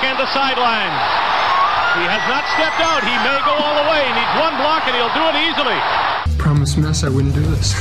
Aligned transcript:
has 0.00 0.12
a 0.12 0.16
block 0.16 0.16
and 0.16 0.18
the 0.18 0.26
sideline. 0.32 0.94
He 1.98 2.06
has 2.06 2.22
not 2.28 2.44
stepped 2.56 2.80
out. 2.80 3.02
He 3.02 3.16
may 3.24 3.38
go 3.44 3.52
all 3.52 3.74
the 3.82 3.90
way. 3.90 4.06
He 4.06 4.12
needs 4.14 4.34
one 4.40 4.56
block 4.56 4.86
and 4.86 4.96
he'll 4.96 5.12
do 5.12 5.24
it 5.28 5.36
easily. 5.36 5.78
Promise 6.38 6.76
mess 6.76 7.04
I 7.04 7.08
wouldn't 7.08 7.34
do 7.34 7.42
this. 7.42 7.74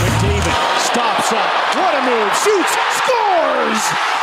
McDavid 0.00 0.56
stops 0.78 1.32
up. 1.32 1.50
What 1.76 1.94
a 1.94 2.02
move. 2.02 2.32
Shoots. 2.36 2.76
Scores! 2.96 4.19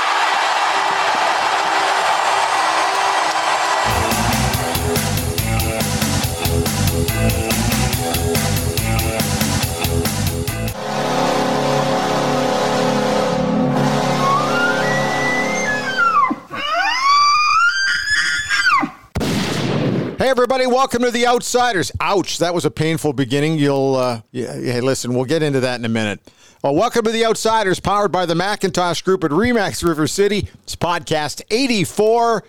Hey, 20.28 20.32
everybody, 20.32 20.68
welcome 20.68 21.04
to 21.04 21.10
The 21.10 21.26
Outsiders. 21.26 21.90
Ouch, 22.02 22.40
that 22.40 22.54
was 22.54 22.66
a 22.66 22.70
painful 22.70 23.14
beginning. 23.14 23.58
You'll, 23.58 23.96
uh, 23.96 24.20
yeah, 24.34 24.82
listen, 24.82 25.14
we'll 25.14 25.24
get 25.24 25.42
into 25.42 25.62
that 25.62 25.80
in 25.80 25.86
a 25.86 25.90
minute. 25.90 26.20
Well, 26.62 26.76
welcome 26.76 27.06
to 27.06 27.12
The 27.12 27.24
Outsiders, 27.24 27.80
powered 27.80 28.12
by 28.12 28.26
the 28.26 28.36
Macintosh 28.36 29.02
Group 29.04 29.24
at 29.24 29.32
Remax 29.32 29.88
River 29.88 30.06
City. 30.06 30.50
It's 30.64 30.76
podcast 30.76 31.44
84. 31.50 32.44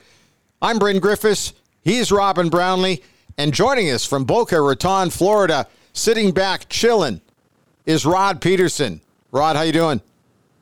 I'm 0.60 0.80
Bryn 0.80 0.98
Griffiths. 0.98 1.52
He's 1.80 2.10
Robin 2.10 2.48
Brownlee. 2.48 3.00
And 3.36 3.54
joining 3.54 3.92
us 3.92 4.04
from 4.04 4.24
Boca 4.24 4.60
Raton, 4.60 5.10
Florida, 5.10 5.68
sitting 5.92 6.32
back, 6.32 6.68
chilling, 6.68 7.20
is 7.86 8.04
Rod 8.04 8.40
Pedersen. 8.40 9.00
Rod, 9.30 9.54
how 9.54 9.62
you 9.62 9.72
doing? 9.72 10.00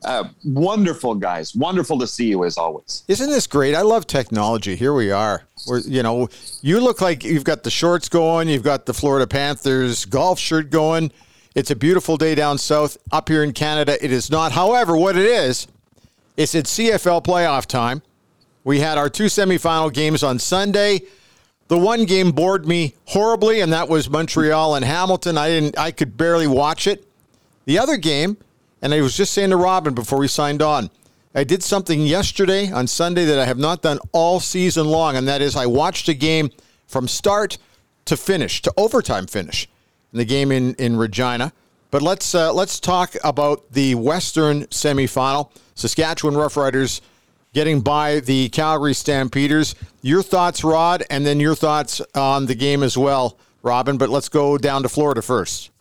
Uh, 0.06 0.28
wonderful 0.44 1.16
guys. 1.16 1.54
Wonderful 1.56 1.98
to 1.98 2.06
see 2.06 2.26
you 2.26 2.44
as 2.44 2.56
always. 2.56 3.02
Isn't 3.08 3.28
this 3.28 3.48
great? 3.48 3.74
I 3.74 3.82
love 3.82 4.06
technology. 4.06 4.76
Here 4.76 4.94
we 4.94 5.10
are. 5.10 5.42
We're, 5.66 5.80
you 5.80 6.00
know, 6.04 6.28
you 6.62 6.78
look 6.78 7.00
like 7.00 7.24
you've 7.24 7.42
got 7.42 7.64
the 7.64 7.72
shorts 7.72 8.08
going. 8.08 8.48
You've 8.48 8.62
got 8.62 8.86
the 8.86 8.94
Florida 8.94 9.27
Panthers 9.27 10.04
golf 10.04 10.38
shirt 10.38 10.70
going. 10.70 11.10
It's 11.56 11.72
a 11.72 11.77
beautiful 11.77 12.16
day 12.16 12.36
down 12.36 12.56
south. 12.58 12.96
Up 13.10 13.28
here 13.28 13.42
in 13.42 13.52
Canada, 13.52 14.02
it 14.02 14.12
is 14.12 14.30
not. 14.30 14.52
However, 14.52 14.96
what 14.96 15.16
it 15.16 15.27
is, 15.27 15.66
is 16.36 16.54
it's 16.54 16.78
at 16.78 16.84
CFL 16.84 17.24
playoff 17.24 17.66
time. 17.66 18.00
We 18.62 18.78
had 18.78 18.98
our 18.98 19.08
two 19.08 19.24
semifinal 19.24 19.92
games 19.92 20.22
on 20.22 20.38
Sunday. 20.38 21.00
The 21.66 21.78
one 21.78 22.04
game 22.04 22.30
bored 22.30 22.68
me 22.68 22.94
horribly, 23.06 23.60
and 23.60 23.72
that 23.72 23.88
was 23.88 24.08
Montreal 24.08 24.77
and 24.77 24.84
Hamilton. 24.84 25.36
I 25.36 25.48
didn't. 25.48 25.77
I 25.77 25.90
could 25.90 26.16
barely 26.16 26.46
watch 26.46 26.86
it. 26.86 27.04
The 27.64 27.78
other 27.80 27.96
game, 27.96 28.36
and 28.87 28.95
I 28.95 29.01
was 29.01 29.17
just 29.17 29.33
saying 29.34 29.51
to 29.51 29.56
Robin 29.56 29.95
before 29.95 30.20
we 30.20 30.29
signed 30.29 30.62
on, 30.62 30.91
I 31.34 31.42
did 31.42 31.65
something 31.65 32.03
yesterday 32.03 32.70
on 32.70 32.87
Sunday 32.87 33.25
that 33.25 33.37
I 33.37 33.45
have 33.45 33.59
not 33.59 33.83
done 33.83 33.98
all 34.12 34.39
season 34.39 34.87
long, 34.87 35.17
and 35.17 35.27
that 35.27 35.42
is 35.42 35.56
I 35.56 35.67
watched 35.67 36.09
a 36.09 36.15
game 36.15 36.51
from 36.87 37.09
start 37.09 37.59
to 38.05 38.17
finish, 38.17 38.62
to 38.62 38.73
overtime 38.77 39.27
finish, 39.27 39.69
in 40.12 40.19
the 40.19 40.25
game 40.25 40.53
in, 40.53 40.75
in 40.75 40.97
Regina. 40.97 41.53
But 41.91 42.01
let's 42.01 42.33
uh, 42.33 42.53
let's 42.53 42.79
talk 42.79 43.17
about 43.25 43.73
the 43.73 43.97
Western 43.97 44.67
semifinal. 44.67 45.51
Saskatchewan 45.75 46.36
Roughriders 46.36 47.01
getting 47.52 47.80
by 47.80 48.20
the 48.20 48.51
Calgary 48.51 48.95
Stampeders. 48.95 49.75
Your 50.01 50.23
thoughts, 50.23 50.63
Rod, 50.63 51.02
and 51.11 51.27
then 51.27 51.41
your 51.41 51.57
thoughts 51.57 52.01
on 52.14 52.46
the 52.46 52.55
game 52.55 52.85
as 52.85 52.96
well, 52.96 53.36
Robin. 53.64 53.98
But 53.98 54.11
let's 54.11 54.29
go 54.29 54.57
down 54.57 54.85
to 54.85 54.89
Florida 54.89 55.23
first. 55.23 55.73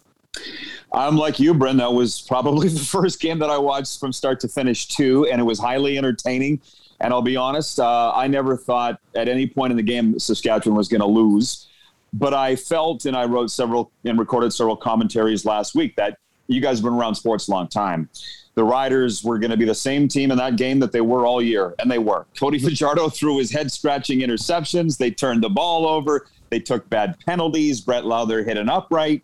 I'm 0.96 1.18
like 1.18 1.42
you, 1.42 1.54
Bryn. 1.54 1.76
That 1.78 1.92
was 1.92 2.22
probably 2.22 2.70
the 2.70 2.80
first 2.80 3.20
game 3.20 3.38
that 3.40 3.50
I 3.50 3.58
watched 3.58 4.00
from 4.00 4.14
start 4.14 4.40
to 4.40 4.48
finish, 4.48 4.88
too, 4.88 5.28
and 5.28 5.42
it 5.42 5.44
was 5.44 5.60
highly 5.60 5.98
entertaining. 5.98 6.62
And 7.02 7.12
I'll 7.14 7.22
be 7.22 7.36
honest, 7.36 7.80
uh, 7.80 8.14
I 8.16 8.28
never 8.28 8.56
thought 8.56 9.02
at 9.16 9.28
any 9.28 9.46
point 9.46 9.72
in 9.72 9.78
the 9.78 9.84
game 9.84 10.18
Saskatchewan 10.18 10.78
was 10.78 10.88
going 10.88 11.02
to 11.02 11.08
lose. 11.08 11.68
But 12.14 12.34
I 12.34 12.56
felt, 12.56 13.06
and 13.06 13.18
I 13.18 13.26
wrote 13.26 13.52
several 13.52 13.92
and 14.06 14.18
recorded 14.18 14.54
several 14.54 14.78
commentaries 14.78 15.44
last 15.44 15.76
week 15.76 15.98
that 15.98 16.18
you 16.48 16.62
guys 16.62 16.78
have 16.78 16.86
been 16.86 16.94
around 16.94 17.16
sports 17.16 17.50
a 17.50 17.52
long 17.52 17.68
time. 17.68 18.10
The 18.54 18.64
Riders 18.64 19.22
were 19.22 19.38
going 19.38 19.52
to 19.52 19.58
be 19.58 19.66
the 19.66 19.76
same 19.76 20.08
team 20.08 20.32
in 20.32 20.38
that 20.38 20.56
game 20.56 20.80
that 20.80 20.94
they 20.94 21.02
were 21.02 21.26
all 21.26 21.42
year, 21.42 21.76
and 21.80 21.92
they 21.92 22.00
were. 22.00 22.26
Cody 22.40 22.58
Fajardo 22.58 23.10
threw 23.14 23.38
his 23.38 23.52
head 23.52 23.70
scratching 23.70 24.20
interceptions. 24.20 24.98
They 24.98 25.12
turned 25.12 25.44
the 25.44 25.50
ball 25.50 25.86
over. 25.86 26.28
They 26.52 26.62
took 26.62 26.90
bad 26.90 27.20
penalties. 27.26 27.82
Brett 27.82 28.06
Lauther 28.06 28.46
hit 28.46 28.56
an 28.56 28.70
upright. 28.70 29.24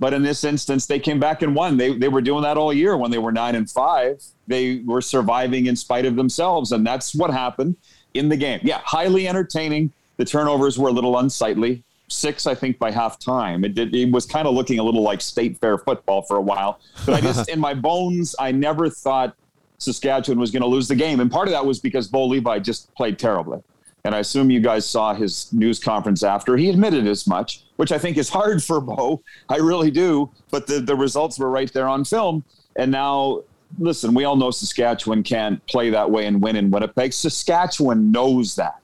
But 0.00 0.14
in 0.14 0.22
this 0.22 0.44
instance, 0.44 0.86
they 0.86 1.00
came 1.00 1.18
back 1.18 1.42
and 1.42 1.54
won. 1.54 1.76
They, 1.76 1.96
they 1.96 2.08
were 2.08 2.20
doing 2.20 2.42
that 2.42 2.56
all 2.56 2.72
year 2.72 2.96
when 2.96 3.10
they 3.10 3.18
were 3.18 3.32
nine 3.32 3.54
and 3.54 3.68
five. 3.68 4.22
They 4.46 4.82
were 4.84 5.00
surviving 5.00 5.66
in 5.66 5.76
spite 5.76 6.06
of 6.06 6.16
themselves. 6.16 6.72
And 6.72 6.86
that's 6.86 7.14
what 7.14 7.30
happened 7.30 7.76
in 8.14 8.28
the 8.28 8.36
game. 8.36 8.60
Yeah, 8.62 8.80
highly 8.84 9.26
entertaining. 9.26 9.92
The 10.16 10.24
turnovers 10.24 10.78
were 10.78 10.88
a 10.88 10.92
little 10.92 11.18
unsightly. 11.18 11.82
Six, 12.08 12.46
I 12.46 12.54
think, 12.54 12.78
by 12.78 12.90
halftime. 12.90 13.64
It, 13.64 13.74
did, 13.74 13.94
it 13.94 14.10
was 14.10 14.24
kind 14.24 14.46
of 14.46 14.54
looking 14.54 14.78
a 14.78 14.82
little 14.82 15.02
like 15.02 15.20
state 15.20 15.58
fair 15.58 15.78
football 15.78 16.22
for 16.22 16.36
a 16.36 16.42
while. 16.42 16.80
But 17.04 17.16
I 17.16 17.20
just, 17.20 17.48
in 17.50 17.58
my 17.58 17.74
bones, 17.74 18.36
I 18.38 18.52
never 18.52 18.88
thought 18.88 19.36
Saskatchewan 19.78 20.38
was 20.38 20.50
going 20.50 20.62
to 20.62 20.68
lose 20.68 20.88
the 20.88 20.96
game. 20.96 21.20
And 21.20 21.30
part 21.30 21.48
of 21.48 21.52
that 21.52 21.66
was 21.66 21.80
because 21.80 22.08
Bo 22.08 22.26
Levi 22.26 22.60
just 22.60 22.94
played 22.94 23.18
terribly. 23.18 23.62
And 24.08 24.14
I 24.14 24.20
assume 24.20 24.50
you 24.50 24.60
guys 24.60 24.88
saw 24.88 25.12
his 25.12 25.52
news 25.52 25.78
conference 25.78 26.22
after. 26.22 26.56
He 26.56 26.70
admitted 26.70 27.06
as 27.06 27.26
much, 27.26 27.64
which 27.76 27.92
I 27.92 27.98
think 27.98 28.16
is 28.16 28.30
hard 28.30 28.64
for 28.64 28.80
Bo. 28.80 29.22
I 29.50 29.56
really 29.56 29.90
do. 29.90 30.30
But 30.50 30.66
the, 30.66 30.80
the 30.80 30.96
results 30.96 31.38
were 31.38 31.50
right 31.50 31.70
there 31.70 31.86
on 31.86 32.06
film. 32.06 32.42
And 32.76 32.90
now, 32.90 33.42
listen, 33.78 34.14
we 34.14 34.24
all 34.24 34.34
know 34.34 34.50
Saskatchewan 34.50 35.22
can't 35.24 35.64
play 35.66 35.90
that 35.90 36.10
way 36.10 36.24
and 36.24 36.40
win 36.40 36.56
in 36.56 36.70
Winnipeg. 36.70 37.12
Saskatchewan 37.12 38.10
knows 38.10 38.56
that. 38.56 38.80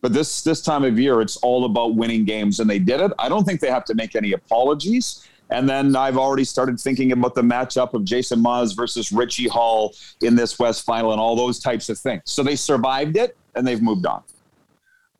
But 0.00 0.14
this 0.14 0.40
this 0.40 0.62
time 0.62 0.84
of 0.84 0.98
year, 0.98 1.20
it's 1.20 1.36
all 1.36 1.66
about 1.66 1.94
winning 1.94 2.24
games, 2.24 2.58
and 2.58 2.70
they 2.70 2.78
did 2.78 2.98
it. 2.98 3.12
I 3.18 3.28
don't 3.28 3.44
think 3.44 3.60
they 3.60 3.70
have 3.70 3.84
to 3.84 3.94
make 3.94 4.16
any 4.16 4.32
apologies. 4.32 5.28
And 5.50 5.68
then 5.68 5.94
I've 5.94 6.16
already 6.16 6.44
started 6.44 6.80
thinking 6.80 7.12
about 7.12 7.34
the 7.34 7.42
matchup 7.42 7.92
of 7.92 8.06
Jason 8.06 8.40
Maas 8.40 8.72
versus 8.72 9.12
Richie 9.12 9.48
Hall 9.48 9.94
in 10.22 10.34
this 10.34 10.58
West 10.58 10.86
final 10.86 11.12
and 11.12 11.20
all 11.20 11.36
those 11.36 11.58
types 11.58 11.90
of 11.90 11.98
things. 11.98 12.22
So 12.24 12.42
they 12.42 12.56
survived 12.56 13.18
it 13.18 13.36
and 13.54 13.66
they've 13.66 13.82
moved 13.82 14.06
on. 14.06 14.22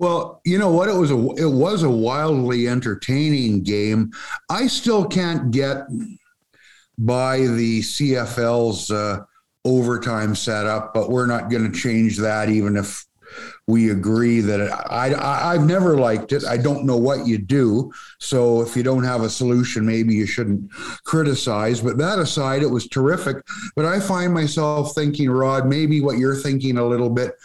Well, 0.03 0.41
you 0.45 0.59
know 0.59 0.73
what? 0.73 0.89
It 0.89 0.97
was 0.97 1.13
a 1.13 1.29
it 1.37 1.47
was 1.47 1.85
a 1.85 1.89
wildly 1.89 2.67
entertaining 2.67 3.63
game. 3.63 4.11
I 4.51 4.67
still 4.67 5.07
can't 5.07 5.53
get 5.53 5.87
by 6.99 7.39
the 7.39 7.83
CFL's 7.83 8.91
uh, 8.91 9.21
overtime 9.65 10.35
setup, 10.35 10.93
but 10.93 11.09
we're 11.09 11.27
not 11.27 11.51
going 11.51 11.71
to 11.71 11.79
change 11.79 12.19
that, 12.19 12.49
even 12.49 12.77
if 12.77 13.07
we 13.69 13.91
agree 13.93 14.41
that 14.41 14.59
it, 14.59 14.73
I, 14.73 15.13
I 15.13 15.55
I've 15.55 15.67
never 15.67 15.97
liked 15.97 16.33
it. 16.33 16.45
I 16.47 16.57
don't 16.57 16.85
know 16.85 16.97
what 16.97 17.25
you 17.25 17.39
do. 17.39 17.93
So 18.19 18.61
if 18.61 18.77
you 18.77 18.83
don't 18.83 19.05
have 19.05 19.23
a 19.23 19.31
solution, 19.31 19.87
maybe 19.87 20.17
you 20.17 20.27
shouldn't 20.27 20.69
criticize. 21.05 21.81
But 21.81 21.99
that 21.99 22.19
aside, 22.19 22.65
it 22.65 22.71
was 22.71 22.89
terrific. 22.89 23.37
But 23.77 23.85
I 23.85 24.01
find 24.01 24.35
myself 24.35 24.97
thinking, 24.97 25.31
Rod, 25.31 25.69
maybe 25.69 26.01
what 26.01 26.19
you're 26.19 26.35
thinking 26.35 26.77
a 26.77 26.85
little 26.85 27.09
bit 27.09 27.37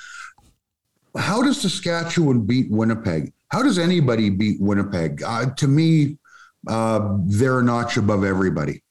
how 1.17 1.41
does 1.41 1.61
Saskatchewan 1.61 2.41
beat 2.41 2.69
Winnipeg? 2.69 3.33
How 3.49 3.63
does 3.63 3.79
anybody 3.79 4.29
beat 4.29 4.59
Winnipeg? 4.59 5.23
Uh, 5.23 5.47
to 5.55 5.67
me, 5.67 6.17
uh, 6.67 7.17
they're 7.25 7.59
a 7.59 7.63
notch 7.63 7.97
above 7.97 8.23
everybody. 8.23 8.83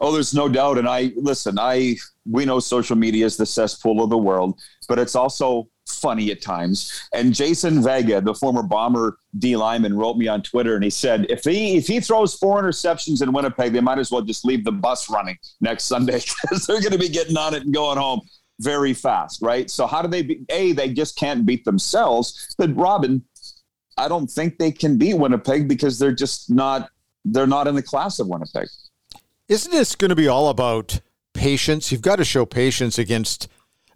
Oh, 0.00 0.12
there's 0.12 0.34
no 0.34 0.48
doubt. 0.48 0.78
And 0.78 0.88
I 0.88 1.12
listen. 1.16 1.58
I 1.58 1.96
we 2.30 2.44
know 2.44 2.60
social 2.60 2.96
media 2.96 3.26
is 3.26 3.36
the 3.36 3.46
cesspool 3.46 4.02
of 4.02 4.10
the 4.10 4.18
world, 4.18 4.60
but 4.88 4.98
it's 4.98 5.16
also 5.16 5.68
funny 5.88 6.30
at 6.30 6.40
times. 6.40 7.08
And 7.12 7.34
Jason 7.34 7.82
Vega, 7.82 8.20
the 8.20 8.34
former 8.34 8.62
Bomber 8.62 9.18
D 9.38 9.56
lineman, 9.56 9.96
wrote 9.96 10.16
me 10.16 10.28
on 10.28 10.42
Twitter 10.42 10.74
and 10.74 10.84
he 10.84 10.90
said 10.90 11.26
if 11.28 11.44
he 11.44 11.76
if 11.76 11.86
he 11.86 12.00
throws 12.00 12.34
four 12.34 12.62
interceptions 12.62 13.22
in 13.22 13.32
Winnipeg, 13.32 13.72
they 13.72 13.80
might 13.80 13.98
as 13.98 14.10
well 14.10 14.22
just 14.22 14.44
leave 14.44 14.64
the 14.64 14.72
bus 14.72 15.10
running 15.10 15.36
next 15.60 15.84
Sunday 15.84 16.20
because 16.42 16.66
they're 16.66 16.80
going 16.80 16.92
to 16.92 16.98
be 16.98 17.08
getting 17.08 17.36
on 17.36 17.54
it 17.54 17.64
and 17.64 17.74
going 17.74 17.98
home 17.98 18.20
very 18.60 18.92
fast, 18.92 19.40
right? 19.42 19.70
So 19.70 19.86
how 19.86 20.02
do 20.02 20.08
they 20.08 20.22
be? 20.22 20.44
A, 20.48 20.72
they 20.72 20.92
just 20.92 21.16
can't 21.16 21.46
beat 21.46 21.64
themselves. 21.64 22.54
But 22.58 22.74
Robin, 22.76 23.22
I 23.96 24.08
don't 24.08 24.28
think 24.28 24.58
they 24.58 24.72
can 24.72 24.98
beat 24.98 25.14
Winnipeg 25.14 25.68
because 25.68 25.98
they're 25.98 26.12
just 26.12 26.50
not 26.50 26.90
they're 27.24 27.46
not 27.46 27.66
in 27.66 27.74
the 27.74 27.82
class 27.82 28.18
of 28.18 28.28
Winnipeg. 28.28 28.68
Isn't 29.48 29.72
this 29.72 29.94
going 29.94 30.10
to 30.10 30.16
be 30.16 30.28
all 30.28 30.48
about 30.48 31.00
patience? 31.34 31.92
You've 31.92 32.02
got 32.02 32.16
to 32.16 32.24
show 32.24 32.46
patience 32.46 32.98
against 32.98 33.48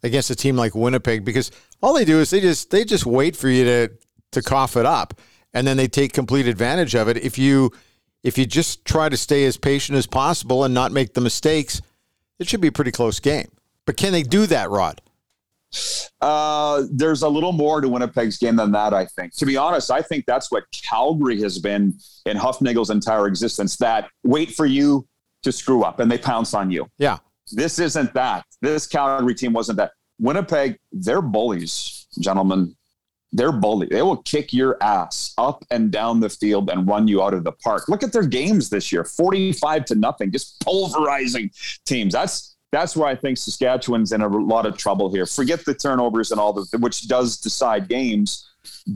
against 0.02 0.30
a 0.30 0.36
team 0.36 0.56
like 0.56 0.74
Winnipeg 0.74 1.24
because 1.24 1.50
all 1.82 1.94
they 1.94 2.04
do 2.04 2.20
is 2.20 2.30
they 2.30 2.40
just 2.40 2.70
they 2.70 2.84
just 2.84 3.06
wait 3.06 3.36
for 3.36 3.48
you 3.48 3.64
to 3.64 3.88
to 4.32 4.42
cough 4.42 4.76
it 4.76 4.86
up 4.86 5.14
and 5.54 5.66
then 5.66 5.76
they 5.76 5.88
take 5.88 6.12
complete 6.12 6.46
advantage 6.46 6.94
of 6.94 7.08
it. 7.08 7.16
If 7.18 7.38
you 7.38 7.72
if 8.22 8.38
you 8.38 8.46
just 8.46 8.84
try 8.84 9.08
to 9.08 9.16
stay 9.16 9.44
as 9.44 9.56
patient 9.56 9.98
as 9.98 10.06
possible 10.06 10.64
and 10.64 10.72
not 10.72 10.92
make 10.92 11.14
the 11.14 11.20
mistakes, 11.20 11.80
it 12.38 12.48
should 12.48 12.60
be 12.60 12.68
a 12.68 12.72
pretty 12.72 12.92
close 12.92 13.20
game. 13.20 13.50
But 13.86 13.96
can 13.96 14.12
they 14.12 14.22
do 14.22 14.46
that, 14.46 14.70
Rod? 14.70 15.00
Uh, 16.20 16.84
there's 16.90 17.22
a 17.22 17.28
little 17.28 17.52
more 17.52 17.80
to 17.80 17.88
Winnipeg's 17.88 18.36
game 18.38 18.56
than 18.56 18.72
that, 18.72 18.92
I 18.92 19.06
think. 19.06 19.34
To 19.36 19.46
be 19.46 19.56
honest, 19.56 19.90
I 19.90 20.02
think 20.02 20.26
that's 20.26 20.52
what 20.52 20.64
Calgary 20.70 21.40
has 21.40 21.58
been 21.58 21.94
in 22.26 22.36
Hufnagel's 22.36 22.90
entire 22.90 23.26
existence 23.26 23.76
that 23.78 24.10
wait 24.22 24.50
for 24.52 24.66
you 24.66 25.06
to 25.42 25.50
screw 25.50 25.82
up 25.82 25.98
and 25.98 26.10
they 26.10 26.18
pounce 26.18 26.54
on 26.54 26.70
you. 26.70 26.86
Yeah. 26.98 27.18
This 27.52 27.78
isn't 27.78 28.14
that. 28.14 28.44
This 28.60 28.86
Calgary 28.86 29.34
team 29.34 29.52
wasn't 29.52 29.78
that. 29.78 29.92
Winnipeg, 30.20 30.78
they're 30.92 31.22
bullies, 31.22 32.06
gentlemen. 32.20 32.76
They're 33.32 33.50
bullies. 33.50 33.88
They 33.88 34.02
will 34.02 34.18
kick 34.18 34.52
your 34.52 34.80
ass 34.82 35.32
up 35.38 35.64
and 35.70 35.90
down 35.90 36.20
the 36.20 36.28
field 36.28 36.70
and 36.70 36.86
run 36.86 37.08
you 37.08 37.22
out 37.22 37.34
of 37.34 37.44
the 37.44 37.52
park. 37.52 37.88
Look 37.88 38.02
at 38.02 38.12
their 38.12 38.26
games 38.26 38.68
this 38.68 38.92
year 38.92 39.04
45 39.04 39.86
to 39.86 39.94
nothing, 39.94 40.30
just 40.30 40.60
pulverizing 40.60 41.50
teams. 41.86 42.12
That's 42.12 42.51
that's 42.72 42.96
where 42.96 43.06
I 43.06 43.14
think 43.14 43.36
Saskatchewan's 43.36 44.12
in 44.12 44.22
a 44.22 44.28
lot 44.28 44.64
of 44.64 44.78
trouble 44.78 45.12
here. 45.12 45.26
Forget 45.26 45.64
the 45.64 45.74
turnovers 45.74 46.30
and 46.30 46.40
all 46.40 46.54
the, 46.54 46.66
which 46.78 47.06
does 47.06 47.36
decide 47.36 47.86
games, 47.86 48.50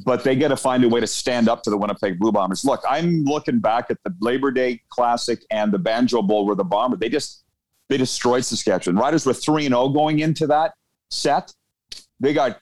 but 0.04 0.24
they 0.24 0.34
got 0.34 0.48
to 0.48 0.56
find 0.56 0.82
a 0.82 0.88
way 0.88 0.98
to 0.98 1.06
stand 1.06 1.48
up 1.48 1.62
to 1.64 1.70
the 1.70 1.76
Winnipeg 1.76 2.18
Blue 2.18 2.32
Bombers. 2.32 2.64
Look, 2.64 2.82
I'm 2.88 3.24
looking 3.24 3.60
back 3.60 3.90
at 3.90 3.98
the 4.02 4.14
Labor 4.20 4.50
Day 4.50 4.80
Classic 4.88 5.40
and 5.50 5.70
the 5.70 5.78
Banjo 5.78 6.22
Bowl 6.22 6.46
where 6.46 6.56
the 6.56 6.64
Bombers 6.64 7.00
they 7.00 7.10
just 7.10 7.44
they 7.88 7.98
destroyed 7.98 8.44
Saskatchewan. 8.44 8.96
Riders 8.96 9.26
were 9.26 9.34
three 9.34 9.66
and 9.66 9.72
zero 9.72 9.82
oh 9.82 9.88
going 9.90 10.20
into 10.20 10.46
that 10.46 10.72
set. 11.10 11.52
They 12.18 12.32
got 12.32 12.58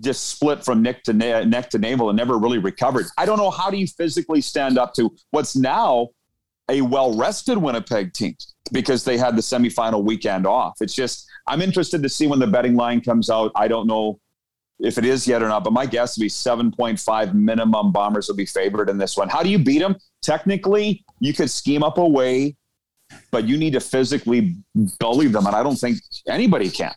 just 0.00 0.28
split 0.28 0.64
from 0.64 0.82
neck 0.82 1.02
to 1.04 1.14
na- 1.14 1.44
neck 1.44 1.70
to 1.70 1.78
navel 1.78 2.10
and 2.10 2.16
never 2.16 2.38
really 2.38 2.58
recovered. 2.58 3.06
I 3.16 3.24
don't 3.24 3.38
know 3.38 3.50
how 3.50 3.70
do 3.70 3.78
you 3.78 3.86
physically 3.86 4.42
stand 4.42 4.78
up 4.78 4.92
to 4.94 5.10
what's 5.30 5.56
now 5.56 6.08
a 6.68 6.82
well 6.82 7.16
rested 7.16 7.56
Winnipeg 7.56 8.12
team 8.12 8.36
because 8.72 9.04
they 9.04 9.16
had 9.16 9.36
the 9.36 9.42
semifinal 9.42 10.02
weekend 10.02 10.46
off. 10.46 10.76
It's 10.80 10.94
just, 10.94 11.26
I'm 11.46 11.62
interested 11.62 12.02
to 12.02 12.08
see 12.08 12.26
when 12.26 12.38
the 12.38 12.46
betting 12.46 12.76
line 12.76 13.00
comes 13.00 13.30
out. 13.30 13.52
I 13.54 13.68
don't 13.68 13.86
know 13.86 14.20
if 14.78 14.98
it 14.98 15.04
is 15.04 15.26
yet 15.26 15.42
or 15.42 15.48
not, 15.48 15.64
but 15.64 15.72
my 15.72 15.86
guess 15.86 16.16
would 16.16 16.22
be 16.22 16.28
7.5 16.28 17.34
minimum 17.34 17.92
Bombers 17.92 18.28
will 18.28 18.36
be 18.36 18.46
favored 18.46 18.88
in 18.88 18.98
this 18.98 19.16
one. 19.16 19.28
How 19.28 19.42
do 19.42 19.48
you 19.48 19.58
beat 19.58 19.80
them? 19.80 19.96
Technically, 20.22 21.04
you 21.20 21.32
could 21.32 21.50
scheme 21.50 21.82
up 21.82 21.98
a 21.98 22.06
way, 22.06 22.56
but 23.30 23.46
you 23.46 23.56
need 23.56 23.72
to 23.72 23.80
physically 23.80 24.56
bully 25.00 25.28
them. 25.28 25.46
And 25.46 25.56
I 25.56 25.62
don't 25.62 25.76
think 25.76 25.98
anybody 26.28 26.70
can. 26.70 26.94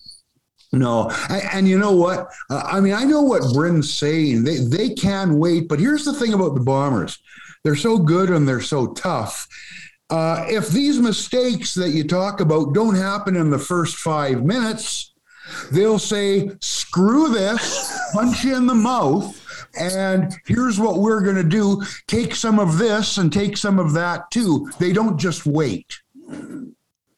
No, 0.74 1.12
and 1.30 1.68
you 1.68 1.78
know 1.78 1.92
what? 1.92 2.32
Uh, 2.50 2.64
I 2.66 2.80
mean, 2.80 2.94
I 2.94 3.04
know 3.04 3.22
what 3.22 3.42
Bryn's 3.54 3.94
saying. 3.94 4.46
They 4.46 4.56
they 4.60 4.94
can 4.94 5.38
wait, 5.38 5.68
but 5.68 5.82
here's 5.82 6.06
the 6.06 6.14
thing 6.14 6.34
about 6.34 6.54
the 6.54 6.62
Bombers: 6.62 7.20
they're 7.66 7.76
so 7.76 7.98
good 7.98 8.30
and 8.30 8.48
they're 8.48 8.62
so 8.62 8.94
tough 8.94 9.50
uh, 10.12 10.46
if 10.50 10.68
these 10.70 11.00
mistakes 11.00 11.74
that 11.74 11.90
you 11.90 12.04
talk 12.04 12.42
about 12.42 12.74
don't 12.74 12.96
happen 12.96 13.38
in 13.38 13.50
the 13.50 13.58
first 13.58 13.96
five 13.96 14.44
minutes, 14.44 15.14
they'll 15.72 16.00
say, 16.00 16.52
screw 16.60 17.30
this, 17.30 17.98
punch 18.14 18.44
you 18.44 18.56
in 18.56 18.68
the 18.68 18.76
mouth. 18.76 19.38
And 19.80 20.36
here's 20.46 20.80
what 20.80 21.00
we're 21.00 21.22
going 21.22 21.38
to 21.38 21.44
do 21.44 21.82
take 22.08 22.36
some 22.36 22.60
of 22.60 22.78
this 22.78 23.18
and 23.18 23.32
take 23.32 23.56
some 23.56 23.80
of 23.80 23.94
that 23.94 24.30
too. 24.30 24.70
They 24.80 24.92
don't 24.92 25.18
just 25.18 25.46
wait. 25.46 25.98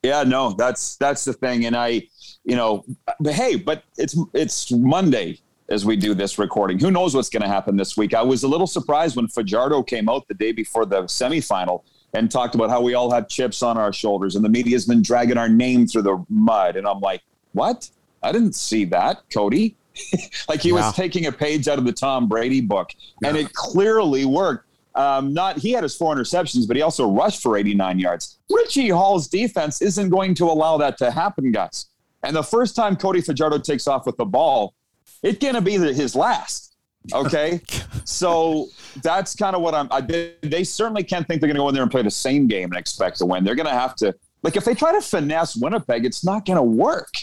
Yeah, 0.03 0.23
no, 0.23 0.51
that's 0.51 0.95
that's 0.97 1.25
the 1.25 1.33
thing. 1.33 1.65
And 1.65 1.75
I, 1.75 2.03
you 2.43 2.55
know, 2.55 2.85
but 3.19 3.33
hey, 3.33 3.55
but 3.55 3.83
it's 3.97 4.15
it's 4.33 4.71
Monday 4.71 5.39
as 5.69 5.83
we 5.83 5.95
do 5.95 6.13
this 6.13 6.37
recording. 6.37 6.77
Who 6.77 6.91
knows 6.91 7.15
what's 7.15 7.29
going 7.29 7.41
to 7.41 7.47
happen 7.47 7.75
this 7.75 7.97
week? 7.97 8.13
I 8.13 8.21
was 8.21 8.43
a 8.43 8.47
little 8.47 8.67
surprised 8.67 9.15
when 9.15 9.27
Fajardo 9.27 9.81
came 9.81 10.09
out 10.09 10.27
the 10.27 10.35
day 10.35 10.51
before 10.51 10.85
the 10.85 11.03
semifinal 11.03 11.83
and 12.13 12.29
talked 12.29 12.55
about 12.55 12.69
how 12.69 12.81
we 12.81 12.93
all 12.93 13.11
have 13.11 13.27
chips 13.27 13.63
on 13.63 13.77
our 13.77 13.91
shoulders 13.91 14.35
and 14.35 14.45
the 14.45 14.49
media's 14.49 14.85
been 14.85 15.01
dragging 15.01 15.37
our 15.37 15.49
name 15.49 15.87
through 15.87 16.03
the 16.03 16.23
mud. 16.29 16.75
And 16.75 16.87
I'm 16.87 16.99
like, 16.99 17.21
what? 17.53 17.89
I 18.21 18.31
didn't 18.31 18.55
see 18.55 18.85
that, 18.85 19.23
Cody. 19.31 19.75
like 20.49 20.61
he 20.61 20.71
was 20.71 20.93
taking 20.95 21.27
a 21.27 21.31
page 21.31 21.67
out 21.67 21.77
of 21.77 21.85
the 21.85 21.91
Tom 21.91 22.27
Brady 22.27 22.61
book, 22.61 22.91
yeah. 23.21 23.29
and 23.29 23.37
it 23.37 23.53
clearly 23.53 24.25
worked. 24.25 24.67
Um, 24.95 25.33
not 25.33 25.57
he 25.57 25.71
had 25.71 25.83
his 25.83 25.95
four 25.95 26.15
interceptions, 26.15 26.67
but 26.67 26.75
he 26.75 26.81
also 26.81 27.09
rushed 27.09 27.41
for 27.41 27.57
89 27.57 27.99
yards. 27.99 28.39
Richie 28.49 28.89
Hall's 28.89 29.27
defense 29.27 29.81
isn't 29.81 30.09
going 30.09 30.35
to 30.35 30.45
allow 30.45 30.77
that 30.77 30.97
to 30.99 31.11
happen, 31.11 31.51
guys. 31.51 31.87
And 32.23 32.35
the 32.35 32.43
first 32.43 32.75
time 32.75 32.95
Cody 32.95 33.21
Fajardo 33.21 33.59
takes 33.59 33.87
off 33.87 34.05
with 34.05 34.17
the 34.17 34.25
ball, 34.25 34.73
it's 35.21 35.39
going 35.39 35.55
to 35.55 35.61
be 35.61 35.73
his 35.73 36.15
last. 36.15 36.72
Okay. 37.11 37.61
so 38.05 38.67
that's 39.01 39.35
kind 39.35 39.55
of 39.55 39.61
what 39.61 39.73
I'm. 39.73 39.87
I, 39.91 40.01
they 40.41 40.63
certainly 40.63 41.03
can't 41.03 41.27
think 41.27 41.41
they're 41.41 41.47
going 41.47 41.55
to 41.55 41.61
go 41.61 41.69
in 41.69 41.73
there 41.73 41.83
and 41.83 41.91
play 41.91 42.01
the 42.01 42.11
same 42.11 42.47
game 42.47 42.71
and 42.71 42.79
expect 42.79 43.17
to 43.17 43.25
win. 43.25 43.43
They're 43.43 43.55
going 43.55 43.67
to 43.67 43.73
have 43.73 43.95
to, 43.97 44.15
like, 44.41 44.55
if 44.55 44.65
they 44.65 44.75
try 44.75 44.93
to 44.93 45.01
finesse 45.01 45.55
Winnipeg, 45.55 46.05
it's 46.05 46.23
not 46.23 46.45
going 46.45 46.57
to 46.57 46.63
work. 46.63 47.13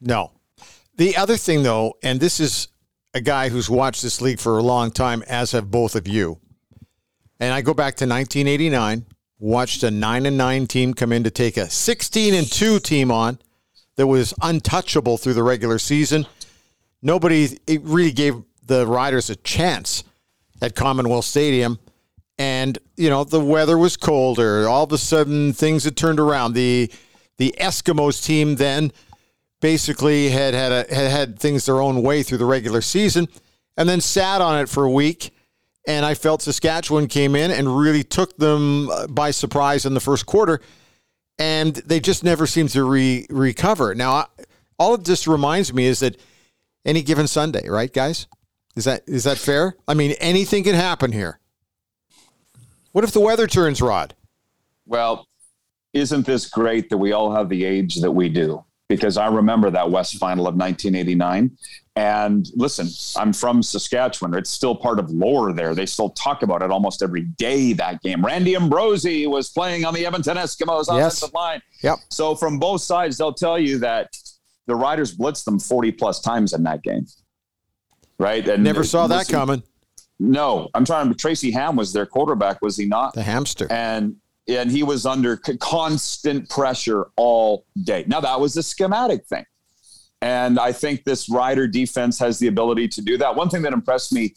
No. 0.00 0.32
The 0.96 1.16
other 1.16 1.36
thing, 1.36 1.62
though, 1.62 1.94
and 2.02 2.20
this 2.20 2.38
is 2.38 2.68
a 3.14 3.20
guy 3.20 3.48
who's 3.48 3.68
watched 3.68 4.02
this 4.02 4.20
league 4.20 4.38
for 4.38 4.58
a 4.58 4.62
long 4.62 4.90
time, 4.90 5.22
as 5.26 5.52
have 5.52 5.70
both 5.70 5.94
of 5.94 6.06
you. 6.06 6.38
And 7.40 7.52
I 7.52 7.60
go 7.60 7.74
back 7.74 7.96
to 7.96 8.04
1989, 8.04 9.06
watched 9.38 9.82
a 9.82 9.90
9 9.90 10.26
and 10.26 10.38
9 10.38 10.66
team 10.66 10.94
come 10.94 11.12
in 11.12 11.24
to 11.24 11.30
take 11.30 11.56
a 11.56 11.68
16 11.68 12.34
and 12.34 12.50
2 12.50 12.78
team 12.78 13.10
on 13.10 13.38
that 13.96 14.06
was 14.06 14.32
untouchable 14.42 15.18
through 15.18 15.34
the 15.34 15.42
regular 15.42 15.78
season. 15.78 16.26
Nobody 17.02 17.58
it 17.66 17.82
really 17.82 18.12
gave 18.12 18.36
the 18.64 18.86
Riders 18.86 19.30
a 19.30 19.36
chance 19.36 20.04
at 20.60 20.74
Commonwealth 20.74 21.24
Stadium. 21.24 21.78
And, 22.38 22.78
you 22.96 23.10
know, 23.10 23.24
the 23.24 23.40
weather 23.40 23.76
was 23.76 23.96
colder. 23.96 24.66
All 24.66 24.84
of 24.84 24.92
a 24.92 24.98
sudden, 24.98 25.52
things 25.52 25.84
had 25.84 25.96
turned 25.96 26.18
around. 26.18 26.54
The 26.54 26.90
the 27.38 27.54
Eskimos 27.58 28.24
team 28.24 28.56
then 28.56 28.92
basically 29.60 30.28
had 30.28 30.54
had, 30.54 30.72
a, 30.72 30.94
had 30.94 31.10
had 31.10 31.38
things 31.38 31.66
their 31.66 31.80
own 31.80 32.02
way 32.02 32.22
through 32.22 32.38
the 32.38 32.44
regular 32.44 32.80
season 32.80 33.26
and 33.76 33.88
then 33.88 34.00
sat 34.00 34.40
on 34.40 34.60
it 34.60 34.68
for 34.68 34.84
a 34.84 34.90
week. 34.90 35.30
And 35.86 36.04
I 36.04 36.14
felt 36.14 36.42
Saskatchewan 36.42 37.08
came 37.08 37.34
in 37.34 37.50
and 37.50 37.76
really 37.76 38.04
took 38.04 38.36
them 38.36 38.88
uh, 38.90 39.08
by 39.08 39.32
surprise 39.32 39.84
in 39.84 39.94
the 39.94 40.00
first 40.00 40.26
quarter. 40.26 40.60
And 41.38 41.74
they 41.74 41.98
just 41.98 42.22
never 42.22 42.46
seemed 42.46 42.70
to 42.70 42.84
re- 42.84 43.26
recover. 43.30 43.94
Now, 43.94 44.26
all 44.78 44.94
it 44.94 45.04
just 45.04 45.26
reminds 45.26 45.72
me 45.72 45.86
is 45.86 46.00
that 46.00 46.20
any 46.84 47.02
given 47.02 47.26
Sunday, 47.26 47.68
right, 47.68 47.92
guys? 47.92 48.28
Is 48.74 48.84
that 48.84 49.02
is 49.06 49.24
that 49.24 49.38
fair? 49.38 49.76
I 49.86 49.94
mean, 49.94 50.12
anything 50.12 50.64
can 50.64 50.74
happen 50.74 51.12
here. 51.12 51.38
What 52.92 53.04
if 53.04 53.12
the 53.12 53.20
weather 53.20 53.46
turns, 53.46 53.82
Rod? 53.82 54.14
Well, 54.86 55.26
isn't 55.92 56.26
this 56.26 56.48
great 56.48 56.90
that 56.90 56.98
we 56.98 57.12
all 57.12 57.34
have 57.34 57.48
the 57.48 57.64
age 57.64 57.96
that 57.96 58.10
we 58.10 58.28
do? 58.28 58.64
Because 58.88 59.16
I 59.16 59.28
remember 59.28 59.70
that 59.70 59.90
West 59.90 60.16
Final 60.16 60.46
of 60.46 60.54
1989. 60.54 61.50
And 61.96 62.46
listen, 62.54 62.88
I'm 63.20 63.32
from 63.32 63.62
Saskatchewan. 63.62 64.34
It's 64.34 64.50
still 64.50 64.74
part 64.74 64.98
of 64.98 65.10
lore 65.10 65.52
there. 65.52 65.74
They 65.74 65.86
still 65.86 66.10
talk 66.10 66.42
about 66.42 66.62
it 66.62 66.70
almost 66.70 67.02
every 67.02 67.22
day, 67.22 67.74
that 67.74 68.00
game. 68.02 68.24
Randy 68.24 68.56
Ambrosie 68.56 69.26
was 69.26 69.50
playing 69.50 69.84
on 69.84 69.92
the 69.92 70.04
Edmonton 70.06 70.38
Eskimos 70.38 70.88
offensive 70.88 71.28
yes. 71.28 71.34
line. 71.34 71.62
Yep. 71.82 71.98
So 72.10 72.34
from 72.34 72.58
both 72.58 72.80
sides, 72.80 73.18
they'll 73.18 73.34
tell 73.34 73.58
you 73.58 73.78
that 73.80 74.10
the 74.66 74.74
Riders 74.74 75.16
blitzed 75.16 75.44
them 75.44 75.58
40 75.58 75.92
plus 75.92 76.20
times 76.20 76.54
in 76.54 76.62
that 76.64 76.82
game 76.82 77.06
right? 78.18 78.46
And 78.48 78.62
never 78.62 78.84
saw 78.84 79.06
that 79.06 79.28
coming. 79.28 79.62
No, 80.18 80.68
I'm 80.74 80.84
trying 80.84 81.08
to. 81.08 81.14
Tracy 81.14 81.50
Ham 81.50 81.76
was 81.76 81.92
their 81.92 82.06
quarterback, 82.06 82.62
was 82.62 82.76
he 82.76 82.86
not? 82.86 83.14
The 83.14 83.22
hamster. 83.22 83.66
And 83.70 84.16
and 84.48 84.70
he 84.70 84.82
was 84.82 85.06
under 85.06 85.36
constant 85.36 86.48
pressure 86.48 87.06
all 87.16 87.64
day. 87.82 88.04
Now 88.06 88.20
that 88.20 88.40
was 88.40 88.56
a 88.56 88.62
schematic 88.62 89.26
thing, 89.26 89.44
and 90.20 90.58
I 90.58 90.72
think 90.72 91.04
this 91.04 91.28
Rider 91.28 91.66
defense 91.66 92.18
has 92.18 92.38
the 92.38 92.48
ability 92.48 92.88
to 92.88 93.02
do 93.02 93.16
that. 93.18 93.34
One 93.34 93.48
thing 93.48 93.62
that 93.62 93.72
impressed 93.72 94.12
me 94.12 94.34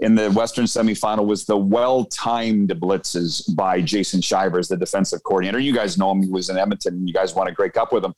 in 0.00 0.14
the 0.14 0.30
Western 0.30 0.64
semifinal 0.64 1.26
was 1.26 1.44
the 1.44 1.56
well-timed 1.56 2.70
blitzes 2.70 3.54
by 3.56 3.80
Jason 3.80 4.20
Shivers, 4.20 4.68
the 4.68 4.76
defensive 4.76 5.22
coordinator. 5.24 5.58
You 5.58 5.74
guys 5.74 5.98
know 5.98 6.10
him; 6.12 6.22
he 6.22 6.30
was 6.30 6.50
in 6.50 6.56
Edmonton. 6.56 6.94
And 6.94 7.08
you 7.08 7.14
guys 7.14 7.34
won 7.34 7.48
a 7.48 7.52
Grey 7.52 7.70
Cup 7.70 7.92
with 7.92 8.04
him. 8.04 8.14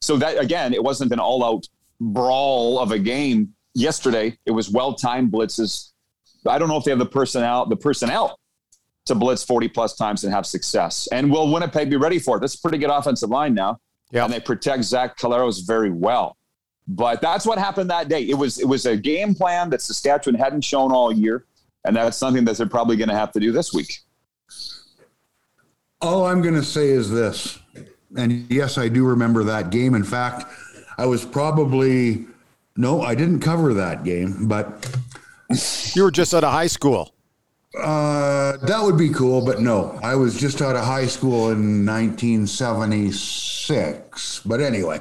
So 0.00 0.16
that 0.16 0.40
again, 0.40 0.74
it 0.74 0.82
wasn't 0.82 1.12
an 1.12 1.18
all-out 1.18 1.66
brawl 2.00 2.78
of 2.78 2.92
a 2.92 2.98
game 2.98 3.54
yesterday. 3.76 4.36
It 4.46 4.50
was 4.50 4.70
well 4.70 4.94
timed 4.94 5.30
blitzes. 5.30 5.92
I 6.48 6.58
don't 6.58 6.68
know 6.68 6.76
if 6.76 6.84
they 6.84 6.90
have 6.90 6.98
the 6.98 7.06
personnel 7.06 7.66
the 7.66 7.76
personnel 7.76 8.38
to 9.06 9.14
blitz 9.14 9.44
40 9.44 9.68
plus 9.68 9.94
times 9.94 10.24
and 10.24 10.32
have 10.32 10.46
success. 10.46 11.08
And 11.12 11.30
will 11.30 11.52
Winnipeg 11.52 11.90
be 11.90 11.96
ready 11.96 12.18
for 12.18 12.36
it? 12.36 12.40
That's 12.40 12.54
a 12.54 12.60
pretty 12.60 12.78
good 12.78 12.90
offensive 12.90 13.30
line 13.30 13.54
now. 13.54 13.78
Yeah. 14.10 14.24
And 14.24 14.32
they 14.32 14.40
protect 14.40 14.84
Zach 14.84 15.16
Collaros 15.16 15.66
very 15.66 15.90
well. 15.90 16.36
But 16.88 17.20
that's 17.20 17.44
what 17.46 17.58
happened 17.58 17.90
that 17.90 18.08
day. 18.08 18.22
It 18.22 18.34
was 18.34 18.58
it 18.58 18.66
was 18.66 18.86
a 18.86 18.96
game 18.96 19.34
plan 19.34 19.70
that 19.70 19.82
Saskatchewan 19.82 20.38
hadn't 20.38 20.62
shown 20.62 20.92
all 20.92 21.12
year. 21.12 21.44
And 21.84 21.94
that's 21.94 22.16
something 22.16 22.44
that 22.44 22.56
they're 22.56 22.66
probably 22.66 22.96
going 22.96 23.08
to 23.08 23.14
have 23.14 23.32
to 23.32 23.40
do 23.40 23.52
this 23.52 23.72
week. 23.72 24.00
All 26.00 26.26
I'm 26.26 26.42
going 26.42 26.54
to 26.54 26.64
say 26.64 26.88
is 26.88 27.10
this. 27.10 27.58
And 28.16 28.50
yes, 28.50 28.76
I 28.76 28.88
do 28.88 29.04
remember 29.04 29.44
that 29.44 29.70
game. 29.70 29.94
In 29.94 30.04
fact, 30.04 30.44
I 30.98 31.06
was 31.06 31.24
probably 31.24 32.26
no, 32.76 33.02
I 33.02 33.14
didn't 33.14 33.40
cover 33.40 33.74
that 33.74 34.02
game, 34.04 34.46
but 34.48 34.90
you 35.94 36.02
were 36.02 36.10
just 36.10 36.34
out 36.34 36.44
of 36.44 36.52
high 36.52 36.66
school. 36.66 37.12
Uh, 37.78 38.56
that 38.58 38.80
would 38.82 38.96
be 38.96 39.10
cool, 39.10 39.44
but 39.44 39.60
no, 39.60 39.98
I 40.02 40.14
was 40.14 40.38
just 40.40 40.62
out 40.62 40.76
of 40.76 40.84
high 40.84 41.06
school 41.06 41.50
in 41.50 41.84
1976. 41.84 44.40
But 44.46 44.60
anyway, 44.60 45.00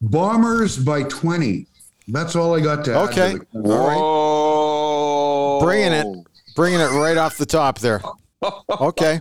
Bombers 0.00 0.76
by 0.76 1.04
20. 1.04 1.66
That's 2.08 2.36
all 2.36 2.54
I 2.54 2.60
got 2.60 2.84
to 2.84 2.94
add. 2.94 3.08
Okay. 3.10 3.32
To 3.38 3.46
the- 3.62 3.70
All 3.72 3.86
right. 3.88 3.96
Oh, 3.98 5.60
Bringing 5.64 5.92
it, 5.92 6.06
bringing 6.54 6.80
it 6.80 6.90
right 6.90 7.16
off 7.16 7.36
the 7.38 7.46
top 7.46 7.78
there. 7.80 8.00
Okay. 8.70 9.20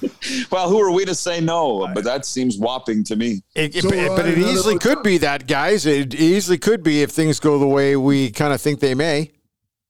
Well, 0.50 0.68
who 0.68 0.80
are 0.80 0.90
we 0.90 1.04
to 1.04 1.14
say 1.14 1.40
no? 1.40 1.88
But 1.94 2.04
that 2.04 2.24
seems 2.24 2.58
whopping 2.58 3.04
to 3.04 3.16
me. 3.16 3.42
It, 3.54 3.76
it- 3.76 3.82
So, 3.82 3.90
but, 3.90 3.98
uh, 3.98 4.16
but 4.16 4.26
it 4.26 4.38
easily 4.38 4.78
could 4.78 5.02
be 5.02 5.18
that, 5.18 5.46
guys. 5.46 5.86
It 5.86 6.14
easily 6.14 6.58
could 6.58 6.82
be 6.82 7.02
if 7.02 7.10
things 7.10 7.40
go 7.40 7.58
the 7.58 7.66
way 7.66 7.96
we 7.96 8.30
kind 8.30 8.52
of 8.52 8.60
think 8.60 8.80
they 8.80 8.94
may. 8.94 9.30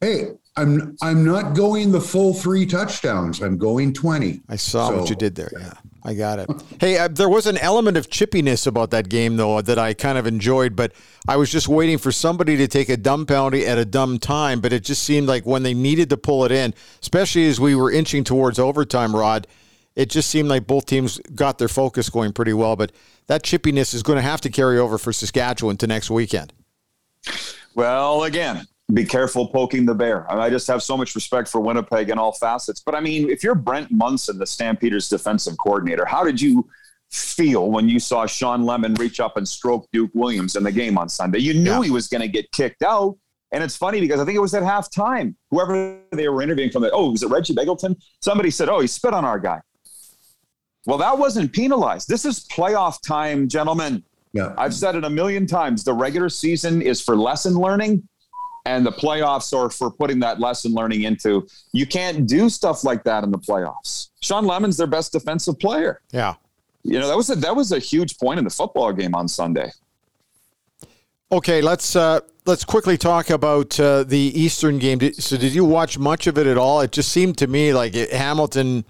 Hey, 0.00 0.32
I'm 0.56 0.96
I'm 1.02 1.24
not 1.24 1.54
going 1.54 1.90
the 1.92 2.00
full 2.00 2.34
three 2.34 2.66
touchdowns. 2.66 3.40
I'm 3.42 3.58
going 3.58 3.92
20. 3.92 4.40
I 4.48 4.56
saw 4.56 4.96
what 4.96 5.10
you 5.10 5.16
did 5.16 5.34
there. 5.34 5.50
Yeah, 5.58 5.72
I 6.04 6.14
got 6.14 6.38
it. 6.40 6.48
hey, 6.80 6.98
uh, 6.98 7.08
there 7.08 7.28
was 7.28 7.46
an 7.46 7.56
element 7.58 7.96
of 7.96 8.08
chippiness 8.10 8.66
about 8.66 8.90
that 8.90 9.08
game, 9.08 9.36
though, 9.36 9.60
that 9.62 9.78
I 9.78 9.94
kind 9.94 10.16
of 10.18 10.26
enjoyed. 10.26 10.76
But 10.76 10.92
I 11.26 11.36
was 11.36 11.50
just 11.50 11.66
waiting 11.68 11.98
for 11.98 12.12
somebody 12.12 12.56
to 12.58 12.68
take 12.68 12.88
a 12.88 12.96
dumb 12.96 13.24
penalty 13.26 13.66
at 13.66 13.78
a 13.78 13.84
dumb 13.84 14.18
time. 14.18 14.60
But 14.60 14.72
it 14.72 14.84
just 14.84 15.02
seemed 15.02 15.26
like 15.26 15.44
when 15.46 15.62
they 15.64 15.74
needed 15.74 16.10
to 16.10 16.16
pull 16.16 16.44
it 16.44 16.52
in, 16.52 16.74
especially 17.02 17.46
as 17.48 17.58
we 17.58 17.74
were 17.74 17.90
inching 17.90 18.22
towards 18.24 18.58
overtime, 18.58 19.14
Rod, 19.16 19.46
it 19.96 20.10
just 20.10 20.28
seemed 20.30 20.48
like 20.48 20.66
both 20.66 20.86
teams 20.86 21.18
got 21.34 21.58
their 21.58 21.68
focus 21.68 22.10
going 22.10 22.32
pretty 22.32 22.52
well. 22.52 22.76
But 22.76 22.92
that 23.26 23.42
chippiness 23.42 23.94
is 23.94 24.02
going 24.02 24.16
to 24.16 24.22
have 24.22 24.40
to 24.42 24.50
carry 24.50 24.78
over 24.78 24.98
for 24.98 25.12
Saskatchewan 25.12 25.76
to 25.78 25.86
next 25.86 26.10
weekend. 26.10 26.52
Well, 27.74 28.24
again, 28.24 28.66
be 28.92 29.04
careful 29.04 29.48
poking 29.48 29.86
the 29.86 29.94
bear. 29.94 30.30
I, 30.30 30.34
mean, 30.34 30.42
I 30.42 30.50
just 30.50 30.66
have 30.68 30.82
so 30.82 30.96
much 30.96 31.14
respect 31.14 31.48
for 31.48 31.60
Winnipeg 31.60 32.10
in 32.10 32.18
all 32.18 32.32
facets. 32.32 32.80
But 32.84 32.94
I 32.94 33.00
mean, 33.00 33.30
if 33.30 33.42
you're 33.42 33.54
Brent 33.54 33.90
Monson, 33.90 34.38
the 34.38 34.46
Stampeders 34.46 35.08
defensive 35.08 35.54
coordinator, 35.58 36.04
how 36.04 36.24
did 36.24 36.40
you 36.40 36.68
feel 37.10 37.70
when 37.70 37.88
you 37.88 37.98
saw 37.98 38.26
Shawn 38.26 38.64
Lemon 38.64 38.94
reach 38.94 39.20
up 39.20 39.36
and 39.36 39.48
stroke 39.48 39.86
Duke 39.92 40.10
Williams 40.14 40.56
in 40.56 40.62
the 40.62 40.72
game 40.72 40.98
on 40.98 41.08
Sunday? 41.08 41.38
You 41.38 41.54
knew 41.54 41.70
Yeah. 41.70 41.82
he 41.84 41.90
was 41.90 42.08
going 42.08 42.20
to 42.20 42.28
get 42.28 42.50
kicked 42.52 42.82
out. 42.82 43.16
And 43.52 43.62
it's 43.62 43.76
funny 43.76 44.00
because 44.00 44.20
I 44.20 44.24
think 44.24 44.34
it 44.36 44.40
was 44.40 44.52
at 44.54 44.64
halftime. 44.64 45.34
Whoever 45.50 45.98
they 46.10 46.28
were 46.28 46.42
interviewing 46.42 46.70
from 46.72 46.82
the, 46.82 46.90
oh, 46.90 47.12
was 47.12 47.22
it 47.22 47.30
Reggie 47.30 47.54
Begelton? 47.54 47.94
Somebody 48.20 48.50
said, 48.50 48.68
oh, 48.68 48.80
he 48.80 48.88
spit 48.88 49.14
on 49.14 49.24
our 49.24 49.38
guy. 49.38 49.60
Well, 50.86 50.98
that 50.98 51.16
wasn't 51.16 51.52
penalized. 51.52 52.08
This 52.08 52.24
is 52.24 52.40
playoff 52.40 53.00
time, 53.00 53.48
gentlemen. 53.48 54.02
Yeah. 54.32 54.54
I've 54.58 54.74
said 54.74 54.96
it 54.96 55.04
a 55.04 55.10
million 55.10 55.46
times. 55.46 55.84
The 55.84 55.94
regular 55.94 56.28
season 56.28 56.82
is 56.82 57.00
for 57.00 57.16
lesson 57.16 57.54
learning, 57.54 58.06
and 58.66 58.84
the 58.84 58.92
playoffs 58.92 59.56
are 59.56 59.70
for 59.70 59.90
putting 59.90 60.18
that 60.20 60.40
lesson 60.40 60.72
learning 60.72 61.02
into. 61.04 61.46
You 61.72 61.86
can't 61.86 62.26
do 62.26 62.50
stuff 62.50 62.84
like 62.84 63.04
that 63.04 63.24
in 63.24 63.30
the 63.30 63.38
playoffs. 63.38 64.08
Shawn 64.20 64.46
Lemon's 64.46 64.76
their 64.76 64.86
best 64.86 65.12
defensive 65.12 65.58
player. 65.58 66.00
Yeah. 66.12 66.34
You 66.82 66.98
know 66.98 67.08
that 67.08 67.16
was 67.16 67.30
a, 67.30 67.36
that 67.36 67.56
was 67.56 67.72
a 67.72 67.78
huge 67.78 68.18
point 68.18 68.38
in 68.38 68.44
the 68.44 68.50
football 68.50 68.92
game 68.92 69.14
on 69.14 69.26
Sunday. 69.26 69.70
Okay, 71.32 71.62
let's 71.62 71.96
uh, 71.96 72.20
let's 72.44 72.64
quickly 72.64 72.98
talk 72.98 73.30
about 73.30 73.80
uh, 73.80 74.04
the 74.04 74.18
Eastern 74.18 74.78
game. 74.78 74.98
Did, 74.98 75.16
so, 75.16 75.38
did 75.38 75.54
you 75.54 75.64
watch 75.64 75.98
much 75.98 76.26
of 76.26 76.36
it 76.36 76.46
at 76.46 76.58
all? 76.58 76.82
It 76.82 76.92
just 76.92 77.10
seemed 77.10 77.38
to 77.38 77.46
me 77.46 77.72
like 77.72 77.94
it, 77.94 78.12
Hamilton. 78.12 78.84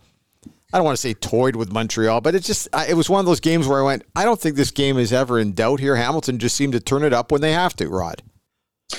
I 0.74 0.78
don't 0.78 0.86
want 0.86 0.96
to 0.96 1.00
say 1.00 1.14
toyed 1.14 1.54
with 1.54 1.70
Montreal, 1.70 2.20
but 2.20 2.34
it 2.34 2.42
just 2.42 2.66
it 2.88 2.96
was 2.96 3.08
one 3.08 3.20
of 3.20 3.26
those 3.26 3.38
games 3.38 3.68
where 3.68 3.78
I 3.78 3.84
went, 3.84 4.02
I 4.16 4.24
don't 4.24 4.40
think 4.40 4.56
this 4.56 4.72
game 4.72 4.98
is 4.98 5.12
ever 5.12 5.38
in 5.38 5.52
doubt 5.52 5.78
here. 5.78 5.94
Hamilton 5.94 6.40
just 6.40 6.56
seemed 6.56 6.72
to 6.72 6.80
turn 6.80 7.04
it 7.04 7.12
up 7.12 7.30
when 7.30 7.40
they 7.40 7.52
have 7.52 7.76
to. 7.76 7.88
Rod. 7.88 8.24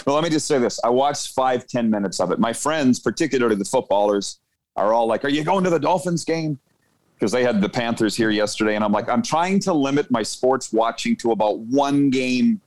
Well, 0.06 0.16
let 0.16 0.24
me 0.24 0.30
just 0.30 0.48
say 0.48 0.58
this: 0.58 0.80
I 0.86 0.90
watched 0.90 1.34
five 1.34 1.68
ten 1.68 1.90
minutes 1.90 2.22
of 2.22 2.32
it. 2.32 2.40
My 2.40 2.54
friends, 2.54 3.02
particularly 3.02 3.58
the 3.58 3.66
footballers, 3.66 4.40
are 4.78 4.94
all 4.94 5.06
like, 5.06 5.26
"Are 5.26 5.30
you 5.30 5.44
going 5.44 5.66
to 5.66 5.70
the 5.70 5.80
Dolphins 5.80 6.24
game?" 6.24 6.58
Because 7.16 7.34
they 7.34 7.44
had 7.44 7.60
the 7.60 7.68
Panthers 7.68 8.16
here 8.16 8.30
yesterday, 8.30 8.76
and 8.76 8.84
I'm 8.84 8.94
like, 8.94 9.10
I'm 9.10 9.22
trying 9.22 9.60
to 9.62 9.74
limit 9.74 10.10
my 10.10 10.24
sports 10.24 10.72
watching 10.72 11.18
to 11.18 11.34
about 11.34 11.60
one 11.60 12.10
game 12.10 12.62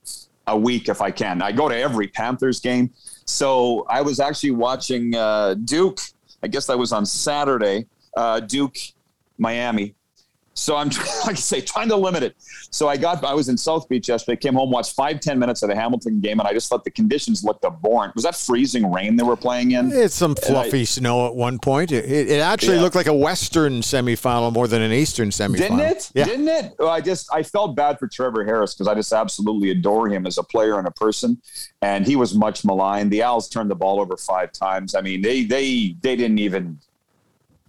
a 0.45 0.55
week 0.55 0.87
if 0.87 1.01
I 1.01 1.09
can. 1.09 1.41
I 1.41 1.51
go 1.51 1.67
to 1.67 1.75
every 1.75 2.09
Panthers 2.09 2.59
game, 2.59 2.91
so 3.25 3.87
I 3.89 4.03
was 4.03 4.19
actually 4.19 4.51
watching 4.51 5.15
uh, 5.15 5.55
Duke. 5.55 5.99
I 6.43 6.47
guess 6.47 6.67
that 6.67 6.77
was 6.77 6.91
on 6.91 7.07
Saturday. 7.07 7.87
Uh, 8.15 8.39
Duke, 8.39 8.77
Miami. 9.39 9.95
So 10.55 10.75
I'm, 10.75 10.89
like 11.25 11.29
I 11.29 11.33
say, 11.35 11.61
trying 11.61 11.87
to 11.87 11.95
limit 11.95 12.21
it. 12.21 12.35
So 12.69 12.89
I 12.89 12.97
got, 12.97 13.23
I 13.23 13.33
was 13.33 13.47
in 13.47 13.57
South 13.57 13.87
Beach 13.87 14.09
yesterday, 14.09 14.35
came 14.35 14.55
home, 14.55 14.69
watched 14.71 14.93
five, 14.93 15.21
10 15.21 15.39
minutes 15.39 15.63
of 15.63 15.69
the 15.69 15.75
Hamilton 15.75 16.19
game, 16.19 16.37
and 16.39 16.47
I 16.49 16.51
just 16.51 16.67
thought 16.69 16.83
the 16.83 16.91
conditions 16.91 17.45
looked 17.45 17.63
abhorrent. 17.63 18.13
Was 18.13 18.25
that 18.25 18.35
freezing 18.35 18.91
rain 18.91 19.15
they 19.15 19.23
were 19.23 19.37
playing 19.37 19.71
in? 19.71 19.89
It's 19.93 20.13
some 20.15 20.35
fluffy 20.35 20.83
snow 20.83 21.27
at 21.27 21.35
one 21.35 21.59
point. 21.59 21.93
It, 21.93 22.03
it, 22.03 22.29
it 22.29 22.39
actually 22.41 22.75
Yeah. 22.75 22.81
looked 22.81 22.95
like 22.95 23.07
a 23.07 23.13
Western 23.13 23.79
semifinal 23.79 24.51
more 24.51 24.67
than 24.67 24.81
an 24.81 24.91
Eastern 24.91 25.29
semifinal. 25.29 25.57
Didn't 25.59 25.79
it? 25.79 26.11
Yeah. 26.13 26.25
Didn't 26.25 26.47
it? 26.49 26.73
Well, 26.77 26.89
I 26.89 26.99
just 26.99 27.33
I 27.33 27.41
felt 27.41 27.77
bad 27.77 27.97
for 27.97 28.07
Trevor 28.09 28.43
Harris 28.43 28.73
because 28.73 28.89
I 28.89 28.95
just 28.95 29.13
absolutely 29.13 29.71
adore 29.71 30.09
him 30.09 30.27
as 30.27 30.37
a 30.37 30.43
player 30.43 30.77
and 30.77 30.87
a 30.87 30.91
person, 30.91 31.41
and 31.81 32.05
he 32.05 32.17
was 32.17 32.35
much 32.35 32.65
maligned. 32.65 33.11
The 33.11 33.23
Owls 33.23 33.47
turned 33.47 33.71
the 33.71 33.75
ball 33.75 34.01
over 34.01 34.17
five 34.17 34.51
times. 34.51 34.93
I 34.93 34.99
mean, 35.01 35.21
they 35.21 35.45
they 35.45 35.95
they 36.01 36.17
didn't 36.17 36.39
even 36.39 36.79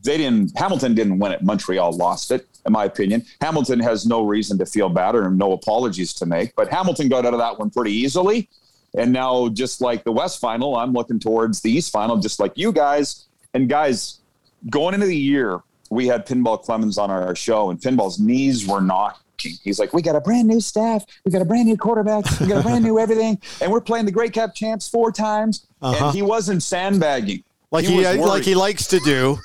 they 0.03 0.17
didn't 0.17 0.57
Hamilton 0.57 0.95
didn't 0.95 1.19
win 1.19 1.33
it. 1.33 1.43
Montreal 1.43 1.93
lost 1.93 2.31
it, 2.31 2.47
in 2.67 2.73
my 2.73 2.85
opinion. 2.85 3.25
Hamilton 3.41 3.81
has 3.81 4.07
no 4.07 4.25
reason 4.25 4.59
to 4.59 4.67
feel 4.67 4.89
bad 4.89 5.15
or 5.15 5.31
no 5.31 5.53
apologies 5.53 6.15
to 6.15 6.27
make, 6.27 6.55
but 6.57 6.69
Hamilton 6.69 7.09
got 7.09 7.27
out 7.27 7.35
of 7.35 7.41
that 7.41 7.59
one 7.59 7.71
pretty 7.71 7.93
easily. 7.93 8.49
And 8.97 9.13
now, 9.13 9.49
just 9.49 9.81
like 9.81 10.03
the 10.03 10.13
West 10.13 10.41
final, 10.41 10.77
I'm 10.77 10.93
looking 10.93 11.21
towards 11.21 11.61
the 11.61 11.71
East 11.71 11.93
final, 11.93 12.17
just 12.17 12.41
like 12.41 12.53
you 12.57 12.73
guys. 12.73 13.27
And 13.55 13.69
guys, 13.69 14.19
going 14.69 14.95
into 14.95 15.07
the 15.07 15.17
year, 15.17 15.61
we 15.91 16.07
had 16.07 16.27
Pinball 16.27 16.65
Clemons 16.65 16.99
on 16.99 17.11
our 17.11 17.35
show, 17.37 17.71
and 17.71 17.81
Pinball's 17.81 18.19
knees 18.19 18.67
were 18.67 18.81
knocking. 18.81 19.53
He's 19.63 19.79
like, 19.79 19.95
"We 19.95 20.03
got 20.03 20.17
a 20.17 20.21
brand 20.21 20.49
new 20.49 20.61
staff, 20.61 21.05
we 21.25 21.31
got 21.31 21.41
a 21.41 21.47
brand 21.47 21.67
new 21.67 21.77
quarterback, 21.77 22.25
we 22.41 22.47
got 22.47 22.61
a 22.61 22.63
brand 22.63 22.85
new 22.85 22.99
everything, 22.99 23.41
and 23.63 23.71
we're 23.71 23.81
playing 23.81 24.07
the 24.07 24.13
Grey 24.13 24.29
Cup 24.29 24.55
champs 24.55 24.89
four 24.89 25.13
times." 25.13 25.67
Uh-huh. 25.81 26.07
And 26.07 26.15
he 26.15 26.23
wasn't 26.23 26.63
sandbagging, 26.63 27.43
Like 27.71 27.87
he, 27.87 27.97
was 27.97 28.17
like 28.19 28.43
he 28.43 28.55
likes 28.55 28.87
to 28.89 28.99
do. 29.01 29.39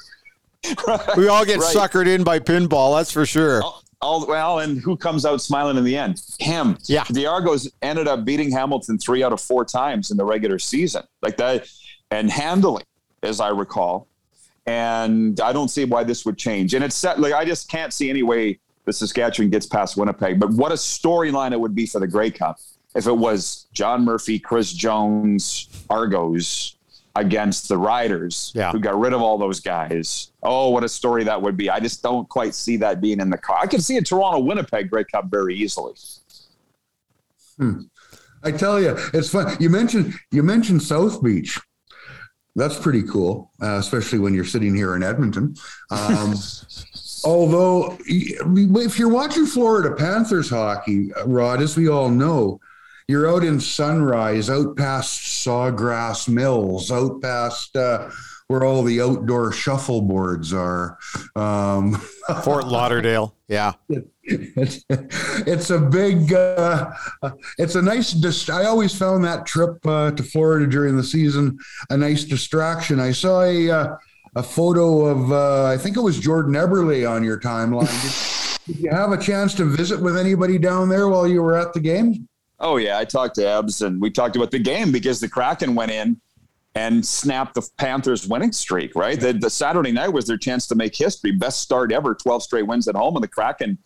Right. 0.88 1.18
We 1.18 1.28
all 1.28 1.46
get 1.46 1.60
Right. 1.60 1.76
suckered 1.76 2.08
in 2.08 2.24
by 2.24 2.40
pinball. 2.40 2.98
That's 2.98 3.12
for 3.12 3.26
sure. 3.26 3.62
all, 3.64 3.84
all 4.02 4.28
well, 4.28 4.60
and 4.60 4.80
who 4.82 4.96
comes 4.98 5.26
out 5.26 5.42
smiling 5.42 5.78
in 5.78 5.84
the 5.84 5.98
end? 5.98 6.22
Him. 6.40 6.78
Yeah. 6.86 7.04
The 7.10 7.26
Argos 7.26 7.70
ended 7.82 8.08
up 8.08 8.26
beating 8.26 8.52
Hamilton 8.52 8.98
three 8.98 9.24
out 9.24 9.34
of 9.34 9.42
four 9.42 9.66
times 9.66 10.12
in 10.12 10.18
the 10.18 10.26
regular 10.26 10.60
season, 10.60 11.04
like 11.22 11.38
that, 11.38 11.68
and 12.12 12.30
handily, 12.30 12.84
as 13.24 13.40
I 13.40 13.50
recall. 13.50 14.08
And 14.68 15.40
I 15.40 15.54
don't 15.54 15.70
see 15.70 15.86
why 15.86 16.04
this 16.04 16.26
would 16.26 16.38
change. 16.38 16.74
And 16.74 16.84
it's 16.84 16.96
set 16.96 17.20
like 17.20 17.34
I 17.34 17.46
just 17.46 17.70
can't 17.70 17.94
see 17.94 18.10
any 18.10 18.24
way 18.24 18.60
the 18.86 18.94
Saskatchewan 18.94 19.50
gets 19.50 19.66
past 19.66 19.96
Winnipeg. 19.98 20.40
But 20.40 20.52
what 20.52 20.72
a 20.72 20.76
storyline 20.76 21.52
it 21.52 21.60
would 21.60 21.76
be 21.76 21.86
for 21.86 22.00
the 22.00 22.08
Grey 22.08 22.32
Cup 22.32 22.58
if 22.96 23.08
it 23.08 23.16
was 23.18 23.68
John 23.74 24.04
Murphy, 24.06 24.40
Chris 24.40 24.72
Jones, 24.74 25.70
Argos 25.90 26.76
against 27.16 27.70
the 27.70 27.78
Riders, 27.78 28.52
Yeah. 28.56 28.72
who 28.72 28.80
got 28.80 29.00
rid 29.00 29.14
of 29.14 29.22
all 29.22 29.38
those 29.38 29.60
guys. 29.60 30.32
Oh, 30.44 30.70
what 30.70 30.84
a 30.84 30.90
story 30.90 31.24
that 31.24 31.42
would 31.42 31.56
be. 31.58 31.70
I 31.70 31.80
just 31.80 32.04
don't 32.04 32.28
quite 32.28 32.54
see 32.54 32.78
that 32.78 33.00
being 33.02 33.20
in 33.20 33.30
the 33.30 33.38
car. 33.38 33.58
I 33.62 33.68
can 33.68 33.82
see 33.82 33.98
a 33.98 34.02
Toronto 34.02 34.40
Winnipeg 34.40 34.90
Grey 34.90 35.06
Cup 35.06 35.26
very 35.32 35.56
easily. 35.56 35.94
I 38.44 38.52
tell 38.52 38.82
you, 38.82 38.98
it's 39.14 39.30
fun. 39.30 39.56
You 39.60 39.70
mentioned 39.70 40.14
you 40.32 40.44
mentioned 40.44 40.84
South 40.84 41.24
Beach. 41.24 41.60
That's 42.58 42.78
pretty 42.80 43.04
cool, 43.04 43.52
uh, 43.62 43.78
especially 43.80 44.20
when 44.20 44.34
you're 44.34 44.46
sitting 44.46 44.74
here 44.76 44.96
in 44.96 45.04
Edmonton. 45.04 45.56
Um, 45.92 46.36
although, 47.26 47.98
if 48.08 48.98
you're 49.00 49.10
watching 49.10 49.46
Florida 49.46 49.94
Panthers 49.96 50.50
hockey, 50.50 51.14
uh, 51.14 51.26
Rod, 51.28 51.62
as 51.62 51.76
we 51.76 51.90
all 51.90 52.10
know, 52.10 52.60
you're 53.08 53.30
out 53.30 53.44
in 53.44 53.60
Sunrise, 53.60 54.50
out 54.50 54.76
past 54.76 55.46
Sawgrass 55.46 56.28
Mills, 56.28 56.92
out 56.92 57.22
past 57.22 57.76
uh, 57.76 58.10
where 58.48 58.64
all 58.64 58.84
the 58.84 59.02
outdoor 59.02 59.52
shuffleboards 59.52 60.54
are. 60.54 60.98
Um, 61.36 61.94
Fort 62.44 62.68
Lauderdale. 62.68 63.36
Yeah. 63.48 63.74
it's, 64.24 64.84
it's 64.90 65.70
a 65.70 65.80
big 65.80 66.34
uh, 66.34 66.92
it's 67.60 67.76
a 67.76 67.82
nice 67.82 68.12
dis- 68.12 68.50
i 68.50 68.66
always 68.66 68.98
found 68.98 69.24
that 69.24 69.46
trip 69.46 69.78
uh, 69.86 70.10
to 70.10 70.24
florida 70.24 70.66
during 70.66 70.98
the 70.98 71.04
season 71.04 71.56
a 71.92 71.98
nice 71.98 72.24
distraction 72.24 73.00
i 73.00 73.12
saw 73.12 73.44
a 73.44 73.70
uh, 73.70 73.96
a 74.36 74.42
photo 74.42 75.06
of 75.06 75.32
uh, 75.32 75.66
i 75.66 75.78
think 75.78 75.96
it 75.96 76.02
was 76.02 76.20
jordan 76.20 76.54
eberle 76.56 77.08
on 77.08 77.24
your 77.24 77.40
timeline 77.40 78.66
did, 78.66 78.74
did 78.74 78.84
you 78.86 78.90
have 78.90 79.12
a 79.12 79.18
chance 79.22 79.54
to 79.54 79.64
visit 79.64 80.02
with 80.02 80.18
anybody 80.18 80.58
down 80.58 80.90
there 80.90 81.08
while 81.08 81.28
you 81.28 81.44
were 81.44 81.56
at 81.56 81.72
the 81.74 81.80
game 81.80 82.28
Oh 82.60 82.78
yeah, 82.78 82.98
I 82.98 83.06
talked 83.06 83.36
to 83.36 83.48
Ebbs 83.48 83.82
and 83.82 84.02
we 84.02 84.10
talked 84.10 84.36
about 84.36 84.52
the 84.52 84.60
game 84.60 84.92
because 84.92 85.20
the 85.20 85.30
Kraken 85.30 85.76
went 85.76 85.92
in 85.92 86.20
and 86.76 87.06
snapped 87.06 87.56
the 87.56 87.68
Panthers' 87.78 88.28
winning 88.28 88.52
streak. 88.52 88.96
Right, 88.96 89.20
the, 89.20 89.34
the 89.34 89.50
Saturday 89.50 89.92
night 89.92 90.10
was 90.10 90.26
their 90.26 90.38
chance 90.38 90.68
to 90.68 90.76
make 90.76 90.96
history, 90.96 91.32
best 91.32 91.62
start 91.62 91.92
ever, 91.92 92.16
twelve 92.16 92.44
straight 92.44 92.68
wins 92.68 92.88
at 92.88 92.96
home, 92.96 93.16
and 93.16 93.24
the 93.24 93.28
Kraken. 93.28 93.78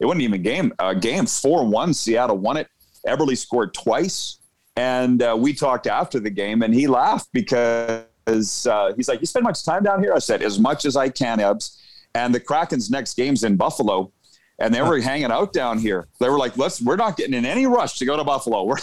It 0.00 0.06
wasn't 0.06 0.22
even 0.22 0.42
game. 0.42 0.72
A 0.78 0.94
game 0.94 1.26
four 1.26 1.64
one. 1.66 1.94
Seattle 1.94 2.38
won 2.38 2.56
it. 2.56 2.68
Eberle 3.06 3.36
scored 3.36 3.74
twice, 3.74 4.38
and 4.76 5.22
uh, 5.22 5.36
we 5.38 5.52
talked 5.52 5.86
after 5.86 6.18
the 6.18 6.30
game, 6.30 6.62
and 6.62 6.74
he 6.74 6.86
laughed 6.86 7.28
because 7.32 8.66
uh, 8.66 8.92
he's 8.96 9.08
like, 9.08 9.20
"You 9.20 9.26
spend 9.26 9.44
much 9.44 9.64
time 9.64 9.82
down 9.82 10.02
here?" 10.02 10.12
I 10.14 10.18
said, 10.18 10.42
"As 10.42 10.58
much 10.58 10.84
as 10.84 10.96
I 10.96 11.10
can, 11.10 11.40
Ebbs." 11.40 11.80
And 12.14 12.34
the 12.34 12.40
Kraken's 12.40 12.90
next 12.90 13.16
game's 13.16 13.44
in 13.44 13.56
Buffalo. 13.56 14.12
And 14.58 14.74
they 14.74 14.82
were 14.82 15.00
hanging 15.00 15.30
out 15.30 15.52
down 15.52 15.78
here. 15.78 16.08
They 16.20 16.28
were 16.28 16.38
like, 16.38 16.56
"Let's, 16.56 16.80
we're 16.80 16.96
not 16.96 17.16
getting 17.16 17.34
in 17.34 17.44
any 17.44 17.66
rush 17.66 17.98
to 17.98 18.04
go 18.04 18.16
to 18.16 18.24
Buffalo. 18.24 18.64
We're 18.64 18.76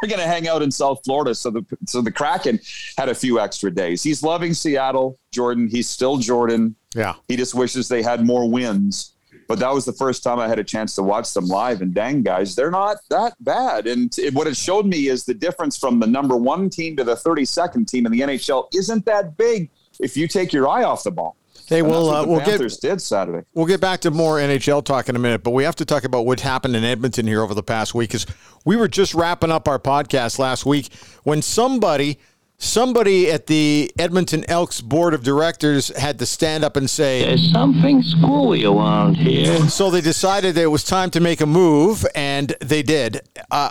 we're 0.00 0.08
going 0.08 0.20
to 0.20 0.26
hang 0.26 0.48
out 0.48 0.62
in 0.62 0.70
South 0.70 1.00
Florida." 1.04 1.34
So 1.34 1.50
the 1.50 1.64
so 1.86 2.00
the 2.00 2.12
Kraken 2.12 2.60
had 2.96 3.08
a 3.08 3.14
few 3.14 3.40
extra 3.40 3.70
days. 3.70 4.02
He's 4.02 4.22
loving 4.22 4.54
Seattle, 4.54 5.18
Jordan. 5.30 5.68
He's 5.68 5.88
still 5.88 6.18
Jordan. 6.18 6.76
Yeah. 6.94 7.14
He 7.28 7.36
just 7.36 7.54
wishes 7.54 7.88
they 7.88 8.02
had 8.02 8.24
more 8.24 8.48
wins. 8.50 9.12
But 9.48 9.58
that 9.58 9.72
was 9.72 9.84
the 9.84 9.92
first 9.92 10.22
time 10.22 10.38
I 10.38 10.48
had 10.48 10.58
a 10.58 10.64
chance 10.64 10.94
to 10.94 11.02
watch 11.02 11.34
them 11.34 11.46
live. 11.46 11.82
And 11.82 11.92
dang, 11.92 12.22
guys, 12.22 12.54
they're 12.54 12.70
not 12.70 12.98
that 13.10 13.34
bad. 13.40 13.86
And 13.86 14.16
it, 14.18 14.32
what 14.34 14.46
it 14.46 14.56
showed 14.56 14.86
me 14.86 15.08
is 15.08 15.24
the 15.24 15.34
difference 15.34 15.76
from 15.76 16.00
the 16.00 16.06
number 16.06 16.36
one 16.36 16.70
team 16.70 16.96
to 16.96 17.04
the 17.04 17.14
32nd 17.14 17.86
team 17.86 18.06
in 18.06 18.12
the 18.12 18.20
NHL 18.20 18.68
isn't 18.74 19.04
that 19.04 19.36
big 19.36 19.68
if 20.00 20.16
you 20.16 20.26
take 20.26 20.52
your 20.52 20.68
eye 20.68 20.84
off 20.84 21.02
the 21.02 21.10
ball. 21.10 21.36
Hey, 21.72 21.80
And 21.80 21.88
we'll 21.88 22.10
uh, 22.10 22.26
we'll 22.26 22.40
Panthers 22.40 22.78
get 22.78 22.90
did 22.90 23.00
Saturday. 23.00 23.46
we'll 23.54 23.66
get 23.66 23.80
back 23.80 24.00
to 24.00 24.10
more 24.10 24.36
NHL 24.38 24.84
talk 24.84 25.08
in 25.08 25.16
a 25.16 25.18
minute, 25.18 25.42
but 25.42 25.50
we 25.52 25.64
have 25.64 25.76
to 25.76 25.84
talk 25.84 26.04
about 26.04 26.26
what 26.26 26.40
happened 26.40 26.76
in 26.76 26.84
Edmonton 26.84 27.26
here 27.26 27.42
over 27.42 27.54
the 27.54 27.62
past 27.62 27.94
week 27.94 28.10
because 28.10 28.26
we 28.64 28.76
were 28.76 28.88
just 28.88 29.14
wrapping 29.14 29.50
up 29.50 29.66
our 29.68 29.78
podcast 29.78 30.38
last 30.38 30.66
week 30.66 30.92
when 31.24 31.40
somebody 31.42 32.18
somebody 32.58 33.30
at 33.30 33.46
the 33.48 33.90
Edmonton 33.98 34.44
Elks 34.48 34.80
board 34.80 35.14
of 35.14 35.24
directors 35.24 35.88
had 35.96 36.18
to 36.20 36.26
stand 36.26 36.62
up 36.62 36.76
and 36.76 36.88
say 36.88 37.24
There's 37.24 37.50
something 37.50 38.02
screwy 38.02 38.64
around 38.64 39.16
here. 39.16 39.68
so 39.68 39.90
they 39.90 40.00
decided 40.02 40.54
that 40.54 40.62
it 40.62 40.66
was 40.66 40.84
time 40.84 41.10
to 41.10 41.20
make 41.20 41.40
a 41.40 41.46
move, 41.46 42.06
and 42.14 42.54
they 42.60 42.82
did. 42.82 43.22
Uh, 43.50 43.70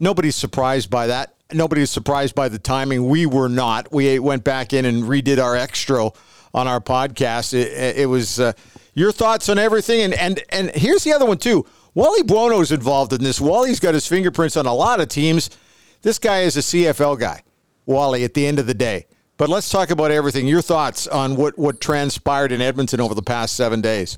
nobody's 0.00 0.36
surprised 0.36 0.90
by 0.90 1.06
that. 1.06 1.35
Nobody's 1.52 1.90
surprised 1.90 2.34
by 2.34 2.48
the 2.48 2.58
timing. 2.58 3.08
We 3.08 3.26
were 3.26 3.48
not. 3.48 3.92
We 3.92 4.18
went 4.18 4.42
back 4.44 4.72
in 4.72 4.84
and 4.84 5.04
redid 5.04 5.42
our 5.42 5.54
extra 5.56 6.10
on 6.52 6.66
our 6.66 6.80
podcast. 6.80 7.54
It, 7.54 7.96
it 7.98 8.06
was 8.06 8.40
uh, 8.40 8.52
your 8.94 9.12
thoughts 9.12 9.48
on 9.48 9.58
everything, 9.58 10.02
and 10.02 10.14
and 10.14 10.42
and 10.48 10.70
here's 10.70 11.04
the 11.04 11.12
other 11.12 11.26
one 11.26 11.38
too. 11.38 11.64
Wally 11.94 12.22
Buono's 12.22 12.72
involved 12.72 13.12
in 13.12 13.22
this. 13.22 13.40
Wally's 13.40 13.80
got 13.80 13.94
his 13.94 14.06
fingerprints 14.06 14.56
on 14.56 14.66
a 14.66 14.74
lot 14.74 15.00
of 15.00 15.08
teams. 15.08 15.50
This 16.02 16.18
guy 16.18 16.40
is 16.40 16.56
a 16.56 16.60
CFL 16.60 17.18
guy, 17.18 17.42
Wally. 17.86 18.24
At 18.24 18.34
the 18.34 18.46
end 18.46 18.58
of 18.58 18.66
the 18.66 18.74
day. 18.74 19.06
But 19.38 19.48
let's 19.50 19.68
talk 19.68 19.90
about 19.90 20.10
everything. 20.10 20.46
Your 20.48 20.62
thoughts 20.62 21.06
on 21.06 21.36
what, 21.36 21.58
what 21.58 21.78
transpired 21.80 22.52
in 22.52 22.62
Edmonton 22.62 23.00
over 23.02 23.14
the 23.14 23.22
past 23.22 23.54
seven 23.54 23.82
days. 23.82 24.16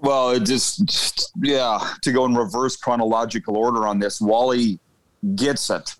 Well, 0.00 0.30
it 0.32 0.40
just, 0.44 0.84
just- 0.84 1.32
yeah, 1.40 1.78
to 2.02 2.12
go 2.12 2.26
in 2.26 2.34
reverse 2.34 2.76
chronological 2.76 3.56
order 3.56 3.86
on 3.86 3.98
this, 3.98 4.20
Wally 4.20 4.78
gets 5.36 5.70
it, 5.70 5.94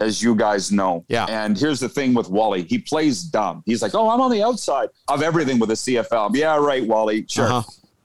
as 0.00 0.22
you 0.22 0.34
guys 0.34 0.70
know. 0.70 1.04
Yeah. 1.08 1.26
And 1.28 1.58
here's 1.58 1.80
the 1.80 1.88
thing 1.88 2.14
with 2.14 2.28
Wally 2.28 2.62
he 2.62 2.78
plays 2.78 3.22
dumb. 3.22 3.62
He's 3.66 3.82
like, 3.82 3.94
oh, 3.94 4.08
I'm 4.10 4.20
on 4.20 4.30
the 4.30 4.42
outside 4.42 4.88
of 5.08 5.22
everything 5.22 5.58
with 5.58 5.70
the 5.70 5.74
CFL. 5.74 6.34
Yeah, 6.34 6.56
right, 6.56 6.86
Wally. 6.86 7.26
Sure. 7.28 7.46
Uh-huh. 7.46 7.62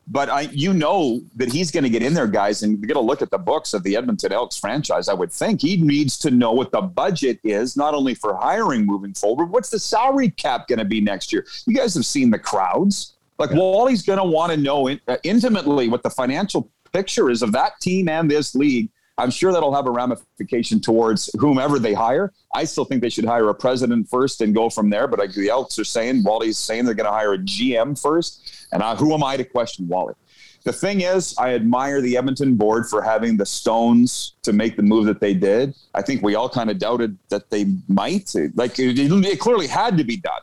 But 0.08 0.30
I, 0.30 0.42
you 0.52 0.74
know 0.74 1.22
that 1.38 1.50
he's 1.52 1.72
going 1.72 1.86
to 1.86 1.90
get 1.90 2.04
in 2.04 2.14
there, 2.14 2.28
guys, 2.28 2.62
and 2.64 2.86
get 2.86 2.98
a 2.98 3.00
look 3.00 3.22
at 3.22 3.32
the 3.32 3.38
books 3.38 3.74
of 3.74 3.84
the 3.84 3.96
Edmonton 3.96 4.34
Elks 4.34 4.58
franchise. 4.58 5.08
I 5.08 5.14
would 5.14 5.32
think 5.32 5.62
he 5.62 5.78
needs 5.78 6.18
to 6.20 6.32
know 6.32 6.52
what 6.52 6.72
the 6.72 6.82
budget 6.82 7.40
is, 7.44 7.78
not 7.78 7.94
only 7.94 8.14
for 8.14 8.36
hiring 8.36 8.86
moving 8.86 9.14
forward. 9.14 9.46
What's 9.46 9.70
the 9.70 9.80
salary 9.80 10.30
cap 10.32 10.68
going 10.68 10.80
to 10.80 10.86
be 10.86 11.00
next 11.00 11.32
year? 11.32 11.46
You 11.66 11.76
guys 11.76 11.94
have 11.94 12.06
seen 12.06 12.32
the 12.32 12.40
crowds. 12.40 13.14
Like 13.40 13.52
Wally's 13.52 14.04
going 14.04 14.20
to 14.20 14.26
want 14.26 14.52
to 14.52 14.58
know 14.58 14.88
in, 14.88 15.00
uh, 15.08 15.18
intimately 15.24 15.88
what 15.88 16.04
the 16.04 16.10
financial 16.10 16.70
picture 16.92 17.30
is 17.30 17.42
of 17.42 17.52
that 17.54 17.80
team 17.80 18.10
and 18.10 18.30
this 18.30 18.56
league. 18.56 18.90
I'm 19.18 19.30
sure 19.30 19.52
that'll 19.52 19.76
have 19.76 19.86
a 19.86 19.92
ramification 19.92 20.80
towards 20.80 21.30
whomever 21.40 21.78
they 21.78 21.94
hire. 21.94 22.34
I 22.56 22.64
still 22.64 22.86
think 22.86 23.02
they 23.02 23.10
should 23.10 23.26
hire 23.26 23.48
a 23.50 23.54
president 23.54 24.10
first 24.10 24.42
and 24.42 24.56
go 24.56 24.70
from 24.70 24.90
there. 24.90 25.08
But 25.08 25.20
like 25.20 25.34
the 25.34 25.50
Elks 25.50 25.78
are 25.78 25.84
saying, 25.84 26.24
Wally's 26.24 26.58
saying 26.58 26.86
they're 26.86 26.96
going 26.96 27.06
to 27.06 27.12
hire 27.12 27.34
a 27.34 27.38
GM 27.38 28.00
first. 28.02 28.68
And 28.72 28.82
I, 28.82 28.96
who 28.96 29.14
am 29.14 29.24
I 29.24 29.38
to 29.38 29.44
question 29.44 29.88
Wally? 29.88 30.16
The 30.64 30.74
thing 30.74 31.02
is, 31.02 31.36
I 31.38 31.54
admire 31.54 32.00
the 32.02 32.16
Edmonton 32.18 32.56
board 32.56 32.88
for 32.88 33.02
having 33.02 33.36
the 33.36 33.46
stones 33.46 34.36
to 34.44 34.54
make 34.54 34.78
the 34.78 34.84
move 34.84 35.06
that 35.06 35.20
they 35.20 35.34
did. 35.34 35.76
I 35.94 36.02
think 36.02 36.24
we 36.24 36.36
all 36.36 36.50
kind 36.50 36.70
of 36.70 36.80
doubted 36.80 37.18
that 37.30 37.50
they 37.50 37.66
might. 37.90 38.34
Like 38.56 38.80
it, 38.80 38.98
it 38.98 39.40
clearly 39.40 39.68
had 39.68 39.98
to 39.98 40.06
be 40.06 40.18
done, 40.18 40.42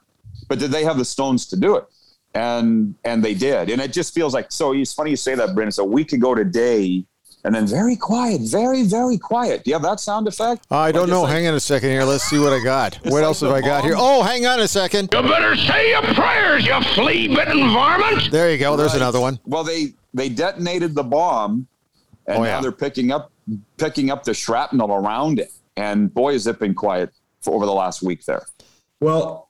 but 0.48 0.58
did 0.58 0.70
they 0.72 0.84
have 0.84 0.98
the 0.98 1.06
stones 1.06 1.46
to 1.46 1.56
do 1.56 1.76
it? 1.76 1.84
And 2.34 2.94
and 3.04 3.24
they 3.24 3.34
did. 3.34 3.70
And 3.70 3.80
it 3.80 3.92
just 3.92 4.14
feels 4.14 4.34
like 4.34 4.52
so. 4.52 4.72
It's 4.72 4.92
funny 4.92 5.10
you 5.10 5.16
say 5.16 5.34
that, 5.34 5.46
Brandon. 5.46 5.68
It's 5.68 5.78
a 5.78 5.84
week 5.84 6.12
ago 6.12 6.34
today, 6.34 7.04
and 7.44 7.54
then 7.54 7.66
very 7.66 7.96
quiet, 7.96 8.40
very 8.42 8.82
very 8.82 9.16
quiet. 9.18 9.64
Do 9.64 9.70
you 9.70 9.74
have 9.74 9.82
that 9.82 10.00
sound 10.00 10.28
effect? 10.28 10.66
I 10.70 10.92
don't 10.92 11.08
know. 11.08 11.22
like- 11.22 11.32
hang 11.32 11.46
on 11.46 11.54
a 11.54 11.60
second 11.60 11.90
here. 11.90 12.04
Let's 12.04 12.24
see 12.24 12.38
what 12.38 12.52
I 12.52 12.62
got. 12.62 12.96
what 13.04 13.12
like 13.14 13.22
else 13.24 13.40
have 13.40 13.50
I 13.52 13.60
got 13.60 13.84
here? 13.84 13.94
Oh, 13.96 14.22
hang 14.22 14.46
on 14.46 14.60
a 14.60 14.68
second. 14.68 15.08
You 15.12 15.22
better 15.22 15.56
say 15.56 15.90
your 15.90 16.02
prayers, 16.14 16.66
you 16.66 16.80
flea-bitten 16.94 17.72
varmint. 17.72 18.30
There 18.30 18.50
you 18.50 18.58
go. 18.58 18.76
There's 18.76 18.92
Right. 18.92 18.96
another 19.02 19.20
one. 19.20 19.38
Well, 19.46 19.64
they 19.64 19.94
they 20.12 20.28
detonated 20.28 20.94
the 20.94 21.04
bomb, 21.04 21.66
and 22.26 22.38
Oh, 22.38 22.42
now 22.42 22.48
yeah. 22.56 22.60
they're 22.60 22.72
picking 22.72 23.10
up 23.12 23.30
picking 23.78 24.10
up 24.10 24.24
the 24.24 24.34
shrapnel 24.34 24.92
around 24.92 25.38
it. 25.38 25.50
And 25.76 26.12
boy, 26.12 26.32
has 26.34 26.46
it 26.46 26.58
been 26.58 26.74
quiet 26.74 27.10
for 27.40 27.54
over 27.54 27.64
the 27.66 27.72
last 27.72 28.02
week 28.02 28.24
there. 28.26 28.44
Well, 29.00 29.48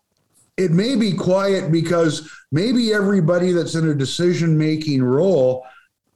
it 0.57 0.71
may 0.71 0.95
be 0.95 1.13
quiet 1.13 1.73
because 1.73 2.31
maybe 2.53 2.93
everybody 2.93 3.53
that's 3.53 3.75
in 3.75 3.89
a 3.89 3.95
decision 3.95 4.57
making 4.57 5.03
role 5.03 5.65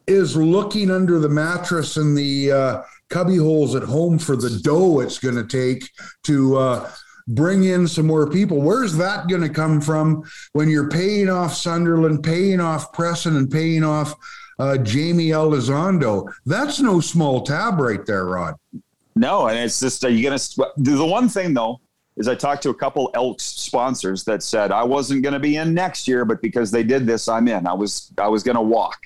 is 0.06 0.36
looking 0.36 0.90
under 0.90 1.18
the 1.18 1.28
mattress 1.28 1.96
and 1.96 2.16
the 2.16 2.52
uh, 2.52 2.82
cubby 3.10 3.36
holes 3.36 3.74
at 3.74 3.82
home 3.82 4.18
for 4.18 4.36
the 4.36 4.60
dough 4.62 5.00
it's 5.00 5.18
going 5.18 5.34
to 5.34 5.46
take 5.46 5.88
to 6.24 6.56
uh, 6.56 6.90
bring 7.28 7.64
in 7.64 7.86
some 7.86 8.06
more 8.06 8.28
people. 8.28 8.60
Where's 8.60 8.96
that 8.96 9.28
going 9.28 9.42
to 9.42 9.48
come 9.48 9.80
from 9.80 10.24
when 10.52 10.68
you're 10.68 10.90
paying 10.90 11.30
off 11.30 11.54
Sunderland, 11.54 12.22
paying 12.22 12.60
off 12.60 12.92
Presson, 12.92 13.36
and 13.36 13.50
paying 13.50 13.84
off 13.84 14.14
uh, 14.58 14.76
Jaime 14.78 15.28
Elizondo? 15.28 16.32
That's 16.44 16.80
no 16.80 17.00
small 17.00 17.42
tab 17.42 17.78
right 17.78 18.04
there, 18.04 18.26
Rod. 18.26 18.54
No, 19.16 19.46
and 19.46 19.58
it's 19.58 19.78
just 19.80 20.04
are 20.04 20.10
you 20.10 20.24
gonna 20.24 20.40
do 20.82 20.96
the 20.96 21.06
one 21.06 21.28
thing 21.28 21.54
though 21.54 21.80
is 22.16 22.28
I 22.28 22.34
talked 22.34 22.62
to 22.64 22.70
a 22.70 22.74
couple 22.74 23.10
Elks 23.14 23.44
sponsors 23.44 24.24
that 24.24 24.42
said 24.42 24.70
I 24.70 24.84
wasn't 24.84 25.22
going 25.22 25.32
to 25.32 25.40
be 25.40 25.56
in 25.56 25.74
next 25.74 26.06
year, 26.06 26.24
but 26.24 26.40
because 26.40 26.70
they 26.70 26.84
did 26.84 27.06
this, 27.06 27.28
I'm 27.28 27.48
in. 27.48 27.66
I 27.66 27.72
was 27.72 28.12
I 28.18 28.28
was 28.28 28.42
going 28.42 28.56
to 28.56 28.62
walk. 28.62 28.98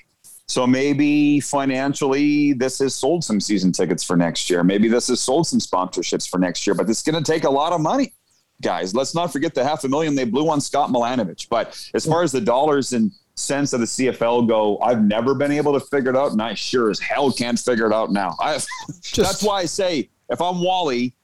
So 0.49 0.65
maybe 0.65 1.39
financially, 1.39 2.53
this 2.53 2.79
has 2.79 2.95
sold 2.95 3.23
some 3.23 3.39
season 3.39 3.71
tickets 3.71 4.03
for 4.03 4.17
next 4.17 4.49
year. 4.49 4.63
Maybe 4.63 4.87
this 4.87 5.07
has 5.09 5.21
sold 5.21 5.45
some 5.45 5.59
sponsorships 5.59 6.27
for 6.27 6.39
next 6.39 6.65
year, 6.65 6.73
but 6.73 6.89
it's 6.89 7.03
going 7.03 7.23
to 7.23 7.31
take 7.31 7.43
a 7.43 7.49
lot 7.49 7.71
of 7.71 7.81
money, 7.81 8.15
guys. 8.59 8.95
Let's 8.95 9.13
not 9.13 9.31
forget 9.31 9.53
the 9.53 9.63
half 9.63 9.83
a 9.83 9.87
million 9.87 10.15
they 10.15 10.23
blew 10.23 10.49
on 10.49 10.59
Scott 10.59 10.89
Milanovich. 10.89 11.49
But 11.49 11.79
as 11.93 12.03
far 12.03 12.23
as 12.23 12.31
the 12.31 12.41
dollars 12.41 12.93
and 12.93 13.11
cents 13.35 13.73
of 13.73 13.81
the 13.81 13.85
CFL 13.85 14.47
go, 14.47 14.79
I've 14.79 15.03
never 15.03 15.35
been 15.35 15.51
able 15.51 15.79
to 15.79 15.85
figure 15.85 16.09
it 16.09 16.17
out, 16.17 16.31
and 16.31 16.41
I 16.41 16.55
sure 16.55 16.89
as 16.89 16.99
hell 16.99 17.31
can't 17.31 17.59
figure 17.59 17.85
it 17.85 17.93
out 17.93 18.11
now. 18.11 18.35
I, 18.39 18.53
that's 19.15 19.43
why 19.43 19.59
I 19.59 19.65
say 19.65 20.09
if 20.29 20.41
I'm 20.41 20.63
Wally, 20.63 21.15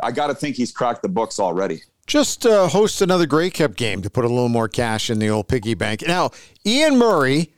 I 0.00 0.12
got 0.12 0.28
to 0.28 0.34
think 0.34 0.54
he's 0.54 0.70
cracked 0.70 1.02
the 1.02 1.08
books 1.08 1.40
already. 1.40 1.82
Just 2.06 2.46
uh, 2.46 2.68
host 2.68 3.02
another 3.02 3.26
Grey 3.26 3.50
Cup 3.50 3.74
game 3.74 4.00
to 4.02 4.10
put 4.10 4.24
a 4.24 4.28
little 4.28 4.48
more 4.48 4.68
cash 4.68 5.10
in 5.10 5.18
the 5.18 5.28
old 5.28 5.48
piggy 5.48 5.74
bank. 5.74 6.04
Now, 6.06 6.30
Ian 6.64 6.98
Murray, 6.98 7.53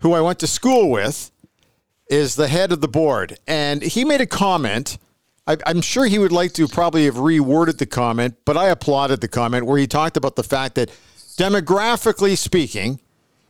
who 0.00 0.12
I 0.12 0.20
went 0.20 0.38
to 0.40 0.46
school 0.46 0.90
with, 0.90 1.30
is 2.08 2.34
the 2.34 2.48
head 2.48 2.72
of 2.72 2.80
the 2.80 2.88
board, 2.88 3.38
and 3.46 3.82
he 3.82 4.04
made 4.04 4.20
a 4.20 4.26
comment. 4.26 4.98
I, 5.46 5.56
I'm 5.64 5.80
sure 5.80 6.06
he 6.06 6.18
would 6.18 6.32
like 6.32 6.52
to 6.54 6.66
probably 6.66 7.04
have 7.04 7.14
reworded 7.14 7.78
the 7.78 7.86
comment, 7.86 8.36
but 8.44 8.56
I 8.56 8.68
applauded 8.68 9.20
the 9.20 9.28
comment 9.28 9.66
where 9.66 9.78
he 9.78 9.86
talked 9.86 10.16
about 10.16 10.36
the 10.36 10.42
fact 10.42 10.74
that 10.74 10.90
demographically 11.36 12.36
speaking, 12.36 13.00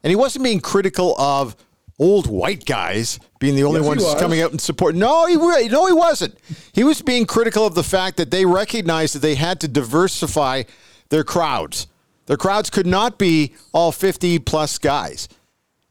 and 0.03 0.11
he 0.11 0.17
wasn't 0.17 0.45
being 0.45 0.61
critical 0.61 1.19
of 1.19 1.57
old 1.99 2.27
white 2.27 2.65
guys 2.65 3.19
being 3.39 3.55
the 3.55 3.65
only 3.65 3.81
Yes, 3.81 3.87
ones 3.89 4.15
coming 4.21 4.41
out 4.41 4.51
and 4.51 4.61
support. 4.61 4.95
No, 4.95 5.27
he 5.27 5.37
no 5.37 5.87
he 5.87 5.93
wasn't. 5.93 6.39
He 6.73 6.85
was 6.85 7.03
being 7.03 7.27
critical 7.27 7.67
of 7.67 7.75
the 7.75 7.83
fact 7.83 8.17
that 8.17 8.31
they 8.31 8.45
recognized 8.45 9.15
that 9.15 9.21
they 9.21 9.35
had 9.35 9.61
to 9.61 9.69
diversify 9.69 10.65
their 11.11 11.25
crowds. 11.25 11.87
Their 12.27 12.37
crowds 12.37 12.71
could 12.71 12.87
not 12.87 13.19
be 13.19 13.55
all 13.73 13.93
50 13.93 14.39
plus 14.41 14.79
guys. 14.79 15.29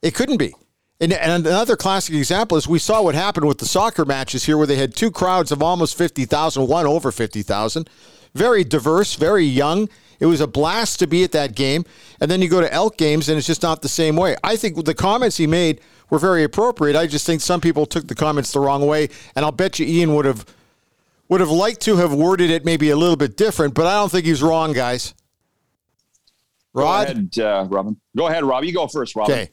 It 0.01 0.15
couldn't 0.15 0.37
be. 0.37 0.53
And, 1.01 1.13
and 1.13 1.45
another 1.47 1.77
classic 1.77 2.15
example 2.15 2.57
is 2.57 2.67
we 2.67 2.79
saw 2.79 3.01
what 3.01 3.15
happened 3.15 3.47
with 3.47 3.59
the 3.59 3.65
soccer 3.65 4.03
matches 4.03 4.45
here, 4.45 4.57
where 4.57 4.67
they 4.67 4.75
had 4.75 4.95
two 4.95 5.11
crowds 5.11 5.51
of 5.51 5.63
almost 5.63 5.97
50,000, 5.97 6.67
one 6.67 6.85
over 6.85 7.11
50,000. 7.11 7.89
Very 8.35 8.63
diverse, 8.63 9.15
very 9.15 9.45
young. 9.45 9.89
It 10.19 10.25
was 10.25 10.41
a 10.41 10.47
blast 10.47 10.99
to 10.99 11.07
be 11.07 11.23
at 11.23 11.31
that 11.31 11.55
game. 11.55 11.85
And 12.19 12.29
then 12.29 12.41
you 12.41 12.49
go 12.49 12.59
to 12.59 12.71
Elk 12.71 12.97
games, 12.97 13.29
and 13.29 13.37
it's 13.37 13.47
just 13.47 13.63
not 13.63 13.81
the 13.81 13.89
same 13.89 14.17
way. 14.17 14.35
I 14.43 14.57
think 14.57 14.83
the 14.83 14.93
comments 14.93 15.37
he 15.37 15.47
made 15.47 15.79
were 16.09 16.19
very 16.19 16.43
appropriate. 16.43 16.97
I 16.97 17.07
just 17.07 17.25
think 17.25 17.39
some 17.39 17.61
people 17.61 17.85
took 17.85 18.07
the 18.07 18.15
comments 18.15 18.51
the 18.51 18.59
wrong 18.59 18.85
way, 18.85 19.09
and 19.35 19.45
I'll 19.45 19.53
bet 19.53 19.79
you 19.79 19.85
Ian 19.85 20.15
would 20.15 20.25
have 20.25 20.45
would 21.29 21.41
have 21.41 21.51
liked 21.51 21.81
to 21.81 21.95
have 21.97 22.11
worded 22.11 22.49
it 22.49 22.65
maybe 22.65 22.89
a 22.89 22.95
little 22.95 23.15
bit 23.15 23.37
different, 23.37 23.75
but 23.75 23.85
I 23.85 23.93
don't 23.93 24.11
think 24.11 24.25
he's 24.25 24.41
wrong, 24.41 24.73
guys. 24.73 25.13
Rod, 26.73 27.05
Go 27.05 27.11
ahead, 27.11 27.39
uh, 27.39 27.67
Robin. 27.69 27.97
Go 28.17 28.27
ahead, 28.27 28.43
Rob. 28.43 28.63
You 28.63 28.73
go 28.73 28.87
first, 28.87 29.15
Robin. 29.15 29.33
okay. 29.33 29.51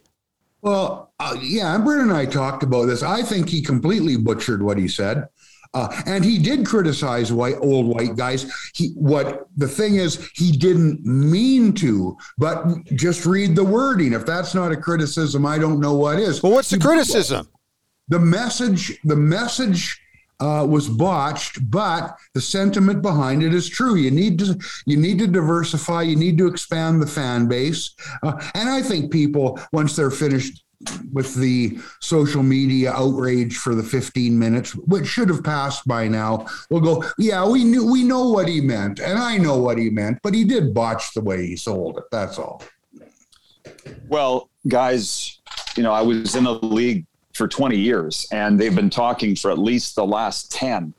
Well, 0.62 1.12
uh, 1.20 1.36
yeah, 1.40 1.74
and 1.74 1.84
Brent 1.84 2.02
and 2.02 2.12
I 2.12 2.26
talked 2.26 2.62
about 2.62 2.86
this. 2.86 3.02
I 3.02 3.22
think 3.22 3.48
he 3.48 3.62
completely 3.62 4.16
butchered 4.16 4.62
what 4.62 4.78
he 4.78 4.88
said. 4.88 5.28
Uh, 5.74 6.02
and 6.06 6.24
he 6.24 6.38
did 6.38 6.64
criticize 6.64 7.32
white 7.32 7.56
old 7.60 7.86
white 7.86 8.16
guys. 8.16 8.50
He 8.74 8.88
what 8.94 9.46
the 9.56 9.68
thing 9.68 9.96
is 9.96 10.30
he 10.34 10.50
didn't 10.50 11.04
mean 11.04 11.74
to, 11.74 12.16
but 12.38 12.84
just 12.94 13.26
read 13.26 13.54
the 13.54 13.64
wording. 13.64 14.14
If 14.14 14.24
that's 14.24 14.54
not 14.54 14.72
a 14.72 14.76
criticism, 14.76 15.44
I 15.44 15.58
don't 15.58 15.80
know 15.80 15.94
what 15.94 16.18
is. 16.18 16.42
Well, 16.42 16.52
what's 16.52 16.70
the 16.70 16.78
criticism? 16.78 17.48
The 18.08 18.18
message. 18.18 18.98
The 19.04 19.16
message 19.16 20.00
uh, 20.40 20.66
was 20.68 20.88
botched, 20.88 21.70
but 21.70 22.16
the 22.34 22.40
sentiment 22.40 23.02
behind 23.02 23.42
it 23.42 23.54
is 23.54 23.68
true. 23.68 23.96
You 23.96 24.10
need 24.10 24.38
to 24.40 24.58
you 24.86 24.96
need 24.96 25.18
to 25.20 25.26
diversify. 25.26 26.02
You 26.02 26.16
need 26.16 26.38
to 26.38 26.46
expand 26.46 27.00
the 27.00 27.06
fan 27.06 27.48
base, 27.48 27.94
uh, 28.22 28.40
and 28.54 28.68
I 28.68 28.82
think 28.82 29.12
people 29.12 29.58
once 29.72 29.96
they're 29.96 30.10
finished 30.10 30.62
with 31.12 31.34
the 31.34 31.78
social 32.00 32.42
media 32.42 32.92
outrage 32.92 33.56
for 33.56 33.74
the 33.74 33.82
15 33.82 34.38
minutes, 34.38 34.74
which 34.74 35.06
should 35.06 35.28
have 35.28 35.42
passed 35.42 35.86
by 35.86 36.06
now, 36.06 36.46
will 36.70 36.80
go, 36.80 37.04
yeah, 37.18 37.46
we 37.48 37.64
knew 37.64 37.90
we 37.90 38.02
know 38.04 38.28
what 38.28 38.46
he 38.46 38.60
meant, 38.60 39.00
and 39.00 39.18
I 39.18 39.38
know 39.38 39.56
what 39.56 39.78
he 39.78 39.90
meant, 39.90 40.18
but 40.22 40.34
he 40.34 40.44
did 40.44 40.74
botch 40.74 41.14
the 41.14 41.22
way 41.22 41.46
he 41.46 41.56
sold 41.56 41.98
it. 41.98 42.04
That's 42.12 42.38
all. 42.38 42.62
Well, 44.08 44.50
guys, 44.68 45.40
you 45.76 45.82
know, 45.82 45.92
I 45.92 46.02
was 46.02 46.34
in 46.36 46.44
the 46.44 46.54
league 46.54 47.06
for 47.36 47.46
20 47.46 47.76
years, 47.76 48.26
and 48.32 48.58
they've 48.58 48.74
been 48.74 48.90
talking 48.90 49.36
for 49.36 49.50
at 49.50 49.58
least 49.58 49.94
the 49.94 50.06
last 50.06 50.50
10 50.52 50.92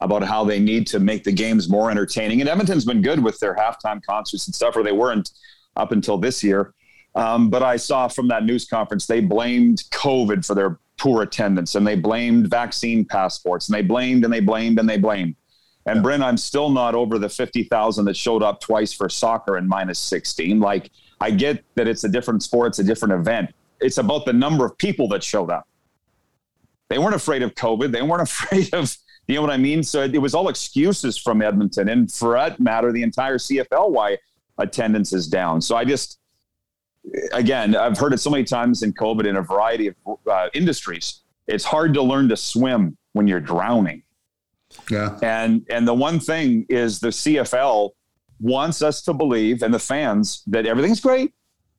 about 0.00 0.22
how 0.22 0.44
they 0.44 0.58
need 0.58 0.86
to 0.88 0.98
make 0.98 1.24
the 1.24 1.32
games 1.32 1.68
more 1.68 1.90
entertaining. 1.90 2.40
And 2.40 2.48
Edmonton's 2.48 2.84
been 2.84 3.00
good 3.00 3.22
with 3.22 3.38
their 3.40 3.54
halftime 3.54 4.02
concerts 4.02 4.46
and 4.46 4.54
stuff, 4.54 4.76
or 4.76 4.82
they 4.82 4.92
weren't 4.92 5.30
up 5.76 5.92
until 5.92 6.18
this 6.18 6.42
year. 6.42 6.74
Um, 7.14 7.48
but 7.48 7.62
I 7.62 7.76
saw 7.76 8.08
from 8.08 8.28
that 8.28 8.44
news 8.44 8.66
conference 8.66 9.06
they 9.06 9.20
blamed 9.20 9.84
COVID 9.90 10.44
for 10.44 10.54
their 10.54 10.78
poor 10.98 11.22
attendance, 11.22 11.74
and 11.74 11.86
they 11.86 11.96
blamed 11.96 12.48
vaccine 12.48 13.04
passports, 13.04 13.68
and 13.68 13.74
they 13.74 13.82
blamed 13.82 14.24
and 14.24 14.32
they 14.32 14.40
blamed 14.40 14.78
and 14.78 14.88
they 14.88 14.98
blamed. 14.98 15.36
And 15.86 15.96
yeah. 15.96 16.02
Bryn, 16.02 16.22
I'm 16.22 16.36
still 16.36 16.70
not 16.70 16.94
over 16.94 17.18
the 17.18 17.28
50,000 17.28 18.04
that 18.04 18.16
showed 18.16 18.42
up 18.42 18.60
twice 18.60 18.92
for 18.92 19.08
soccer 19.08 19.56
in 19.58 19.68
minus 19.68 19.98
16. 19.98 20.60
Like, 20.60 20.90
I 21.20 21.30
get 21.30 21.64
that 21.76 21.86
it's 21.86 22.04
a 22.04 22.08
different 22.08 22.42
sport, 22.42 22.68
it's 22.68 22.78
a 22.78 22.84
different 22.84 23.14
event. 23.14 23.54
It's 23.80 23.98
about 23.98 24.24
the 24.24 24.32
number 24.32 24.64
of 24.64 24.76
people 24.78 25.08
that 25.08 25.22
showed 25.22 25.50
up. 25.50 25.68
They 26.88 26.98
weren't 26.98 27.14
afraid 27.14 27.42
of 27.42 27.54
COVID. 27.54 27.92
They 27.92 28.02
weren't 28.02 28.22
afraid 28.30 28.72
of, 28.74 28.96
you 29.26 29.36
know 29.36 29.42
what 29.42 29.50
I 29.50 29.56
mean? 29.56 29.82
So 29.82 30.02
it, 30.02 30.14
it 30.14 30.18
was 30.18 30.34
all 30.34 30.48
excuses 30.48 31.16
from 31.16 31.42
Edmonton. 31.42 31.88
And 31.88 32.10
for 32.10 32.34
that 32.34 32.60
matter, 32.60 32.92
the 32.92 33.02
entire 33.02 33.38
CFL, 33.38 33.90
why 33.90 34.18
attendance 34.58 35.12
is 35.12 35.26
down. 35.26 35.60
So 35.60 35.76
I 35.76 35.84
just, 35.84 36.18
again, 37.32 37.74
I've 37.76 37.98
heard 37.98 38.12
it 38.12 38.18
so 38.18 38.30
many 38.30 38.44
times 38.44 38.82
in 38.82 38.92
COVID 38.92 39.26
in 39.26 39.36
a 39.36 39.42
variety 39.42 39.88
of 39.88 39.94
uh, 40.30 40.48
industries. 40.54 41.20
It's 41.46 41.64
hard 41.64 41.94
to 41.94 42.02
learn 42.02 42.28
to 42.28 42.36
swim 42.36 42.96
when 43.12 43.26
you're 43.26 43.40
drowning. 43.40 44.02
Yeah. 44.90 45.18
And 45.22 45.64
and 45.70 45.86
the 45.86 45.94
one 45.94 46.18
thing 46.18 46.66
is 46.68 46.98
the 46.98 47.08
CFL 47.08 47.90
wants 48.40 48.82
us 48.82 49.02
to 49.02 49.12
believe 49.12 49.62
and 49.62 49.72
the 49.72 49.78
fans 49.78 50.42
that 50.46 50.66
everything's 50.66 51.00
great. 51.00 51.32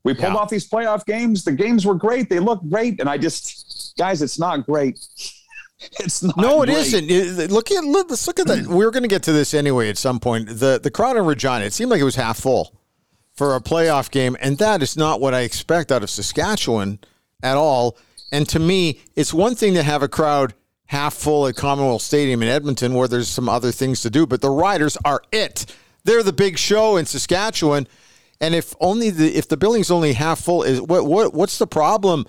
We 0.04 0.14
pulled 0.14 0.34
yeah. 0.34 0.40
off 0.40 0.50
these 0.50 0.70
playoff 0.70 1.06
games. 1.06 1.44
The 1.44 1.52
games 1.52 1.86
were 1.86 1.96
great. 1.96 2.30
They 2.30 2.40
look 2.40 2.62
great. 2.70 3.00
And 3.00 3.10
I 3.10 3.18
just, 3.18 3.75
guys, 3.98 4.22
it's 4.22 4.40
not 4.40 4.66
great. 4.66 5.00
It's 6.00 6.24
not. 6.24 6.38
No, 6.38 6.64
it 6.64 6.68
not 6.68 7.52
Look 7.52 7.70
at 7.70 7.84
let's 7.84 8.28
look 8.28 8.40
at 8.40 8.48
that. 8.48 8.66
We 8.66 8.86
are 8.86 8.92
going 8.92 9.04
to 9.04 9.10
get 9.10 9.24
to 9.24 9.34
this 9.34 9.54
anyway 9.54 9.90
at 9.90 9.98
some 9.98 10.22
point. 10.22 10.48
The 10.48 10.80
the 10.82 10.90
crowd 10.90 11.18
in 11.18 11.26
Regina. 11.26 11.66
It 11.66 11.74
seemed 11.74 11.92
like 11.92 12.00
it 12.00 12.06
was 12.06 12.16
half 12.16 12.40
full 12.40 12.74
for 13.34 13.56
a 13.56 13.60
playoff 13.60 14.10
game, 14.10 14.38
and 14.40 14.58
that 14.58 14.82
is 14.82 14.96
not 14.96 15.20
what 15.20 15.34
I 15.34 15.42
expect 15.42 15.92
out 15.92 16.02
of 16.02 16.10
Saskatchewan 16.10 17.00
at 17.44 17.58
all. 17.58 17.98
And 18.32 18.48
to 18.50 18.58
me, 18.58 19.02
it's 19.16 19.34
one 19.34 19.54
thing 19.54 19.74
to 19.74 19.84
have 19.84 20.02
a 20.02 20.08
crowd 20.08 20.54
half 20.86 21.14
full 21.14 21.46
at 21.46 21.56
Commonwealth 21.56 22.02
Stadium 22.02 22.42
in 22.42 22.48
Edmonton, 22.48 22.94
where 22.94 23.08
there's 23.08 23.28
some 23.28 23.50
other 23.50 23.72
things 23.72 24.02
to 24.02 24.10
do, 24.10 24.26
but 24.26 24.42
the 24.42 24.50
Riders 24.50 24.98
are 25.04 25.22
it. 25.32 25.66
They're 26.06 26.24
the 26.24 26.34
big 26.34 26.58
show 26.58 26.96
in 26.98 27.06
Saskatchewan. 27.06 27.88
And 28.40 28.54
if 28.54 28.76
only 28.80 29.10
the 29.10 29.36
if 29.36 29.48
the 29.48 29.58
building's 29.58 29.92
only 29.92 30.14
half 30.14 30.42
full, 30.42 30.64
is 30.64 30.82
what 30.82 31.06
what 31.06 31.34
what's 31.34 31.58
the 31.58 31.68
problem? 31.68 32.26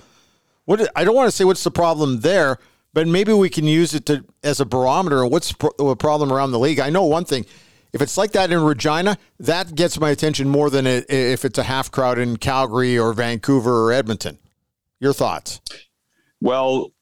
What 0.67 0.89
I 0.95 1.05
don't 1.05 1.15
want 1.15 1.29
to 1.29 1.37
say 1.37 1.45
what's 1.45 1.65
the 1.65 1.71
problem 1.71 2.21
there, 2.21 2.59
but 2.93 3.09
maybe 3.09 3.33
we 3.33 3.49
can 3.49 3.65
use 3.65 3.95
it 3.95 4.07
to 4.07 4.25
as 4.43 4.61
a 4.61 4.67
barometer. 4.67 5.25
What's 5.27 5.55
the 5.79 5.97
problem 5.97 6.33
around 6.33 6.51
the 6.51 6.59
league? 6.59 6.81
I 6.81 6.91
know 6.91 7.05
one 7.05 7.25
thing: 7.25 7.47
if 7.93 8.03
it's 8.03 8.19
like 8.19 8.33
that 8.33 8.51
in 8.51 8.63
Regina, 8.63 9.17
that 9.39 9.75
gets 9.75 9.99
my 9.99 10.11
attention 10.11 10.49
more 10.49 10.69
than 10.69 10.87
it, 10.87 11.09
if 11.09 11.45
it's 11.45 11.59
a 11.59 11.63
half 11.63 11.91
crowd 11.91 12.19
in 12.19 12.37
Calgary 12.37 12.99
or 12.99 13.13
Vancouver 13.13 13.85
or 13.85 13.93
Edmonton. 13.93 14.39
Your 14.99 15.13
thoughts? 15.13 15.61
Well, 16.41 16.93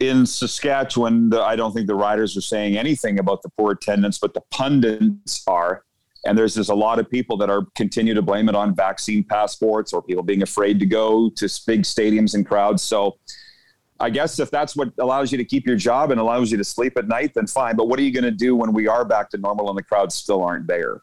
in 0.00 0.26
Saskatchewan, 0.26 1.32
I 1.32 1.54
don't 1.54 1.72
think 1.72 1.86
the 1.86 1.94
riders 1.94 2.36
are 2.36 2.42
saying 2.42 2.76
anything 2.76 3.18
about 3.18 3.42
the 3.42 3.50
poor 3.50 3.72
attendance, 3.72 4.18
but 4.18 4.34
the 4.34 4.42
pundits 4.50 5.42
are. 5.46 5.84
And 6.24 6.38
there's 6.38 6.54
just 6.54 6.70
a 6.70 6.74
lot 6.74 6.98
of 6.98 7.10
people 7.10 7.36
that 7.38 7.50
are 7.50 7.66
continue 7.74 8.14
to 8.14 8.22
blame 8.22 8.48
it 8.48 8.54
on 8.54 8.74
vaccine 8.74 9.24
passports 9.24 9.92
or 9.92 10.02
people 10.02 10.22
being 10.22 10.42
afraid 10.42 10.78
to 10.80 10.86
go 10.86 11.30
to 11.30 11.60
big 11.66 11.82
stadiums 11.82 12.34
and 12.34 12.46
crowds. 12.46 12.82
So 12.82 13.18
I 13.98 14.10
guess 14.10 14.38
if 14.38 14.50
that's 14.50 14.76
what 14.76 14.92
allows 14.98 15.32
you 15.32 15.38
to 15.38 15.44
keep 15.44 15.66
your 15.66 15.76
job 15.76 16.10
and 16.10 16.20
allows 16.20 16.50
you 16.50 16.58
to 16.58 16.64
sleep 16.64 16.96
at 16.96 17.08
night, 17.08 17.34
then 17.34 17.46
fine. 17.46 17.76
But 17.76 17.88
what 17.88 17.98
are 17.98 18.02
you 18.02 18.12
going 18.12 18.24
to 18.24 18.30
do 18.30 18.56
when 18.56 18.72
we 18.72 18.88
are 18.88 19.04
back 19.04 19.30
to 19.30 19.38
normal 19.38 19.68
and 19.68 19.78
the 19.78 19.82
crowds 19.82 20.14
still 20.14 20.42
aren't 20.42 20.66
there? 20.66 21.02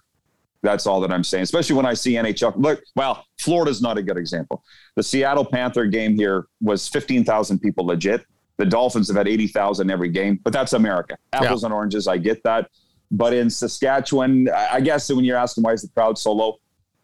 That's 0.62 0.86
all 0.86 1.00
that 1.02 1.12
I'm 1.12 1.24
saying. 1.24 1.44
Especially 1.44 1.76
when 1.76 1.86
I 1.86 1.94
see 1.94 2.14
NHL. 2.14 2.54
Look, 2.58 2.82
well, 2.96 3.26
Florida's 3.40 3.82
not 3.82 3.98
a 3.98 4.04
good 4.04 4.18
example. 4.18 4.64
The 4.96 5.04
Seattle 5.04 5.46
Panther 5.46 5.86
game 5.86 6.16
here 6.16 6.48
was 6.62 6.88
15,000 6.90 7.60
people 7.60 7.86
legit. 7.86 8.26
The 8.58 8.66
Dolphins 8.66 9.08
have 9.08 9.16
had 9.16 9.30
80,000 9.30 9.90
every 9.90 10.10
game, 10.10 10.40
but 10.44 10.52
that's 10.52 10.74
America. 10.74 11.18
Apples 11.32 11.64
yeah. 11.64 11.68
and 11.68 11.74
oranges. 11.74 12.08
I 12.10 12.18
get 12.18 12.44
that. 12.44 12.70
But 13.12 13.34
in 13.34 13.50
Saskatchewan, 13.50 14.50
I 14.50 14.82
guess 14.82 15.12
when 15.12 15.26
you're 15.26 15.38
asking 15.38 15.64
why 15.64 15.74
is 15.74 15.82
the 15.82 15.90
crowd 15.90 16.18
so 16.18 16.32
low, 16.32 16.58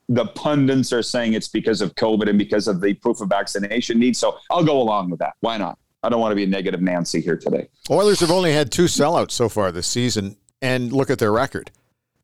the 0.08 0.28
pundits 0.28 0.94
are 0.94 1.02
saying 1.02 1.34
it's 1.34 1.48
because 1.48 1.82
of 1.82 1.96
COVID 1.96 2.30
and 2.30 2.38
because 2.38 2.68
of 2.68 2.80
the 2.80 2.94
proof 2.94 3.22
of 3.22 3.30
vaccination 3.30 4.00
need. 4.00 4.16
So 4.16 4.38
I'll 4.52 4.64
go 4.64 4.80
along 4.80 5.10
with 5.10 5.20
that. 5.20 5.34
Why 5.40 5.58
not? 5.58 5.80
I 6.04 6.10
don't 6.10 6.20
want 6.20 6.32
to 6.32 6.36
be 6.36 6.44
a 6.44 6.48
negative 6.48 6.82
Nancy 6.82 7.22
here 7.22 7.38
today. 7.38 7.68
Oilers 7.90 8.20
have 8.20 8.30
only 8.30 8.54
had 8.54 8.72
two 8.72 8.86
sellouts 8.86 9.32
so 9.32 9.50
far 9.50 9.72
this 9.72 9.88
season, 9.88 10.38
and 10.62 10.94
look 10.94 11.10
at 11.10 11.18
their 11.18 11.32
record. 11.32 11.72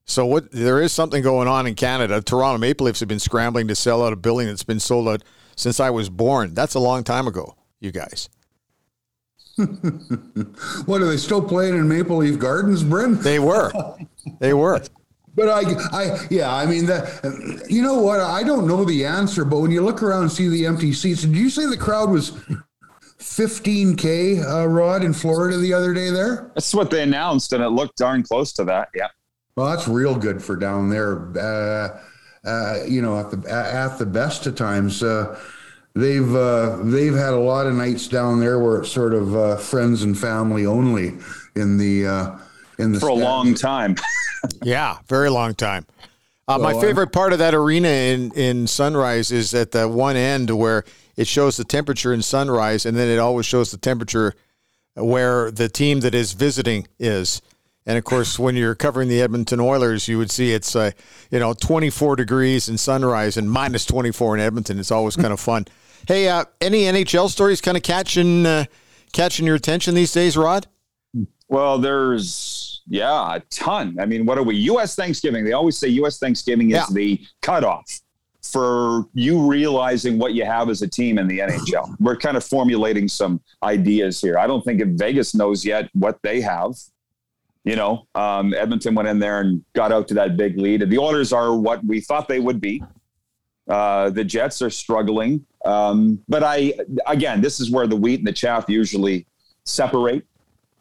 So 0.05 0.25
what 0.25 0.51
there 0.51 0.79
is 0.81 0.91
something 0.91 1.23
going 1.23 1.47
on 1.47 1.65
in 1.65 1.73
Canada. 1.73 2.21
Toronto 2.21 2.59
Maple 2.59 2.85
Leafs 2.85 2.99
have 2.99 3.09
been 3.09 3.19
scrambling 3.19 3.67
to 3.69 3.75
sell 3.75 4.03
out 4.05 4.13
a 4.13 4.15
building 4.15 4.47
that's 4.47 4.63
been 4.63 4.79
sold 4.79 5.07
out 5.07 5.23
since 5.55 5.79
I 5.79 5.89
was 5.89 6.09
born. 6.09 6.53
That's 6.53 6.75
a 6.75 6.79
long 6.79 7.03
time 7.03 7.27
ago, 7.27 7.55
you 7.79 7.91
guys. 7.91 8.29
what 10.85 11.01
are 11.01 11.07
they 11.07 11.17
still 11.17 11.41
playing 11.41 11.75
in 11.75 11.87
Maple 11.87 12.17
Leaf 12.17 12.39
Gardens, 12.39 12.83
Bryn? 12.83 13.19
They 13.21 13.39
were. 13.39 13.71
They 14.39 14.53
were. 14.53 14.81
But 15.33 15.47
I, 15.47 15.61
I, 15.97 16.27
yeah, 16.29 16.53
I 16.53 16.65
mean 16.65 16.87
that. 16.87 17.65
You 17.69 17.81
know 17.81 18.01
what? 18.01 18.19
I 18.19 18.43
don't 18.43 18.67
know 18.67 18.83
the 18.83 19.05
answer, 19.05 19.45
but 19.45 19.61
when 19.61 19.71
you 19.71 19.81
look 19.81 20.03
around 20.03 20.23
and 20.23 20.31
see 20.31 20.49
the 20.49 20.65
empty 20.65 20.91
seats, 20.91 21.21
did 21.21 21.37
you 21.37 21.49
say 21.49 21.67
the 21.67 21.77
crowd 21.77 22.09
was 22.09 22.31
15k, 23.19 24.43
uh, 24.45 24.67
Rod, 24.67 25.05
in 25.05 25.13
Florida 25.13 25.57
the 25.57 25.73
other 25.73 25.93
day? 25.93 26.09
There. 26.09 26.51
That's 26.53 26.73
what 26.75 26.91
they 26.91 27.01
announced, 27.03 27.53
and 27.53 27.63
it 27.63 27.69
looked 27.69 27.95
darn 27.97 28.23
close 28.23 28.51
to 28.53 28.65
that. 28.65 28.89
Yeah. 28.93 29.07
Well, 29.55 29.67
that's 29.67 29.87
real 29.87 30.15
good 30.15 30.43
for 30.43 30.57
down 30.57 30.89
there. 30.89 31.31
Uh, 31.37 32.01
uh, 32.43 32.83
you 32.85 33.01
know, 33.01 33.17
at 33.17 33.31
the 33.31 33.49
at 33.49 33.97
the 33.99 34.05
best 34.05 34.47
of 34.47 34.55
times. 34.55 35.01
Uh, 35.01 35.39
they've 35.93 36.35
uh, 36.35 36.77
they've 36.83 37.13
had 37.13 37.33
a 37.33 37.39
lot 37.39 37.67
of 37.67 37.75
nights 37.75 38.07
down 38.07 38.39
there 38.39 38.59
where 38.59 38.81
it's 38.81 38.91
sort 38.91 39.13
of 39.13 39.35
uh, 39.35 39.57
friends 39.57 40.03
and 40.03 40.17
family 40.17 40.65
only 40.65 41.13
in 41.55 41.77
the 41.77 42.07
uh, 42.07 42.37
in 42.77 42.91
the 42.91 42.99
for 42.99 43.09
a 43.09 43.13
long 43.13 43.53
time. 43.53 43.95
yeah, 44.63 44.97
very 45.07 45.29
long 45.29 45.53
time. 45.53 45.85
Uh, 46.47 46.57
my 46.57 46.73
favorite 46.81 47.11
part 47.11 47.33
of 47.33 47.39
that 47.39 47.53
arena 47.53 47.87
in 47.87 48.31
in 48.33 48.67
Sunrise 48.67 49.31
is 49.31 49.53
at 49.53 49.71
the 49.71 49.87
one 49.87 50.15
end 50.15 50.49
where 50.49 50.83
it 51.15 51.27
shows 51.27 51.57
the 51.57 51.63
temperature 51.63 52.13
in 52.13 52.21
Sunrise, 52.21 52.85
and 52.85 52.97
then 52.97 53.07
it 53.07 53.19
always 53.19 53.45
shows 53.45 53.71
the 53.71 53.77
temperature 53.77 54.33
where 54.95 55.51
the 55.51 55.69
team 55.69 56.01
that 56.01 56.13
is 56.13 56.33
visiting 56.33 56.87
is. 56.99 57.41
And 57.85 57.97
of 57.97 58.03
course, 58.03 58.37
when 58.37 58.55
you're 58.55 58.75
covering 58.75 59.09
the 59.09 59.21
Edmonton 59.21 59.59
Oilers, 59.59 60.07
you 60.07 60.17
would 60.17 60.29
see 60.29 60.53
it's 60.53 60.75
uh, 60.75 60.91
you 61.29 61.39
know 61.39 61.53
24 61.53 62.15
degrees 62.15 62.69
in 62.69 62.77
Sunrise 62.77 63.37
and 63.37 63.49
minus 63.49 63.85
24 63.85 64.35
in 64.35 64.41
Edmonton. 64.41 64.79
It's 64.79 64.91
always 64.91 65.15
kind 65.15 65.33
of 65.33 65.39
fun. 65.39 65.65
Hey, 66.07 66.27
uh, 66.27 66.45
any 66.59 66.83
NHL 66.83 67.29
stories 67.29 67.61
kind 67.61 67.77
of 67.77 67.83
catching 67.83 68.45
uh, 68.45 68.65
catching 69.13 69.45
your 69.45 69.55
attention 69.55 69.93
these 69.93 70.11
days, 70.11 70.35
Rod? 70.35 70.67
Well, 71.47 71.77
there's 71.77 72.81
yeah, 72.87 73.35
a 73.35 73.39
ton. 73.49 73.97
I 73.99 74.05
mean, 74.05 74.25
what 74.25 74.37
are 74.37 74.43
we? 74.43 74.55
U.S. 74.55 74.95
Thanksgiving. 74.95 75.43
They 75.43 75.53
always 75.53 75.77
say 75.77 75.87
U.S. 75.89 76.17
Thanksgiving 76.17 76.71
is 76.71 76.75
yeah. 76.75 76.85
the 76.91 77.21
cutoff 77.41 78.01
for 78.41 79.05
you 79.13 79.47
realizing 79.47 80.17
what 80.17 80.33
you 80.33 80.43
have 80.45 80.69
as 80.69 80.81
a 80.81 80.87
team 80.87 81.17
in 81.17 81.27
the 81.27 81.39
NHL. 81.39 81.95
We're 81.99 82.17
kind 82.17 82.37
of 82.37 82.43
formulating 82.43 83.07
some 83.07 83.41
ideas 83.63 84.19
here. 84.19 84.37
I 84.37 84.47
don't 84.47 84.63
think 84.63 84.81
if 84.81 84.89
Vegas 84.89 85.35
knows 85.35 85.63
yet 85.63 85.89
what 85.93 86.19
they 86.23 86.41
have. 86.41 86.73
You 87.63 87.75
know, 87.75 88.07
um, 88.15 88.55
Edmonton 88.55 88.95
went 88.95 89.07
in 89.07 89.19
there 89.19 89.41
and 89.41 89.63
got 89.73 89.91
out 89.91 90.07
to 90.07 90.15
that 90.15 90.35
big 90.35 90.57
lead. 90.57 90.81
And 90.81 90.91
the 90.91 90.97
Oilers 90.97 91.31
are 91.31 91.55
what 91.55 91.85
we 91.85 92.01
thought 92.01 92.27
they 92.27 92.39
would 92.39 92.59
be. 92.59 92.83
Uh, 93.69 94.09
the 94.09 94.23
Jets 94.23 94.63
are 94.63 94.71
struggling. 94.71 95.45
Um, 95.65 96.21
but 96.27 96.43
I, 96.43 96.73
again, 97.07 97.41
this 97.41 97.59
is 97.59 97.69
where 97.69 97.87
the 97.87 97.95
wheat 97.95 98.19
and 98.19 98.27
the 98.27 98.33
chaff 98.33 98.65
usually 98.67 99.25
separate. 99.63 100.25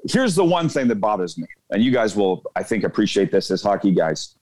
here's 0.08 0.34
the 0.34 0.44
one 0.44 0.68
thing 0.68 0.88
that 0.88 0.96
bothers 0.96 1.36
me, 1.36 1.46
and 1.70 1.82
you 1.82 1.90
guys 1.90 2.16
will, 2.16 2.42
I 2.56 2.62
think, 2.62 2.84
appreciate 2.84 3.30
this 3.30 3.50
as 3.50 3.62
hockey 3.62 3.92
guys. 3.92 4.36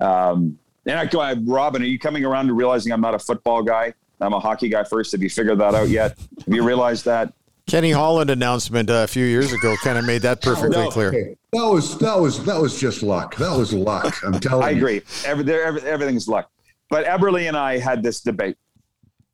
Um, 0.00 0.58
and 0.86 0.98
I 0.98 1.06
go, 1.06 1.34
Robin, 1.44 1.82
are 1.82 1.86
you 1.86 1.98
coming 1.98 2.24
around 2.24 2.48
to 2.48 2.54
realizing 2.54 2.92
I'm 2.92 3.00
not 3.00 3.14
a 3.14 3.18
football 3.18 3.62
guy? 3.62 3.94
I'm 4.20 4.34
a 4.34 4.40
hockey 4.40 4.68
guy 4.68 4.84
first. 4.84 5.12
Have 5.12 5.22
you 5.22 5.30
figured 5.30 5.58
that 5.58 5.74
out 5.74 5.88
yet? 5.88 6.18
Have 6.18 6.54
you 6.54 6.62
realized 6.62 7.04
that? 7.06 7.32
Kenny 7.66 7.92
Holland 7.92 8.30
announcement 8.30 8.90
uh, 8.90 9.04
a 9.04 9.06
few 9.06 9.24
years 9.24 9.52
ago 9.52 9.76
kind 9.82 9.96
of 9.96 10.04
made 10.04 10.22
that 10.22 10.42
perfectly 10.42 10.82
no, 10.82 10.90
clear. 10.90 11.08
Okay. 11.08 11.36
That 11.52 11.66
was 11.66 11.96
that 11.98 12.18
was 12.18 12.44
that 12.44 12.60
was 12.60 12.80
just 12.80 13.02
luck. 13.02 13.36
That 13.36 13.56
was 13.56 13.72
luck. 13.72 14.14
I'm 14.24 14.32
telling 14.40 14.64
I 14.64 14.70
you. 14.70 14.76
I 14.76 14.78
agree. 14.78 15.02
Every, 15.24 15.54
every, 15.54 15.82
everything's 15.82 16.26
luck. 16.26 16.50
But 16.88 17.06
Eberle 17.06 17.46
and 17.46 17.56
I 17.56 17.78
had 17.78 18.02
this 18.02 18.20
debate 18.20 18.56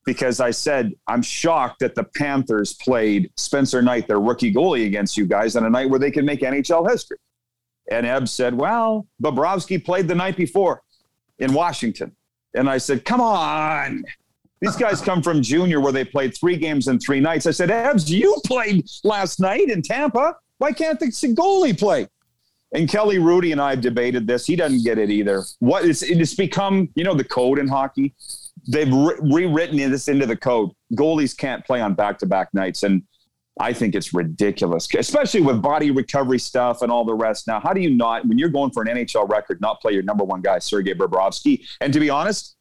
because 0.06 0.40
I 0.40 0.52
said 0.52 0.92
I'm 1.06 1.20
shocked 1.20 1.80
that 1.80 1.94
the 1.94 2.04
Panthers 2.04 2.72
played 2.72 3.30
Spencer 3.36 3.82
Knight, 3.82 4.08
their 4.08 4.20
rookie 4.20 4.54
goalie, 4.54 4.86
against 4.86 5.16
you 5.16 5.26
guys 5.26 5.56
on 5.56 5.66
a 5.66 5.70
night 5.70 5.90
where 5.90 5.98
they 5.98 6.10
can 6.10 6.24
make 6.24 6.40
NHL 6.40 6.88
history. 6.88 7.18
And 7.90 8.06
Eb 8.06 8.28
said, 8.28 8.54
"Well, 8.54 9.06
Bobrovsky 9.22 9.84
played 9.84 10.08
the 10.08 10.14
night 10.14 10.36
before 10.36 10.82
in 11.38 11.52
Washington." 11.52 12.16
And 12.54 12.70
I 12.70 12.78
said, 12.78 13.04
"Come 13.04 13.20
on." 13.20 14.04
These 14.60 14.76
guys 14.76 15.02
come 15.02 15.22
from 15.22 15.42
junior 15.42 15.80
where 15.80 15.92
they 15.92 16.04
played 16.04 16.34
three 16.34 16.56
games 16.56 16.88
in 16.88 16.98
three 16.98 17.20
nights. 17.20 17.46
I 17.46 17.50
said, 17.50 17.68
Ebs, 17.68 18.08
you 18.08 18.40
played 18.46 18.86
last 19.04 19.38
night 19.38 19.68
in 19.68 19.82
Tampa. 19.82 20.34
Why 20.58 20.72
can't 20.72 20.98
the 20.98 21.06
goalie 21.06 21.78
play? 21.78 22.08
And 22.72 22.88
Kelly 22.88 23.18
Hrudey 23.18 23.52
and 23.52 23.60
I 23.60 23.70
have 23.70 23.82
debated 23.82 24.26
this. 24.26 24.46
He 24.46 24.56
doesn't 24.56 24.82
get 24.82 24.98
it 24.98 25.10
either. 25.10 25.44
What 25.58 25.84
is 25.84 26.02
it's 26.02 26.34
become, 26.34 26.88
you 26.94 27.04
know, 27.04 27.14
the 27.14 27.24
code 27.24 27.58
in 27.58 27.68
hockey. 27.68 28.14
They've 28.68 28.92
re- 28.92 29.18
rewritten 29.20 29.76
this 29.76 30.08
into 30.08 30.26
the 30.26 30.36
code. 30.36 30.70
Goalies 30.94 31.36
can't 31.36 31.64
play 31.64 31.80
on 31.80 31.94
back-to-back 31.94 32.52
nights, 32.54 32.82
and 32.82 33.02
I 33.58 33.72
think 33.72 33.94
it's 33.94 34.12
ridiculous, 34.12 34.88
especially 34.94 35.40
with 35.40 35.62
body 35.62 35.90
recovery 35.90 36.38
stuff 36.38 36.82
and 36.82 36.92
all 36.92 37.04
the 37.04 37.14
rest. 37.14 37.46
Now, 37.46 37.60
how 37.60 37.72
do 37.72 37.80
you 37.80 37.90
not, 37.90 38.26
when 38.26 38.38
you're 38.38 38.50
going 38.50 38.70
for 38.70 38.82
an 38.82 38.88
NHL 38.88 39.28
record, 39.28 39.60
not 39.60 39.80
play 39.80 39.92
your 39.92 40.02
number 40.02 40.24
one 40.24 40.42
guy, 40.42 40.58
Sergei 40.58 40.94
Bobrovsky? 40.94 41.66
And 41.80 41.92
to 41.92 42.00
be 42.00 42.10
honest, 42.10 42.55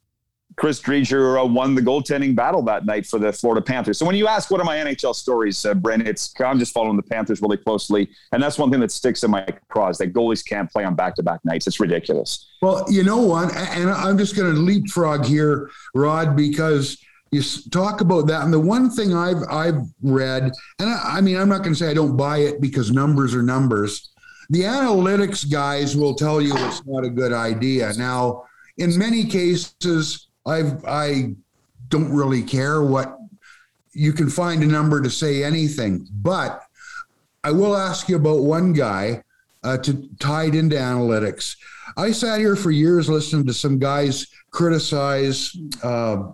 Chris 0.57 0.81
Driedger 0.81 1.41
uh, 1.41 1.45
won 1.45 1.75
the 1.75 1.81
goaltending 1.81 2.35
battle 2.35 2.61
that 2.63 2.85
night 2.85 3.05
for 3.05 3.19
the 3.19 3.31
Florida 3.33 3.61
Panthers. 3.61 3.97
So 3.97 4.05
when 4.05 4.15
you 4.15 4.27
ask 4.27 4.49
what 4.49 4.61
are 4.61 4.65
my 4.65 4.77
NHL 4.77 5.13
stories, 5.13 5.65
uh, 5.65 5.73
Brent, 5.73 6.07
it's 6.07 6.33
I'm 6.39 6.59
just 6.59 6.73
following 6.73 6.95
the 6.95 7.03
Panthers 7.03 7.41
really 7.41 7.57
closely, 7.57 8.09
and 8.31 8.41
that's 8.41 8.57
one 8.57 8.71
thing 8.71 8.79
that 8.79 8.91
sticks 8.91 9.23
in 9.23 9.31
my 9.31 9.45
craw 9.69 9.89
is 9.89 9.97
that 9.97 10.13
goalies 10.13 10.47
can't 10.47 10.71
play 10.71 10.85
on 10.85 10.95
back-to-back 10.95 11.43
nights. 11.43 11.67
It's 11.67 11.79
ridiculous. 11.79 12.53
Well, 12.61 12.85
you 12.89 13.03
know 13.03 13.21
what, 13.21 13.55
and 13.55 13.89
I'm 13.89 14.17
just 14.17 14.35
going 14.35 14.53
to 14.53 14.59
leapfrog 14.59 15.25
here, 15.25 15.69
Rod, 15.93 16.35
because 16.35 16.97
you 17.31 17.41
talk 17.69 18.01
about 18.01 18.27
that, 18.27 18.43
and 18.43 18.53
the 18.53 18.59
one 18.59 18.89
thing 18.89 19.13
I've 19.13 19.43
I've 19.49 19.81
read, 20.01 20.51
and 20.79 20.89
I, 20.89 21.17
I 21.17 21.21
mean 21.21 21.35
I'm 21.35 21.49
not 21.49 21.63
going 21.63 21.73
to 21.73 21.79
say 21.79 21.89
I 21.89 21.93
don't 21.93 22.15
buy 22.15 22.39
it 22.39 22.61
because 22.61 22.91
numbers 22.91 23.35
are 23.35 23.43
numbers. 23.43 24.11
The 24.51 24.61
analytics 24.61 25.51
guys 25.51 25.97
will 25.97 26.13
tell 26.13 26.39
you 26.39 26.53
it's 26.55 26.85
not 26.85 27.03
a 27.03 27.09
good 27.09 27.33
idea. 27.33 27.91
Now, 27.97 28.43
in 28.77 28.95
many 28.97 29.25
cases 29.25 30.24
I've 30.45 30.83
I 30.85 31.35
don't 31.89 32.11
really 32.11 32.43
care 32.43 32.81
what 32.81 33.17
you 33.93 34.11
can 34.13 34.29
find 34.29 34.63
a 34.63 34.67
number 34.67 35.01
to 35.01 35.09
say 35.09 35.43
anything, 35.43 36.07
but 36.11 36.61
I 37.43 37.51
will 37.51 37.75
ask 37.75 38.09
you 38.09 38.15
about 38.15 38.41
one 38.41 38.73
guy 38.73 39.23
uh, 39.63 39.77
to 39.77 40.07
tied 40.19 40.55
into 40.55 40.75
analytics. 40.75 41.55
I 41.97 42.11
sat 42.11 42.39
here 42.39 42.55
for 42.55 42.71
years 42.71 43.09
listening 43.09 43.45
to 43.47 43.53
some 43.53 43.79
guys 43.79 44.27
criticize. 44.51 45.55
Uh, 45.83 46.31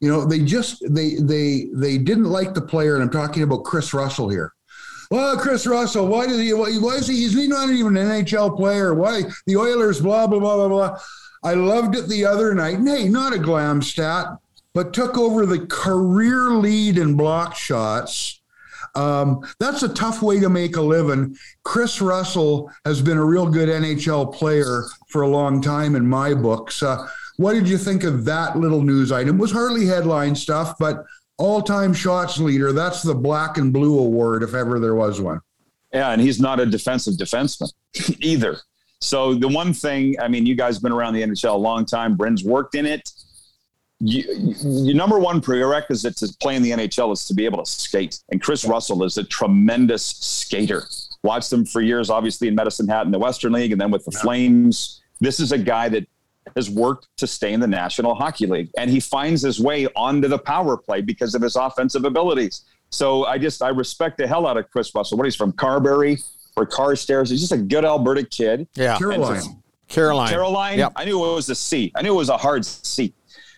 you 0.00 0.10
know, 0.10 0.24
they 0.24 0.40
just 0.40 0.82
they 0.92 1.14
they 1.16 1.68
they 1.72 1.98
didn't 1.98 2.24
like 2.24 2.54
the 2.54 2.60
player, 2.60 2.94
and 2.94 3.02
I'm 3.02 3.10
talking 3.10 3.42
about 3.42 3.64
Kris 3.64 3.94
Russell 3.94 4.28
here. 4.28 4.52
Well, 5.10 5.38
Kris 5.38 5.66
Russell, 5.66 6.08
why 6.08 6.26
did 6.26 6.40
he? 6.40 6.52
Why, 6.52 6.72
why 6.74 6.96
is 6.96 7.06
he? 7.06 7.16
He's 7.16 7.48
not 7.48 7.70
even 7.70 7.96
an 7.96 8.08
NHL 8.08 8.56
player. 8.56 8.92
Why 8.94 9.22
the 9.46 9.56
Oilers? 9.56 10.00
Blah 10.00 10.26
blah 10.26 10.40
blah 10.40 10.56
blah 10.56 10.68
blah. 10.68 10.98
I 11.46 11.54
loved 11.54 11.94
it 11.94 12.08
the 12.08 12.24
other 12.24 12.56
night. 12.56 12.80
Hey, 12.84 13.08
not 13.08 13.32
a 13.32 13.38
glam 13.38 13.80
stat, 13.80 14.26
but 14.74 14.92
took 14.92 15.16
over 15.16 15.46
the 15.46 15.64
career 15.66 16.50
lead 16.50 16.98
in 16.98 17.16
block 17.16 17.54
shots. 17.54 18.40
Um, 18.96 19.46
that's 19.60 19.84
a 19.84 19.94
tough 19.94 20.22
way 20.22 20.40
to 20.40 20.48
make 20.48 20.74
a 20.74 20.80
living. 20.80 21.36
Kris 21.62 22.00
Russell 22.00 22.72
has 22.84 23.00
been 23.00 23.16
a 23.16 23.24
real 23.24 23.46
good 23.46 23.68
NHL 23.68 24.34
player 24.34 24.86
for 25.06 25.22
a 25.22 25.28
long 25.28 25.62
time 25.62 25.94
in 25.94 26.04
my 26.04 26.34
books. 26.34 26.82
Uh, 26.82 27.06
what 27.36 27.52
did 27.52 27.68
you 27.68 27.78
think 27.78 28.02
of 28.02 28.24
that 28.24 28.58
little 28.58 28.82
news 28.82 29.12
item? 29.12 29.36
It 29.36 29.40
was 29.40 29.52
hardly 29.52 29.86
headline 29.86 30.34
stuff, 30.34 30.74
but 30.80 31.04
all-time 31.38 31.94
shots 31.94 32.40
leader. 32.40 32.72
That's 32.72 33.04
the 33.04 33.14
black 33.14 33.56
and 33.56 33.72
blue 33.72 33.96
award, 33.96 34.42
if 34.42 34.52
ever 34.52 34.80
there 34.80 34.96
was 34.96 35.20
one. 35.20 35.40
Yeah, 35.92 36.10
and 36.10 36.20
he's 36.20 36.40
not 36.40 36.58
a 36.58 36.66
defensive 36.66 37.14
defenseman 37.14 37.72
either. 38.18 38.58
So 39.00 39.34
the 39.34 39.48
one 39.48 39.72
thing, 39.72 40.16
I 40.20 40.28
mean, 40.28 40.46
you 40.46 40.54
guys 40.54 40.76
have 40.76 40.82
been 40.82 40.92
around 40.92 41.14
the 41.14 41.22
NHL 41.22 41.54
a 41.54 41.58
long 41.58 41.84
time. 41.84 42.16
Bryn's 42.16 42.44
worked 42.44 42.74
in 42.74 42.86
it. 42.86 43.10
You, 44.00 44.54
your 44.62 44.94
number 44.94 45.18
one 45.18 45.40
prerequisite 45.40 46.16
to 46.18 46.28
play 46.40 46.56
in 46.56 46.62
the 46.62 46.70
NHL 46.70 47.12
is 47.12 47.26
to 47.28 47.34
be 47.34 47.44
able 47.44 47.64
to 47.64 47.70
skate. 47.70 48.20
And 48.30 48.42
Kris 48.42 48.64
Russell 48.64 49.04
is 49.04 49.16
a 49.16 49.24
tremendous 49.24 50.04
skater. 50.04 50.84
Watched 51.22 51.52
him 51.52 51.64
for 51.64 51.80
years, 51.80 52.10
obviously 52.10 52.48
in 52.48 52.54
Medicine 52.54 52.88
Hat 52.88 53.06
in 53.06 53.12
the 53.12 53.18
Western 53.18 53.52
League, 53.52 53.72
and 53.72 53.80
then 53.80 53.90
with 53.90 54.04
the. 54.04 54.10
Flames. 54.10 55.00
This 55.20 55.40
is 55.40 55.52
a 55.52 55.58
guy 55.58 55.88
that 55.88 56.06
has 56.54 56.70
worked 56.70 57.08
to 57.16 57.26
stay 57.26 57.52
in 57.52 57.60
the 57.60 57.66
National 57.66 58.14
Hockey 58.14 58.46
League, 58.46 58.70
and 58.76 58.90
he 58.90 59.00
finds 59.00 59.42
his 59.42 59.58
way 59.58 59.86
onto 59.96 60.28
the 60.28 60.38
power 60.38 60.76
play 60.76 61.00
because 61.00 61.34
of 61.34 61.42
his 61.42 61.56
offensive 61.56 62.04
abilities. 62.04 62.62
So 62.90 63.24
I 63.24 63.38
just 63.38 63.62
I 63.62 63.70
respect 63.70 64.18
the 64.18 64.26
hell 64.26 64.46
out 64.46 64.56
of 64.56 64.70
Kris 64.70 64.94
Russell. 64.94 65.18
What 65.18 65.24
he's 65.24 65.36
from 65.36 65.52
Carberry, 65.52 66.18
or 66.56 66.66
Carstairs. 66.66 67.30
He's 67.30 67.40
just 67.40 67.52
a 67.52 67.58
good 67.58 67.84
Alberta 67.84 68.24
kid. 68.24 68.66
Yeah. 68.74 68.98
Caroline. 68.98 69.62
Caroline. 69.88 70.30
Caroline. 70.30 70.78
Yep. 70.78 70.92
I 70.96 71.04
knew 71.04 71.24
it 71.24 71.34
was 71.34 71.48
a 71.48 71.54
C. 71.54 71.92
I 71.94 72.02
knew 72.02 72.14
it 72.14 72.16
was 72.16 72.28
a 72.28 72.36
hard 72.36 72.64
C. 72.64 73.14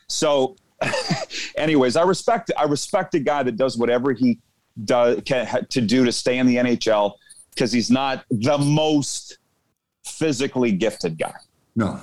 So, 0.09 0.57
anyways, 1.57 1.97
I 1.97 2.03
respect 2.03 2.51
I 2.57 2.65
respect 2.65 3.15
a 3.15 3.21
guy 3.21 3.43
that 3.43 3.57
does 3.57 3.79
whatever 3.79 4.13
he 4.13 4.39
does 4.85 5.23
can, 5.25 5.67
to 5.71 5.81
do 5.81 6.05
to 6.05 6.13
stay 6.13 6.39
in 6.39 6.47
the 6.47 6.57
NHL 6.57 7.15
because 7.55 7.73
he's 7.73 7.91
not 7.91 8.25
the 8.31 8.59
most 8.59 9.39
physically 10.05 10.73
gifted 10.73 11.19
guy. 11.19 11.35
No. 11.75 12.01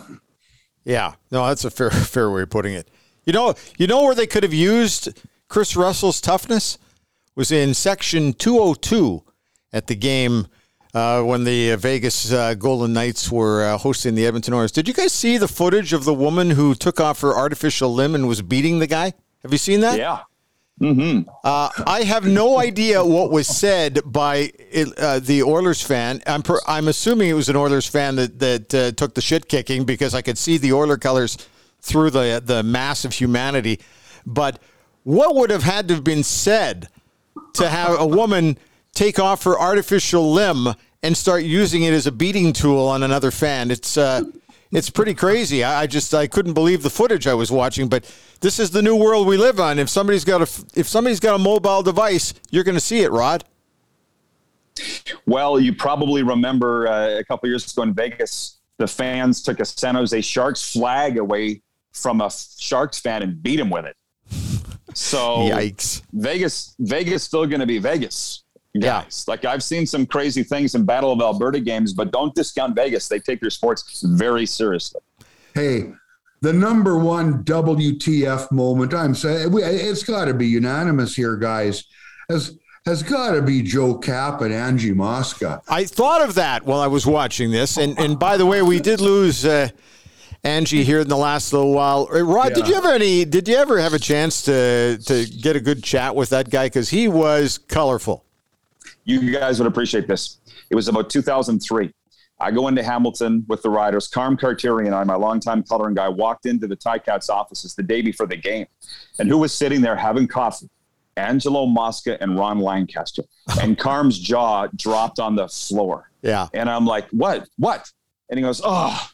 Yeah. 0.84 1.14
No, 1.32 1.48
that's 1.48 1.66
a 1.66 1.72
fair 1.72 1.92
fair 1.92 2.32
way 2.32 2.44
of 2.44 2.50
putting 2.50 2.74
it. 2.74 2.90
You 3.26 3.34
know, 3.34 3.56
you 3.78 3.88
know 3.88 4.04
where 4.04 4.16
they 4.16 4.28
could 4.28 4.44
have 4.44 4.54
used 4.54 5.22
Kris 5.48 5.76
Russell's 5.76 6.22
toughness 6.22 6.78
was 7.36 7.52
in 7.52 7.74
section 7.74 8.34
202 8.34 9.24
at 9.74 9.88
the 9.88 9.96
game 9.96 10.48
uh, 10.96 11.22
when 11.22 11.44
the 11.44 11.76
Vegas 11.76 12.32
uh, 12.32 12.54
Golden 12.54 12.94
Knights 12.94 13.30
were 13.30 13.66
uh, 13.66 13.78
hosting 13.78 14.16
the 14.16 14.26
Edmonton 14.26 14.54
Oilers. 14.54 14.72
Did 14.72 14.88
you 14.88 14.94
guys 14.94 15.12
see 15.12 15.38
the 15.38 15.48
footage 15.48 15.92
of 15.92 16.06
the 16.06 16.14
woman 16.14 16.52
who 16.52 16.74
took 16.74 17.02
off 17.02 17.20
her 17.20 17.36
artificial 17.36 17.94
limb 17.94 18.16
and 18.16 18.30
was 18.30 18.42
beating 18.42 18.80
the 18.80 18.88
guy? 18.88 19.14
Have 19.44 19.52
you 19.52 19.58
seen 19.58 19.82
that? 19.82 20.00
Yeah. 20.00 20.22
Mm-hmm. 20.82 21.30
Uh, 21.44 21.70
I 21.86 22.04
have 22.04 22.26
no 22.26 22.60
idea 22.60 23.04
what 23.04 23.30
was 23.30 23.48
said 23.48 24.00
by 24.06 24.52
uh, 24.98 25.20
the 25.20 25.44
Oilers 25.44 25.82
fan. 25.82 26.22
I'm 26.26 26.42
per, 26.42 26.60
I'm 26.66 26.88
assuming 26.88 27.30
it 27.30 27.34
was 27.34 27.50
an 27.50 27.56
Oilers 27.56 27.88
fan 27.88 28.16
that 28.16 28.40
that 28.40 28.74
uh, 28.74 28.92
took 28.92 29.16
the 29.16 29.22
shit 29.22 29.48
kicking 29.48 29.86
because 29.86 30.14
I 30.14 30.22
could 30.22 30.38
see 30.38 30.58
the 30.58 30.74
Oiler 30.74 30.98
colors 30.98 31.38
through 31.82 32.10
the 32.10 32.42
the 32.44 32.64
mass 32.64 33.06
of 33.06 33.14
humanity. 33.14 33.80
But 34.26 34.60
what 35.04 35.36
would 35.36 35.50
have 35.50 35.64
had 35.64 35.88
to 35.90 35.94
have 35.94 36.04
been 36.04 36.24
said 36.24 36.90
to 37.54 37.70
have 37.70 37.98
a 37.98 38.08
woman 38.08 38.58
take 38.96 39.20
off 39.20 39.44
her 39.44 39.60
artificial 39.60 40.32
limb 40.32 40.74
and 41.04 41.16
start 41.16 41.44
using 41.44 41.84
it 41.84 41.94
as 41.94 42.08
a 42.08 42.12
beating 42.12 42.52
tool 42.52 42.88
on 42.88 43.04
another 43.04 43.30
fan. 43.30 43.70
It's 43.70 43.96
uh, 43.96 44.24
it's 44.72 44.90
pretty 44.90 45.14
crazy. 45.14 45.64
I, 45.64 45.84
I, 45.84 45.88
just 45.88 46.14
I 46.16 46.26
couldn't 46.26 46.54
believe 46.54 46.82
the 46.82 46.90
footage 46.90 47.28
I 47.28 47.36
was 47.36 47.52
watching. 47.52 47.88
But 47.88 48.12
this 48.42 48.58
is 48.58 48.72
the 48.72 48.82
new 48.82 48.96
world 48.96 49.28
we 49.28 49.38
live 49.38 49.60
on. 49.60 49.78
If 49.78 49.90
somebody's 49.90 50.26
got 50.26 50.42
a 50.42 50.80
if 50.80 50.88
somebody's 50.88 51.20
got 51.20 51.36
a 51.36 51.38
mobile 51.38 51.84
device, 51.84 52.34
you're 52.50 52.64
going 52.64 52.76
to 52.76 52.82
see 52.82 53.02
it, 53.02 53.12
Rod. 53.12 53.44
Well, 55.26 55.60
you 55.60 55.74
probably 55.74 56.24
remember 56.24 56.88
uh, 56.88 57.20
a 57.20 57.24
couple 57.24 57.48
years 57.48 57.72
ago 57.72 57.84
in 57.84 57.94
Vegas, 57.94 58.58
the 58.78 58.88
fans 58.88 59.42
took 59.42 59.60
a 59.60 59.66
San 59.66 59.96
Jose 59.96 60.20
Sharks 60.22 60.74
flag 60.74 61.18
away 61.18 61.62
from 61.94 62.20
a 62.20 62.30
Sharks 62.30 63.00
fan 63.00 63.22
and 63.24 63.42
beat 63.42 63.60
him 63.60 63.70
with 63.70 63.86
it. 63.86 63.96
So 64.94 65.18
yikes! 65.50 66.02
Vegas, 66.12 66.76
Vegas 66.80 67.24
still 67.24 67.46
going 67.46 67.62
to 67.62 67.66
be 67.66 67.78
Vegas 67.78 68.45
guys. 68.80 69.26
Yeah. 69.28 69.32
Like 69.32 69.46
I've 69.46 69.64
seen 69.64 69.86
some 69.86 70.06
crazy 70.06 70.44
things 70.44 70.76
in 70.76 70.86
Battle 70.86 71.12
of 71.12 71.22
Alberta 71.22 71.60
games, 71.60 71.94
but 71.94 72.12
don't 72.12 72.34
discount 72.36 72.76
Vegas. 72.76 73.08
They 73.08 73.20
take 73.20 73.42
their 73.42 73.50
sports 73.50 74.02
very 74.02 74.46
seriously. 74.46 75.02
Hey, 75.54 75.94
the 76.42 76.54
number 76.54 76.98
one 76.98 77.44
WTF 77.44 78.52
moment, 78.52 78.94
I'm 78.94 79.16
saying 79.16 79.50
it's 79.54 80.04
got 80.04 80.26
to 80.26 80.34
be 80.34 80.48
unanimous 80.48 81.16
here, 81.16 81.38
guys. 81.38 81.86
Has 82.30 82.58
has 82.86 83.02
got 83.02 83.32
to 83.32 83.42
be 83.42 83.64
Joe 83.64 83.96
Kapp 83.96 84.42
and 84.42 84.54
Angie 84.54 84.94
Mosca. 84.94 85.62
I 85.68 85.86
thought 85.86 86.22
of 86.22 86.36
that 86.36 86.66
while 86.66 86.82
I 86.82 86.88
was 86.88 87.06
watching 87.06 87.52
this, 87.52 87.78
and 87.78 87.98
and 87.98 88.20
by 88.20 88.38
the 88.38 88.46
way, 88.46 88.62
we 88.62 88.80
did 88.80 89.02
lose. 89.02 89.46
Uh, 89.46 89.70
Angie 90.44 90.84
here 90.84 91.00
in 91.00 91.08
the 91.08 91.18
last 91.18 91.52
little 91.52 91.74
while. 91.74 92.08
Uh, 92.14 92.22
Rod, 92.22 92.50
yeah. 92.50 92.56
did 92.56 92.68
you 92.68 92.76
ever 92.76 92.90
any? 92.90 93.26
Did 93.26 93.48
you 93.48 93.56
ever 93.56 93.80
have 93.80 93.96
a 93.96 94.00
chance 94.00 94.44
to 94.44 95.00
to 95.06 95.26
get 95.26 95.56
a 95.56 95.60
good 95.60 95.84
chat 95.84 96.16
with 96.16 96.30
that 96.30 96.52
guy? 96.52 96.68
Because 96.68 96.90
he 96.90 97.08
was 97.08 97.58
colorful. 97.58 98.25
You 99.06 99.32
guys 99.32 99.60
would 99.60 99.68
appreciate 99.68 100.08
this. 100.08 100.40
It 100.70 100.76
was 100.76 100.88
about 100.88 101.10
2003. 101.10 101.92
I 102.40 102.52
go 102.52 102.68
into 102.68 102.84
Hamilton 102.84 103.46
with 103.48 103.62
the 103.62 103.70
riders. 103.70 104.08
Carm 104.08 104.36
Carteri 104.36 104.88
and 104.88 104.96
I, 104.96 105.04
my 105.06 105.16
longtime 105.16 105.64
coloring 105.64 105.96
guy, 105.96 106.10
walked 106.10 106.46
into 106.46 106.68
the 106.68 106.76
Ticats 106.76 107.30
offices 107.30 107.76
the 107.76 107.84
day 107.84 108.02
before 108.02 108.28
the 108.28 108.36
game. 108.36 108.66
And 109.20 109.30
who 109.30 109.38
was 109.38 109.54
sitting 109.54 109.80
there 109.80 109.96
having 109.96 110.28
coffee? 110.28 110.70
Angelo 111.18 111.66
Mosca 111.66 112.22
and 112.22 112.38
Ron 112.38 112.60
Lancaster. 112.60 113.24
And 113.62 113.78
Carm's 113.80 114.20
jaw 114.20 114.68
dropped 114.76 115.20
on 115.20 115.36
the 115.36 115.48
floor. 115.48 116.10
Yeah. 116.24 116.48
And 116.54 116.70
I'm 116.70 116.86
like, 116.86 117.08
what? 117.12 117.48
What? 117.58 117.90
And 118.30 118.38
he 118.38 118.44
goes, 118.44 118.60
oh, 118.64 119.08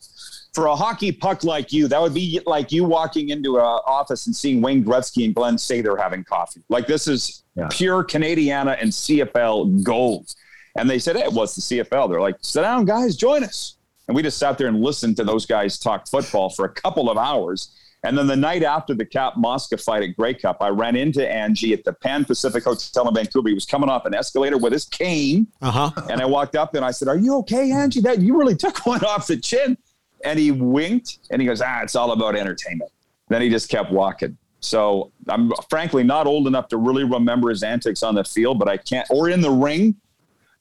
for 0.54 0.66
a 0.68 0.76
hockey 0.76 1.12
puck 1.12 1.44
like 1.44 1.72
you, 1.72 1.88
that 1.88 2.02
would 2.02 2.14
be 2.14 2.42
like 2.46 2.72
you 2.72 2.84
walking 2.84 3.30
into 3.30 3.58
an 3.58 3.64
office 3.64 4.26
and 4.28 4.36
seeing 4.36 4.62
Wayne 4.62 4.84
Gretzky 4.84 5.24
and 5.26 5.34
Glenn 5.34 5.58
say 5.58 5.82
they're 5.82 5.96
having 5.98 6.24
coffee. 6.24 6.62
Like 6.70 6.88
this 6.88 7.08
is 7.08 7.44
Yeah. 7.56 7.68
pure 7.72 8.04
Canadiana 8.04 8.78
and 8.82 8.92
CFL 8.92 9.84
gold. 9.84 10.34
And 10.78 10.90
they 10.90 11.00
said, 11.00 11.16
hey, 11.18 11.28
what's 11.30 11.56
the 11.56 11.62
CFL? 11.62 12.10
They're 12.10 12.22
like, 12.22 12.36
sit 12.42 12.62
down, 12.62 12.86
guys, 12.86 13.16
join 13.16 13.44
us. 13.44 13.78
And 14.08 14.16
we 14.16 14.22
just 14.24 14.38
sat 14.38 14.58
there 14.58 14.68
and 14.68 14.82
listened 14.82 15.16
to 15.18 15.24
those 15.24 15.46
guys 15.46 15.78
talk 15.80 16.08
football 16.08 16.50
for 16.50 16.66
a 16.66 16.70
couple 16.70 17.10
of 17.10 17.18
hours. 17.18 17.78
And 18.04 18.18
then 18.18 18.26
the 18.28 18.36
night 18.36 18.64
after 18.64 18.94
the 18.96 19.06
Kapp 19.06 19.38
Mosca 19.38 19.78
fight 19.78 20.02
at 20.04 20.16
Grey 20.18 20.34
Cup, 20.34 20.58
I 20.60 20.70
ran 20.70 20.96
into 20.96 21.26
Angie 21.30 21.72
at 21.74 21.84
the 21.84 21.94
Pan 21.94 22.26
Pacific 22.26 22.64
Hotel 22.64 23.08
in 23.08 23.14
Vancouver. 23.14 23.48
He 23.50 23.54
was 23.54 23.66
coming 23.66 23.90
off 23.90 24.06
an 24.06 24.16
escalator 24.16 24.58
with 24.58 24.74
his 24.74 24.86
cane. 24.86 25.48
Uh 25.62 25.72
huh. 25.72 25.92
And 26.10 26.20
I 26.20 26.26
walked 26.26 26.56
up 26.56 26.74
and 26.74 26.84
I 26.84 26.92
said, 26.92 27.08
Are 27.08 27.18
you 27.18 27.36
okay, 27.38 27.72
Angie? 27.72 28.02
That 28.02 28.20
you 28.20 28.38
really 28.38 28.56
took 28.56 28.86
one 28.86 29.04
off 29.06 29.28
the 29.28 29.38
chin. 29.38 29.78
And 30.23 30.39
he 30.39 30.51
winked 30.51 31.19
and 31.31 31.41
he 31.41 31.47
goes, 31.47 31.62
Ah, 31.62 31.81
it's 31.81 31.95
all 31.95 32.12
about 32.12 32.36
entertainment. 32.36 32.91
Then 33.29 33.41
he 33.41 33.49
just 33.49 33.69
kept 33.69 33.91
walking. 33.91 34.38
So 34.60 35.12
I'm 35.27 35.51
frankly 35.69 36.03
not 36.03 36.27
old 36.27 36.47
enough 36.47 36.67
to 36.69 36.77
really 36.77 37.03
remember 37.03 37.49
his 37.49 37.63
antics 37.63 38.03
on 38.03 38.15
the 38.15 38.23
field, 38.23 38.60
but 38.60 38.67
I 38.67 38.77
can't 38.77 39.07
or 39.10 39.29
in 39.29 39.41
the 39.41 39.49
ring. 39.49 39.95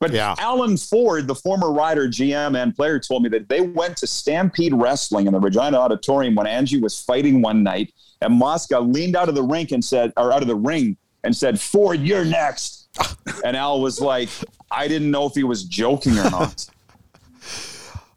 But 0.01 0.13
Yeah. 0.13 0.35
Alan 0.39 0.79
Ford, 0.79 1.27
the 1.27 1.35
former 1.35 1.71
rider, 1.71 2.09
GM, 2.09 2.57
and 2.61 2.75
player, 2.75 2.99
told 2.99 3.23
me 3.23 3.29
that 3.29 3.51
they 3.51 3.61
went 3.61 3.99
to 3.99 4.07
Stampede 4.07 4.73
Wrestling 4.73 5.27
in 5.27 5.35
the 5.35 5.41
Regina 5.41 5.79
Auditorium 5.79 6.35
when 6.35 6.47
Angie 6.47 6.81
was 6.81 6.99
fighting 6.99 7.43
one 7.43 7.63
night, 7.63 7.93
and 8.23 8.33
Mosca 8.33 8.81
leaned 8.81 9.15
out 9.15 9.29
of 9.29 9.35
the 9.35 9.43
rink 9.43 9.73
and 9.73 9.85
said, 9.85 10.13
or 10.17 10.33
out 10.33 10.41
of 10.41 10.49
the 10.49 10.57
ring 10.57 10.97
and 11.23 11.37
said, 11.37 11.61
"Ford, 11.61 12.01
you're 12.01 12.25
next." 12.25 12.89
and 13.45 13.55
Al 13.55 13.83
was 13.83 14.01
like, 14.01 14.31
"I 14.71 14.89
didn't 14.89 15.11
know 15.11 15.27
if 15.27 15.35
he 15.35 15.45
was 15.45 15.65
joking 15.65 16.19
or 16.19 16.31
not." 16.31 16.67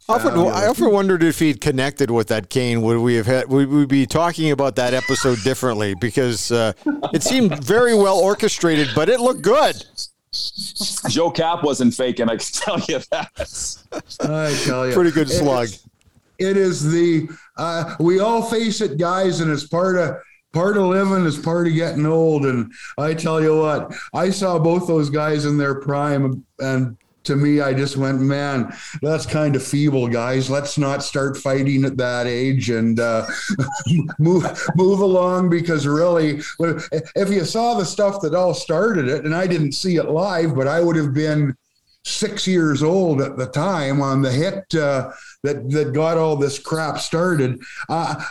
Often, 0.06 0.32
I 0.38 0.66
often 0.66 0.90
wondered 0.90 1.22
if 1.22 1.38
he'd 1.38 1.62
connected 1.62 2.10
with 2.10 2.28
that 2.28 2.50
cane. 2.50 2.82
Would 2.82 2.98
we 2.98 3.14
have 3.14 3.26
had? 3.26 3.48
Would 3.48 3.70
we 3.70 3.86
be 3.86 4.04
talking 4.04 4.50
about 4.50 4.76
that 4.76 4.92
episode 4.92 5.38
differently? 5.42 5.94
Because 5.94 6.52
uh, 6.52 6.74
it 7.14 7.22
seemed 7.22 7.64
very 7.64 7.94
well 7.94 8.18
orchestrated, 8.18 8.88
but 8.94 9.08
it 9.08 9.18
looked 9.20 9.40
good. 9.40 9.82
Joe 11.08 11.30
Kapp 11.30 11.62
wasn't 11.62 11.94
faking. 11.94 12.28
I 12.28 12.36
can 12.36 12.46
tell 12.52 12.80
you 12.80 13.00
that. 13.10 13.30
I 14.20 14.54
tell 14.64 14.86
you, 14.86 14.92
Pretty 14.92 15.10
good 15.10 15.30
slug. 15.30 15.68
It 16.38 16.56
is 16.56 16.90
the 16.90 17.28
uh, 17.56 17.94
we 17.98 18.20
all 18.20 18.42
face 18.42 18.82
it, 18.82 18.98
guys, 18.98 19.40
and 19.40 19.50
it's 19.50 19.66
part 19.66 19.96
of 19.96 20.16
part 20.52 20.76
of 20.76 20.84
living, 20.84 21.24
it's 21.24 21.38
part 21.38 21.66
of 21.66 21.74
getting 21.74 22.04
old. 22.04 22.44
And 22.44 22.72
I 22.98 23.14
tell 23.14 23.40
you 23.40 23.58
what, 23.58 23.94
I 24.12 24.30
saw 24.30 24.58
both 24.58 24.86
those 24.86 25.08
guys 25.08 25.46
in 25.46 25.56
their 25.56 25.80
prime, 25.80 26.44
and 26.58 26.96
to 27.24 27.36
me, 27.36 27.60
I 27.60 27.74
just 27.74 27.96
went, 27.96 28.20
man, 28.20 28.74
that's 29.02 29.26
kind 29.26 29.56
of 29.56 29.62
feeble, 29.62 30.08
guys. 30.08 30.50
Let's 30.50 30.78
not 30.78 31.02
start 31.02 31.36
fighting 31.36 31.84
at 31.84 31.96
that 31.96 32.26
age 32.26 32.70
and 32.70 33.00
uh, 33.00 33.26
move 34.18 34.44
move 34.76 35.00
along 35.00 35.50
because 35.50 35.86
really, 35.86 36.40
if 36.58 37.30
you 37.30 37.44
saw 37.44 37.74
the 37.74 37.84
stuff 37.84 38.20
that 38.22 38.34
all 38.34 38.54
started 38.54 39.08
it, 39.08 39.24
and 39.24 39.34
I 39.34 39.46
didn't 39.46 39.72
see 39.72 39.96
it 39.96 40.08
live, 40.08 40.54
but 40.54 40.68
I 40.68 40.80
would 40.80 40.96
have 40.96 41.14
been 41.14 41.56
six 42.04 42.46
years 42.46 42.82
old 42.82 43.22
at 43.22 43.36
the 43.36 43.46
time 43.46 44.02
on 44.02 44.20
the 44.20 44.30
hit 44.30 44.74
uh, 44.74 45.10
that 45.42 45.70
that 45.70 45.92
got 45.92 46.18
all 46.18 46.36
this 46.36 46.58
crap 46.58 46.98
started. 46.98 47.60
Uh, 47.88 48.22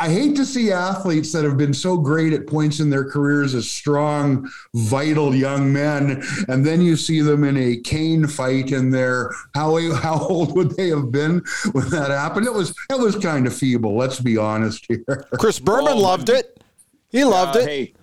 I 0.00 0.08
hate 0.08 0.36
to 0.36 0.46
see 0.46 0.70
athletes 0.70 1.32
that 1.32 1.44
have 1.44 1.56
been 1.58 1.74
so 1.74 1.96
great 1.96 2.32
at 2.32 2.46
points 2.46 2.78
in 2.78 2.88
their 2.88 3.04
careers 3.10 3.54
as 3.54 3.68
strong, 3.68 4.48
vital 4.74 5.34
young 5.34 5.72
men, 5.72 6.22
and 6.46 6.64
then 6.64 6.80
you 6.80 6.94
see 6.96 7.20
them 7.20 7.42
in 7.42 7.56
a 7.56 7.76
cane 7.78 8.26
fight, 8.26 8.70
and 8.70 8.94
they're 8.94 9.30
how 9.54 9.76
how 9.94 10.18
old 10.28 10.54
would 10.56 10.76
they 10.76 10.88
have 10.88 11.10
been 11.10 11.42
when 11.72 11.88
that 11.90 12.10
happened? 12.10 12.46
It 12.46 12.54
was 12.54 12.72
it 12.90 12.98
was 12.98 13.16
kind 13.16 13.46
of 13.46 13.54
feeble. 13.56 13.96
Let's 13.96 14.20
be 14.20 14.36
honest 14.36 14.86
here. 14.88 15.04
Chris 15.38 15.58
Berman 15.58 15.94
Oh, 15.94 15.98
loved 15.98 16.28
it. 16.28 16.62
He 17.10 17.24
loved 17.24 17.56
Uh, 17.56 17.60
it. 17.60 17.66
Hey, 17.68 17.94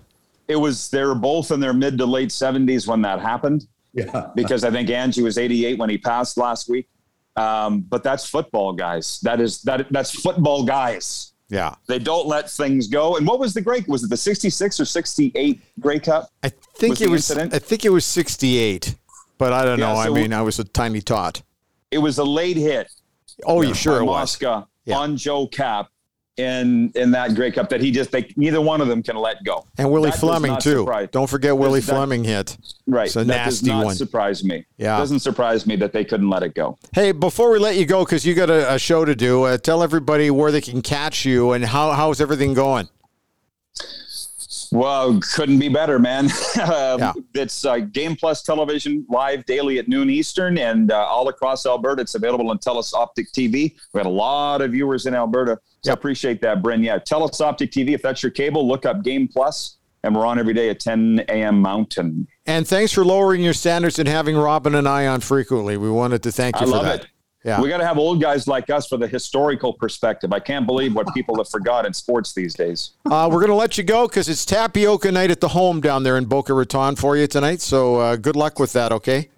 it 0.48 0.56
was 0.56 0.90
they 0.90 1.02
were 1.02 1.14
both 1.14 1.50
in 1.50 1.60
their 1.60 1.72
mid 1.72 1.96
to 1.98 2.04
late 2.06 2.30
seventies 2.30 2.86
when 2.86 3.00
that 3.02 3.20
happened. 3.20 3.66
Yeah. 3.94 4.28
because 4.34 4.62
I 4.64 4.70
think 4.70 4.90
Angie 4.90 5.22
was 5.22 5.38
88 5.38 5.78
when 5.78 5.88
he 5.88 5.96
passed 5.96 6.36
last 6.36 6.68
week. 6.68 6.86
Um, 7.36 7.80
but 7.80 8.02
that's 8.02 8.28
football, 8.28 8.74
guys. 8.74 9.18
That 9.20 9.40
is 9.40 9.62
that 9.62 9.86
that's 9.90 10.10
football, 10.10 10.64
guys. 10.64 11.32
Yeah, 11.48 11.74
They 11.86 12.00
don't 12.00 12.26
let 12.26 12.50
things 12.50 12.88
go. 12.88 13.16
And 13.16 13.26
what 13.26 13.38
was 13.38 13.54
the 13.54 13.60
Grey? 13.60 13.84
Was 13.86 14.02
it 14.02 14.10
the 14.10 14.16
66 14.16 14.80
or 14.80 14.84
68 14.84 15.60
Grey 15.78 16.00
Cup? 16.00 16.28
I 16.42 16.48
think 16.74 16.90
Was 16.90 17.02
it 17.02 17.08
was. 17.10 17.30
incident? 17.30 17.54
I 17.54 17.60
think 17.60 17.84
it 17.84 17.90
was 17.90 18.04
sixty-eight, 18.04 18.96
but 19.38 19.52
I 19.52 19.64
don't 19.64 19.78
Yeah, 19.78 19.92
know. 19.92 19.98
I 19.98 20.06
so- 20.06 20.14
mean, 20.14 20.32
I 20.32 20.42
was 20.42 20.58
a 20.58 20.64
tiny 20.64 21.00
tot. 21.00 21.42
It 21.92 21.98
was 21.98 22.18
a 22.18 22.24
late 22.24 22.56
hit. 22.56 22.90
Oh, 23.44 23.62
you 23.62 23.74
sure 23.74 23.98
by 24.00 24.02
it 24.02 24.06
was? 24.06 24.16
Mosca 24.18 24.66
Yeah. 24.86 24.98
on 24.98 25.16
Joe 25.16 25.46
Kapp 25.46 25.88
in 26.36 26.92
in 26.94 27.10
that 27.12 27.34
Grey 27.34 27.50
Cup 27.50 27.68
that 27.70 27.80
he 27.80 27.90
just 27.90 28.10
they 28.10 28.30
neither 28.36 28.60
one 28.60 28.80
of 28.80 28.88
them 28.88 29.02
can 29.02 29.16
let 29.16 29.42
go. 29.44 29.66
And 29.78 29.90
Willie 29.90 30.10
That 30.10 30.18
Fleming 30.20 30.56
too. 30.58 30.80
surprise- 30.80 31.08
Don't 31.10 31.28
forget 31.28 31.56
Willie 31.56 31.80
that- 31.80 31.92
Fleming 31.92 32.24
hit. 32.24 32.56
Right. 32.86 33.06
It's 33.06 33.16
a 33.16 33.24
that 33.24 33.44
does 33.44 33.62
nasty 33.62 33.66
not 33.70 33.84
one. 33.86 33.94
surprise 33.94 34.44
me. 34.44 34.64
Yeah. 34.76 34.96
It 34.96 35.00
doesn't 35.00 35.20
surprise 35.20 35.66
me 35.66 35.76
that 35.76 35.92
they 35.92 36.04
couldn't 36.04 36.28
let 36.30 36.42
it 36.42 36.54
go. 36.54 36.78
Hey, 36.92 37.12
before 37.12 37.50
we 37.50 37.58
let 37.58 37.76
you 37.76 37.86
go, 37.86 38.04
because 38.04 38.24
you 38.26 38.34
got 38.34 38.50
a, 38.50 38.74
a 38.74 38.78
show 38.78 39.04
to 39.04 39.14
do, 39.14 39.44
uh, 39.44 39.56
tell 39.58 39.82
everybody 39.82 40.30
where 40.30 40.52
they 40.52 40.60
can 40.60 40.82
catch 40.82 41.24
you 41.24 41.52
and 41.52 41.64
how 41.64 41.92
how's 41.92 42.20
everything 42.20 42.54
going. 42.54 42.88
Well, 44.72 45.20
couldn't 45.34 45.60
be 45.60 45.68
better, 45.68 45.98
man. 45.98 46.24
um, 46.60 46.98
Yeah. 46.98 47.12
It's 47.34 47.64
uh, 47.64 47.78
Game 47.78 48.16
Plus 48.16 48.42
Television 48.42 49.06
live 49.08 49.44
daily 49.46 49.78
at 49.78 49.86
noon 49.88 50.10
Eastern 50.10 50.58
and 50.58 50.90
uh, 50.90 50.96
all 51.06 51.28
across 51.28 51.64
Alberta. 51.66 52.02
It's 52.02 52.14
available 52.16 52.50
on 52.50 52.58
TELUS 52.58 52.92
Optic 52.92 53.30
TV. 53.32 53.74
We 53.92 53.98
had 53.98 54.06
a 54.06 54.10
lot 54.10 54.62
of 54.62 54.72
viewers 54.72 55.06
in 55.06 55.14
Alberta, 55.14 55.58
so 55.86 55.90
I 55.90 55.92
Yep. 55.92 55.98
appreciate 55.98 56.40
that, 56.42 56.62
Bryn. 56.62 56.82
Yeah, 56.82 56.98
TELUS 56.98 57.40
Optic 57.40 57.70
TV. 57.70 57.94
If 57.94 58.02
that's 58.02 58.22
your 58.22 58.30
cable, 58.30 58.66
look 58.66 58.84
up 58.86 59.02
Game 59.02 59.28
Plus, 59.28 59.76
and 60.04 60.14
we're 60.14 60.26
on 60.26 60.38
every 60.38 60.54
day 60.54 60.68
at 60.68 60.80
10 60.80 61.24
a.m. 61.28 61.60
Mountain. 61.60 62.26
And 62.46 62.66
thanks 62.66 62.92
for 62.92 63.04
lowering 63.04 63.42
your 63.42 63.54
standards 63.54 63.98
and 63.98 64.08
having 64.08 64.36
Robin 64.36 64.74
and 64.74 64.88
I 64.88 65.06
on 65.06 65.20
frequently. 65.20 65.76
We 65.76 65.90
wanted 65.90 66.22
to 66.24 66.32
thank 66.32 66.56
you 66.56 66.62
I 66.62 66.64
for 66.64 66.70
love 66.76 66.84
that. 66.84 67.00
it. 67.04 67.06
Yeah. 67.44 67.60
We 67.60 67.68
got 67.68 67.78
to 67.78 67.86
have 67.86 67.96
old 67.96 68.20
guys 68.20 68.48
like 68.48 68.70
us 68.70 68.88
for 68.88 68.96
the 68.96 69.06
historical 69.06 69.72
perspective. 69.72 70.32
I 70.32 70.40
can't 70.40 70.66
believe 70.66 70.96
what 70.96 71.06
people 71.14 71.36
have 71.36 71.48
forgot 71.50 71.86
in 71.86 71.92
sports 71.94 72.34
these 72.34 72.54
days. 72.54 72.92
Uh, 73.08 73.28
we're 73.30 73.38
going 73.38 73.50
to 73.50 73.54
let 73.54 73.78
you 73.78 73.84
go 73.84 74.08
because 74.08 74.28
it's 74.28 74.44
tapioca 74.44 75.12
night 75.12 75.30
at 75.30 75.40
the 75.40 75.46
home 75.48 75.80
down 75.80 76.02
there 76.02 76.18
in 76.18 76.24
Boca 76.24 76.52
Raton 76.52 76.96
for 76.96 77.16
you 77.16 77.28
tonight. 77.28 77.60
So 77.60 77.96
uh, 77.96 78.16
good 78.16 78.34
luck 78.34 78.58
with 78.58 78.72
that, 78.72 78.90
okay? 78.90 79.30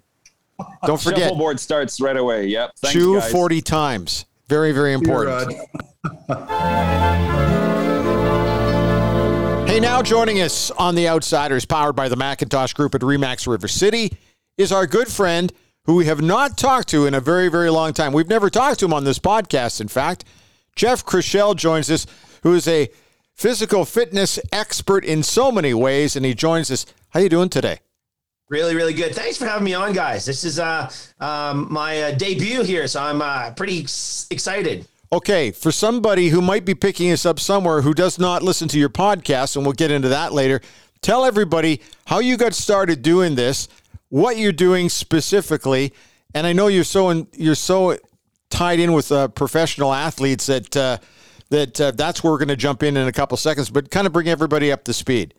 Don't 0.85 0.99
forget, 0.99 1.29
Shuffleboard 1.29 1.59
starts 1.59 2.01
right 2.01 2.17
away. 2.17 2.47
Yep. 2.47 2.71
Thanks, 2.79 2.93
chew 2.93 3.19
guys. 3.19 3.31
40 3.31 3.61
times. 3.61 4.25
Very, 4.49 4.71
very 4.71 4.93
important. 4.93 5.53
Uh, 6.27 6.35
hey, 9.67 9.79
now 9.79 10.01
joining 10.01 10.41
us 10.41 10.71
on 10.71 10.95
The 10.95 11.07
Outsiders, 11.07 11.65
powered 11.65 11.95
by 11.95 12.09
the 12.09 12.15
Macintosh 12.15 12.73
Group 12.73 12.95
at 12.95 13.01
Remax 13.01 13.47
River 13.47 13.67
City, 13.67 14.17
is 14.57 14.71
our 14.71 14.87
good 14.87 15.07
friend 15.07 15.53
who 15.85 15.93
we 15.93 16.07
have 16.07 16.23
not 16.23 16.57
talked 16.57 16.87
to 16.89 17.05
in 17.05 17.13
a 17.13 17.21
very, 17.21 17.47
very 17.47 17.69
long 17.69 17.93
time. 17.93 18.11
We've 18.11 18.27
never 18.27 18.49
talked 18.49 18.79
to 18.79 18.85
him 18.85 18.93
on 18.93 19.03
this 19.03 19.19
podcast, 19.19 19.81
in 19.81 19.87
fact. 19.87 20.25
Jeff 20.75 21.05
Krushell 21.05 21.55
joins 21.55 21.91
us, 21.91 22.07
who 22.41 22.55
is 22.55 22.67
a 22.67 22.89
physical 23.35 23.85
fitness 23.85 24.39
expert 24.51 25.05
in 25.05 25.21
so 25.21 25.51
many 25.51 25.75
ways, 25.75 26.15
and 26.15 26.25
he 26.25 26.33
joins 26.33 26.71
us. 26.71 26.87
How 27.09 27.19
you 27.19 27.29
doing 27.29 27.49
today? 27.49 27.81
Really, 28.49 28.75
really 28.75 28.93
good. 28.93 29.13
Thanks 29.13 29.37
for 29.37 29.45
having 29.45 29.63
me 29.63 29.75
on, 29.75 29.93
guys. 29.93 30.25
This 30.25 30.43
is 30.43 30.59
uh, 30.59 30.91
um, 31.19 31.67
my 31.69 32.01
uh, 32.01 32.11
debut 32.11 32.63
here, 32.63 32.87
so 32.87 32.99
I'm 32.99 33.21
uh, 33.21 33.51
pretty 33.51 33.81
ex- 33.81 34.25
excited. 34.31 34.87
Okay, 35.11 35.51
for 35.51 35.71
somebody 35.71 36.29
who 36.29 36.41
might 36.41 36.65
be 36.65 36.73
picking 36.73 37.11
us 37.11 37.25
up 37.27 37.39
somewhere 37.39 37.81
who 37.81 37.93
does 37.93 38.17
not 38.17 38.41
listen 38.41 38.67
to 38.69 38.79
your 38.79 38.89
podcast, 38.89 39.55
and 39.55 39.65
we'll 39.65 39.73
get 39.73 39.91
into 39.91 40.09
that 40.09 40.33
later, 40.33 40.61
tell 41.01 41.25
everybody 41.25 41.79
how 42.07 42.19
you 42.19 42.37
got 42.37 42.55
started 42.55 43.03
doing 43.03 43.35
this, 43.35 43.67
what 44.09 44.37
you're 44.37 44.51
doing 44.51 44.89
specifically, 44.89 45.93
and 46.33 46.47
I 46.47 46.53
know 46.53 46.67
you're 46.67 46.83
so 46.83 47.09
in, 47.09 47.27
you're 47.33 47.55
so 47.55 47.97
tied 48.49 48.79
in 48.79 48.93
with 48.93 49.11
uh, 49.11 49.27
professional 49.27 49.93
athletes 49.93 50.47
that 50.47 50.75
uh, 50.75 50.97
that 51.49 51.79
uh, 51.79 51.91
that's 51.91 52.23
where 52.23 52.31
we're 52.31 52.39
going 52.39 52.49
to 52.49 52.55
jump 52.55 52.81
in 52.81 52.97
in 52.97 53.07
a 53.07 53.11
couple 53.11 53.37
seconds, 53.37 53.69
but 53.69 53.91
kind 53.91 54.07
of 54.07 54.13
bring 54.13 54.27
everybody 54.27 54.71
up 54.71 54.83
to 54.85 54.93
speed. 54.93 55.35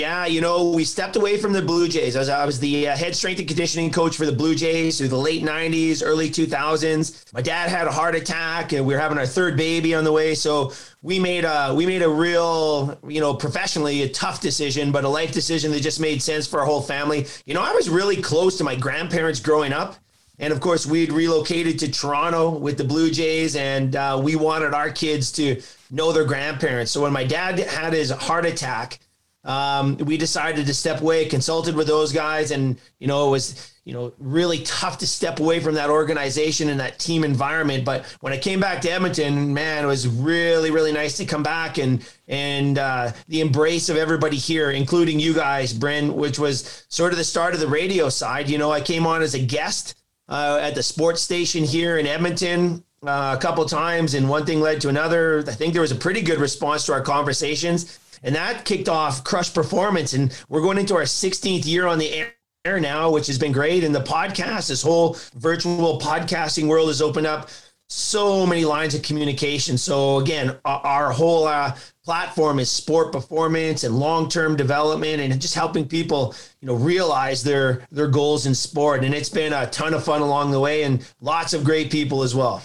Yeah, 0.00 0.24
you 0.24 0.40
know, 0.40 0.70
we 0.70 0.84
stepped 0.84 1.16
away 1.16 1.36
from 1.36 1.52
the 1.52 1.60
Blue 1.60 1.86
Jays. 1.86 2.16
I 2.16 2.20
was, 2.20 2.28
I 2.30 2.46
was 2.46 2.58
the 2.58 2.88
uh, 2.88 2.96
head 2.96 3.14
strength 3.14 3.38
and 3.38 3.46
conditioning 3.46 3.90
coach 3.90 4.16
for 4.16 4.24
the 4.24 4.32
Blue 4.32 4.54
Jays 4.54 4.96
through 4.96 5.08
the 5.08 5.18
late 5.18 5.42
90s, 5.42 6.00
early 6.02 6.30
2000s. 6.30 7.30
My 7.34 7.42
dad 7.42 7.68
had 7.68 7.86
a 7.86 7.92
heart 7.92 8.14
attack 8.14 8.72
and 8.72 8.86
we 8.86 8.94
were 8.94 8.98
having 8.98 9.18
our 9.18 9.26
third 9.26 9.58
baby 9.58 9.94
on 9.94 10.04
the 10.04 10.10
way. 10.10 10.34
So 10.34 10.72
we 11.02 11.18
made 11.18 11.44
a, 11.44 11.74
we 11.76 11.84
made 11.84 12.00
a 12.00 12.08
real, 12.08 12.98
you 13.06 13.20
know, 13.20 13.34
professionally 13.34 14.02
a 14.02 14.08
tough 14.08 14.40
decision, 14.40 14.90
but 14.90 15.04
a 15.04 15.08
life 15.10 15.32
decision 15.32 15.70
that 15.72 15.80
just 15.80 16.00
made 16.00 16.22
sense 16.22 16.46
for 16.46 16.60
our 16.60 16.64
whole 16.64 16.80
family. 16.80 17.26
You 17.44 17.52
know, 17.52 17.62
I 17.62 17.74
was 17.74 17.90
really 17.90 18.16
close 18.16 18.56
to 18.56 18.64
my 18.64 18.76
grandparents 18.76 19.38
growing 19.38 19.74
up. 19.74 19.96
And 20.38 20.50
of 20.50 20.60
course, 20.60 20.86
we'd 20.86 21.12
relocated 21.12 21.78
to 21.80 21.90
Toronto 21.92 22.48
with 22.48 22.78
the 22.78 22.84
Blue 22.84 23.10
Jays, 23.10 23.54
and 23.54 23.94
uh, 23.94 24.18
we 24.24 24.36
wanted 24.36 24.72
our 24.72 24.88
kids 24.88 25.30
to 25.32 25.60
know 25.90 26.10
their 26.10 26.24
grandparents. 26.24 26.90
So 26.90 27.02
when 27.02 27.12
my 27.12 27.24
dad 27.24 27.58
had 27.58 27.92
his 27.92 28.08
heart 28.08 28.46
attack, 28.46 28.98
um, 29.44 29.96
we 29.98 30.18
decided 30.18 30.66
to 30.66 30.74
step 30.74 31.00
away, 31.00 31.24
consulted 31.24 31.74
with 31.74 31.86
those 31.86 32.12
guys, 32.12 32.50
and 32.50 32.78
you 32.98 33.06
know 33.06 33.28
it 33.28 33.30
was 33.30 33.72
you 33.84 33.94
know 33.94 34.12
really 34.18 34.62
tough 34.62 34.98
to 34.98 35.06
step 35.06 35.40
away 35.40 35.60
from 35.60 35.74
that 35.74 35.88
organization 35.88 36.68
and 36.68 36.78
that 36.80 36.98
team 36.98 37.24
environment. 37.24 37.84
But 37.84 38.04
when 38.20 38.34
I 38.34 38.36
came 38.38 38.60
back 38.60 38.82
to 38.82 38.90
Edmonton, 38.90 39.54
man, 39.54 39.84
it 39.84 39.86
was 39.86 40.06
really 40.06 40.70
really 40.70 40.92
nice 40.92 41.16
to 41.16 41.24
come 41.24 41.42
back 41.42 41.78
and 41.78 42.06
and 42.28 42.78
uh, 42.78 43.12
the 43.28 43.40
embrace 43.40 43.88
of 43.88 43.96
everybody 43.96 44.36
here, 44.36 44.72
including 44.72 45.18
you 45.18 45.32
guys, 45.32 45.72
Bryn, 45.72 46.14
which 46.14 46.38
was 46.38 46.84
sort 46.88 47.12
of 47.12 47.18
the 47.18 47.24
start 47.24 47.54
of 47.54 47.60
the 47.60 47.68
radio 47.68 48.10
side. 48.10 48.50
You 48.50 48.58
know, 48.58 48.70
I 48.70 48.82
came 48.82 49.06
on 49.06 49.22
as 49.22 49.32
a 49.32 49.40
guest 49.40 49.94
uh, 50.28 50.58
at 50.60 50.74
the 50.74 50.82
sports 50.82 51.22
station 51.22 51.64
here 51.64 51.98
in 51.98 52.06
Edmonton. 52.06 52.84
Uh, 53.02 53.34
a 53.34 53.40
couple 53.40 53.64
times, 53.64 54.12
and 54.12 54.28
one 54.28 54.44
thing 54.44 54.60
led 54.60 54.78
to 54.78 54.90
another. 54.90 55.42
I 55.48 55.52
think 55.52 55.72
there 55.72 55.80
was 55.80 55.90
a 55.90 55.96
pretty 55.96 56.20
good 56.20 56.38
response 56.38 56.84
to 56.84 56.92
our 56.92 57.00
conversations 57.00 57.98
and 58.22 58.34
that 58.34 58.64
kicked 58.64 58.88
off 58.88 59.24
Krush 59.24 59.52
Performance. 59.54 60.12
And 60.12 60.36
we're 60.48 60.62
going 60.62 60.78
into 60.78 60.94
our 60.94 61.02
16th 61.02 61.66
year 61.66 61.86
on 61.86 61.98
the 61.98 62.26
air 62.64 62.80
now, 62.80 63.10
which 63.10 63.26
has 63.26 63.38
been 63.38 63.52
great. 63.52 63.84
And 63.84 63.94
the 63.94 64.00
podcast, 64.00 64.68
this 64.68 64.82
whole 64.82 65.16
virtual 65.34 65.98
podcasting 66.00 66.68
world 66.68 66.88
has 66.88 67.00
opened 67.00 67.26
up 67.26 67.48
so 67.88 68.46
many 68.46 68.64
lines 68.64 68.94
of 68.94 69.02
communication. 69.02 69.76
So 69.76 70.18
again, 70.18 70.56
our 70.64 71.10
whole 71.10 71.46
uh, 71.46 71.76
platform 72.04 72.60
is 72.60 72.70
sport 72.70 73.10
performance 73.10 73.82
and 73.82 73.98
long-term 73.98 74.56
development 74.56 75.20
and 75.20 75.40
just 75.40 75.56
helping 75.56 75.88
people, 75.88 76.34
you 76.60 76.68
know, 76.68 76.74
realize 76.74 77.42
their 77.42 77.86
their 77.90 78.06
goals 78.06 78.46
in 78.46 78.54
sport. 78.54 79.02
And 79.04 79.12
it's 79.12 79.28
been 79.28 79.52
a 79.52 79.66
ton 79.70 79.92
of 79.92 80.04
fun 80.04 80.22
along 80.22 80.52
the 80.52 80.60
way 80.60 80.84
and 80.84 81.04
lots 81.20 81.52
of 81.52 81.64
great 81.64 81.90
people 81.90 82.22
as 82.22 82.34
well. 82.34 82.62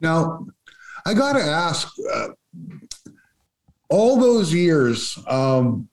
Now, 0.00 0.46
I 1.04 1.14
got 1.14 1.32
to 1.32 1.42
ask, 1.42 1.88
uh, 2.12 2.28
all 3.92 4.18
those 4.18 4.54
years, 4.54 5.18
um, 5.26 5.86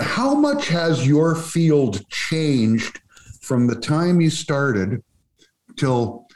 how 0.00 0.34
much 0.34 0.66
has 0.66 1.06
your 1.06 1.36
field 1.36 2.04
changed 2.10 3.00
from 3.42 3.68
the 3.68 3.76
time 3.76 4.20
you 4.20 4.28
started 4.28 5.00
till 5.76 6.26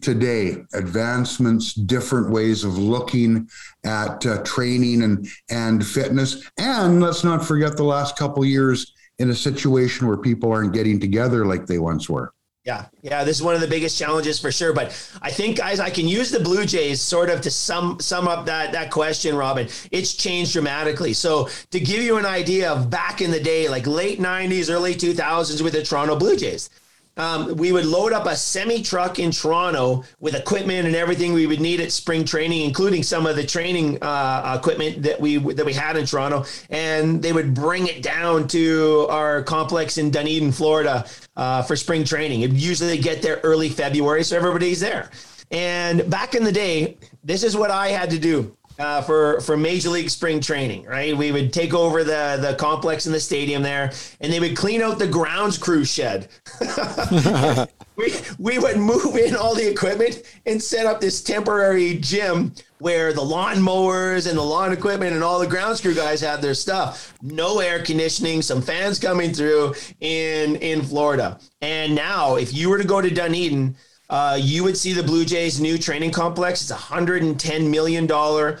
today? 0.00 0.56
Advancements, 0.72 1.74
different 1.74 2.30
ways 2.30 2.64
of 2.64 2.78
looking 2.78 3.46
at 3.84 4.24
uh, 4.24 4.42
training 4.44 5.02
and 5.02 5.28
and 5.50 5.86
fitness, 5.86 6.48
and 6.56 7.02
let's 7.02 7.22
not 7.22 7.44
forget 7.44 7.76
the 7.76 7.84
last 7.84 8.16
couple 8.16 8.42
years 8.42 8.94
in 9.18 9.28
a 9.28 9.34
situation 9.34 10.06
where 10.06 10.16
people 10.16 10.50
aren't 10.50 10.72
getting 10.72 10.98
together 10.98 11.44
like 11.44 11.66
they 11.66 11.78
once 11.78 12.08
were. 12.08 12.32
Yeah, 12.66 12.86
yeah, 13.00 13.22
this 13.22 13.36
is 13.36 13.44
one 13.44 13.54
of 13.54 13.60
the 13.60 13.68
biggest 13.68 13.96
challenges 13.96 14.40
for 14.40 14.50
sure. 14.50 14.72
But 14.72 14.88
I 15.22 15.30
think, 15.30 15.58
guys, 15.58 15.78
I 15.78 15.88
can 15.88 16.08
use 16.08 16.32
the 16.32 16.40
Blue 16.40 16.66
Jays 16.66 17.00
sort 17.00 17.30
of 17.30 17.40
to 17.42 17.50
sum 17.50 18.00
sum 18.00 18.26
up 18.26 18.46
that 18.46 18.72
that 18.72 18.90
question, 18.90 19.36
Robin. 19.36 19.68
It's 19.92 20.14
changed 20.14 20.52
dramatically. 20.52 21.12
So 21.12 21.48
to 21.70 21.78
give 21.78 22.02
you 22.02 22.16
an 22.16 22.26
idea 22.26 22.72
of 22.72 22.90
back 22.90 23.20
in 23.22 23.30
the 23.30 23.38
day, 23.38 23.68
like 23.68 23.86
late 23.86 24.18
'90s, 24.18 24.68
early 24.68 24.96
2000s, 24.96 25.62
with 25.62 25.74
the 25.74 25.84
Toronto 25.84 26.16
Blue 26.16 26.36
Jays, 26.36 26.68
um, 27.16 27.56
we 27.56 27.72
would 27.72 27.86
load 27.86 28.12
up 28.12 28.26
a 28.26 28.36
semi 28.36 28.82
truck 28.82 29.18
in 29.18 29.30
Toronto 29.30 30.04
with 30.20 30.34
equipment 30.34 30.86
and 30.86 30.94
everything 30.94 31.32
we 31.32 31.46
would 31.46 31.60
need 31.60 31.80
at 31.80 31.92
spring 31.92 32.24
training, 32.24 32.62
including 32.62 33.02
some 33.02 33.26
of 33.26 33.36
the 33.36 33.44
training 33.44 34.02
uh, 34.02 34.56
equipment 34.58 35.02
that 35.02 35.20
we 35.20 35.38
that 35.38 35.64
we 35.64 35.72
had 35.72 35.96
in 35.96 36.06
Toronto, 36.06 36.44
and 36.70 37.22
they 37.22 37.32
would 37.32 37.54
bring 37.54 37.86
it 37.86 38.02
down 38.02 38.46
to 38.48 39.06
our 39.08 39.42
complex 39.42 39.98
in 39.98 40.10
Dunedin, 40.10 40.52
Florida, 40.52 41.06
uh, 41.36 41.62
for 41.62 41.76
spring 41.76 42.04
training. 42.04 42.42
It 42.42 42.52
usually 42.52 42.98
get 42.98 43.22
there 43.22 43.40
early 43.42 43.68
February, 43.68 44.22
so 44.24 44.36
everybody's 44.36 44.80
there. 44.80 45.10
And 45.50 46.10
back 46.10 46.34
in 46.34 46.42
the 46.42 46.52
day, 46.52 46.96
this 47.22 47.44
is 47.44 47.56
what 47.56 47.70
I 47.70 47.88
had 47.88 48.10
to 48.10 48.18
do 48.18 48.55
uh, 48.78 49.02
for 49.02 49.40
for 49.40 49.56
Major 49.56 49.90
League 49.90 50.10
Spring 50.10 50.40
Training. 50.40 50.84
Right, 50.84 51.16
we 51.16 51.32
would 51.32 51.52
take 51.52 51.74
over 51.74 52.04
the 52.04 52.38
the 52.40 52.54
complex 52.58 53.06
in 53.06 53.12
the 53.12 53.20
stadium 53.20 53.62
there, 53.62 53.92
and 54.20 54.32
they 54.32 54.40
would 54.40 54.56
clean 54.56 54.82
out 54.82 54.98
the 54.98 55.06
grounds 55.06 55.58
crew 55.58 55.84
shed. 55.84 56.28
we 57.96 58.12
we 58.38 58.58
would 58.58 58.76
move 58.76 59.16
in 59.16 59.34
all 59.36 59.54
the 59.54 59.68
equipment 59.68 60.22
and 60.46 60.62
set 60.62 60.86
up 60.86 61.00
this 61.00 61.22
temporary 61.22 61.98
gym 61.98 62.52
where 62.78 63.12
the 63.12 63.22
lawn 63.22 63.60
mowers 63.60 64.26
and 64.26 64.36
the 64.36 64.42
lawn 64.42 64.72
equipment 64.72 65.14
and 65.14 65.24
all 65.24 65.38
the 65.38 65.46
grounds 65.46 65.80
crew 65.80 65.94
guys 65.94 66.20
had 66.20 66.42
their 66.42 66.54
stuff. 66.54 67.14
No 67.22 67.60
air 67.60 67.82
conditioning, 67.82 68.42
some 68.42 68.60
fans 68.60 68.98
coming 68.98 69.32
through 69.32 69.74
in 70.00 70.56
in 70.56 70.82
Florida. 70.82 71.38
And 71.62 71.94
now, 71.94 72.36
if 72.36 72.52
you 72.52 72.68
were 72.68 72.78
to 72.78 72.86
go 72.86 73.00
to 73.00 73.10
Dunedin 73.10 73.76
uh, 74.08 74.38
you 74.40 74.62
would 74.64 74.76
see 74.76 74.92
the 74.92 75.02
Blue 75.02 75.24
Jays' 75.24 75.60
new 75.60 75.78
training 75.78 76.12
complex. 76.12 76.62
It's 76.62 76.70
a 76.70 76.74
$110 76.74 77.70
million 77.70 78.58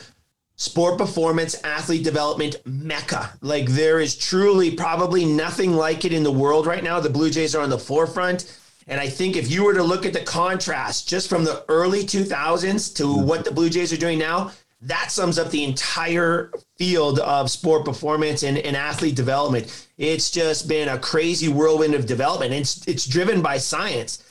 sport 0.56 0.98
performance 0.98 1.62
athlete 1.62 2.02
development 2.02 2.56
mecca. 2.64 3.30
Like 3.42 3.66
there 3.66 4.00
is 4.00 4.16
truly 4.16 4.70
probably 4.70 5.24
nothing 5.24 5.74
like 5.74 6.04
it 6.04 6.12
in 6.12 6.22
the 6.22 6.32
world 6.32 6.66
right 6.66 6.82
now. 6.82 6.98
The 6.98 7.10
Blue 7.10 7.30
Jays 7.30 7.54
are 7.54 7.62
on 7.62 7.70
the 7.70 7.78
forefront. 7.78 8.58
And 8.88 9.00
I 9.00 9.08
think 9.08 9.36
if 9.36 9.50
you 9.50 9.64
were 9.64 9.74
to 9.74 9.82
look 9.82 10.06
at 10.06 10.12
the 10.12 10.20
contrast 10.20 11.08
just 11.08 11.28
from 11.28 11.44
the 11.44 11.64
early 11.68 12.04
2000s 12.04 12.94
to 12.96 13.02
mm-hmm. 13.04 13.26
what 13.26 13.44
the 13.44 13.50
Blue 13.50 13.68
Jays 13.68 13.92
are 13.92 13.98
doing 13.98 14.18
now, 14.18 14.52
that 14.82 15.10
sums 15.10 15.38
up 15.38 15.50
the 15.50 15.64
entire 15.64 16.52
field 16.76 17.18
of 17.20 17.50
sport 17.50 17.84
performance 17.84 18.42
and, 18.42 18.58
and 18.58 18.76
athlete 18.76 19.16
development. 19.16 19.88
It's 19.98 20.30
just 20.30 20.68
been 20.68 20.88
a 20.88 20.98
crazy 20.98 21.48
whirlwind 21.48 21.94
of 21.94 22.06
development. 22.06 22.52
It's, 22.52 22.86
it's 22.86 23.06
driven 23.06 23.42
by 23.42 23.58
science. 23.58 24.22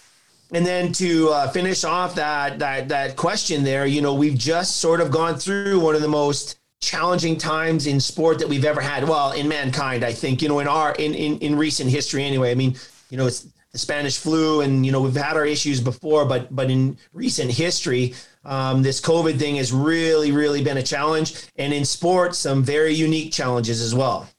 And 0.51 0.65
then 0.65 0.91
to 0.93 1.29
uh, 1.29 1.49
finish 1.49 1.83
off 1.83 2.15
that 2.15 2.59
that 2.59 2.89
that 2.89 3.15
question 3.15 3.63
there, 3.63 3.85
you 3.85 4.01
know, 4.01 4.13
we've 4.13 4.37
just 4.37 4.77
sort 4.77 5.01
of 5.01 5.11
gone 5.11 5.35
through 5.35 5.79
one 5.79 5.95
of 5.95 6.01
the 6.01 6.07
most 6.07 6.59
challenging 6.81 7.37
times 7.37 7.87
in 7.87 7.99
sport 7.99 8.39
that 8.39 8.47
we've 8.47 8.65
ever 8.65 8.81
had. 8.81 9.07
Well, 9.07 9.31
in 9.31 9.47
mankind, 9.47 10.03
I 10.03 10.13
think, 10.13 10.41
you 10.41 10.47
know, 10.47 10.59
in 10.59 10.67
our 10.67 10.93
in 10.93 11.15
in, 11.15 11.39
in 11.39 11.57
recent 11.57 11.89
history 11.89 12.23
anyway. 12.23 12.51
I 12.51 12.55
mean, 12.55 12.75
you 13.09 13.17
know, 13.17 13.25
it's 13.25 13.47
the 13.71 13.79
Spanish 13.79 14.17
flu, 14.17 14.61
and 14.61 14.85
you 14.85 14.91
know, 14.91 15.01
we've 15.01 15.15
had 15.15 15.35
our 15.35 15.45
issues 15.45 15.81
before, 15.81 16.25
but 16.25 16.55
but 16.55 16.69
in 16.69 16.97
recent 17.11 17.51
history, 17.51 18.13
um, 18.45 18.83
this 18.83 19.01
COVID 19.01 19.37
thing 19.37 19.55
has 19.55 19.73
really, 19.73 20.31
really 20.31 20.63
been 20.63 20.77
a 20.77 20.83
challenge, 20.83 21.47
and 21.57 21.73
in 21.73 21.83
sports, 21.83 22.37
some 22.37 22.63
very 22.63 22.93
unique 22.93 23.33
challenges 23.33 23.81
as 23.81 23.93
well. 23.93 24.29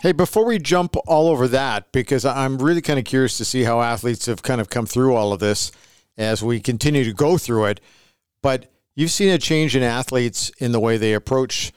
Hey, 0.00 0.12
before 0.12 0.44
we 0.44 0.60
jump 0.60 0.94
all 1.08 1.28
over 1.28 1.48
that, 1.48 1.90
because 1.90 2.24
I'm 2.24 2.58
really 2.58 2.80
kind 2.80 3.00
of 3.00 3.04
curious 3.04 3.36
to 3.38 3.44
see 3.44 3.64
how 3.64 3.82
athletes 3.82 4.26
have 4.26 4.44
kind 4.44 4.60
of 4.60 4.70
come 4.70 4.86
through 4.86 5.16
all 5.16 5.32
of 5.32 5.40
this 5.40 5.72
as 6.16 6.40
we 6.40 6.60
continue 6.60 7.02
to 7.02 7.12
go 7.12 7.36
through 7.36 7.64
it. 7.64 7.80
But 8.40 8.70
you've 8.94 9.10
seen 9.10 9.30
a 9.30 9.38
change 9.38 9.74
in 9.74 9.82
athletes 9.82 10.50
in 10.58 10.70
the 10.70 10.78
way 10.78 10.98
they 10.98 11.14
approach 11.14 11.72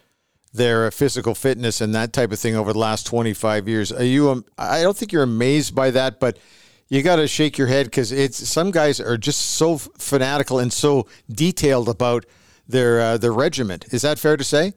their 0.53 0.91
physical 0.91 1.33
fitness 1.33 1.81
and 1.81 1.95
that 1.95 2.13
type 2.13 2.31
of 2.31 2.37
thing 2.37 2.55
over 2.55 2.73
the 2.73 2.77
last 2.77 3.07
25 3.07 3.67
years. 3.67 3.91
Are 3.91 4.03
you? 4.03 4.45
I 4.55 4.83
don't 4.83 4.95
think 4.95 5.11
you're 5.11 5.23
amazed 5.23 5.73
by 5.73 5.89
that, 5.89 6.19
but 6.19 6.37
you 6.89 7.01
got 7.01 7.15
to 7.15 7.27
shake 7.27 7.57
your 7.57 7.67
head 7.67 7.87
because 7.87 8.11
it's 8.11 8.47
some 8.47 8.69
guys 8.69 8.99
are 8.99 9.17
just 9.17 9.41
so 9.41 9.79
fanatical 9.79 10.59
and 10.59 10.71
so 10.71 11.07
detailed 11.27 11.89
about 11.89 12.27
their 12.67 13.01
uh, 13.01 13.17
their 13.17 13.33
regiment. 13.33 13.85
Is 13.91 14.03
that 14.03 14.19
fair 14.19 14.37
to 14.37 14.43
say? 14.43 14.73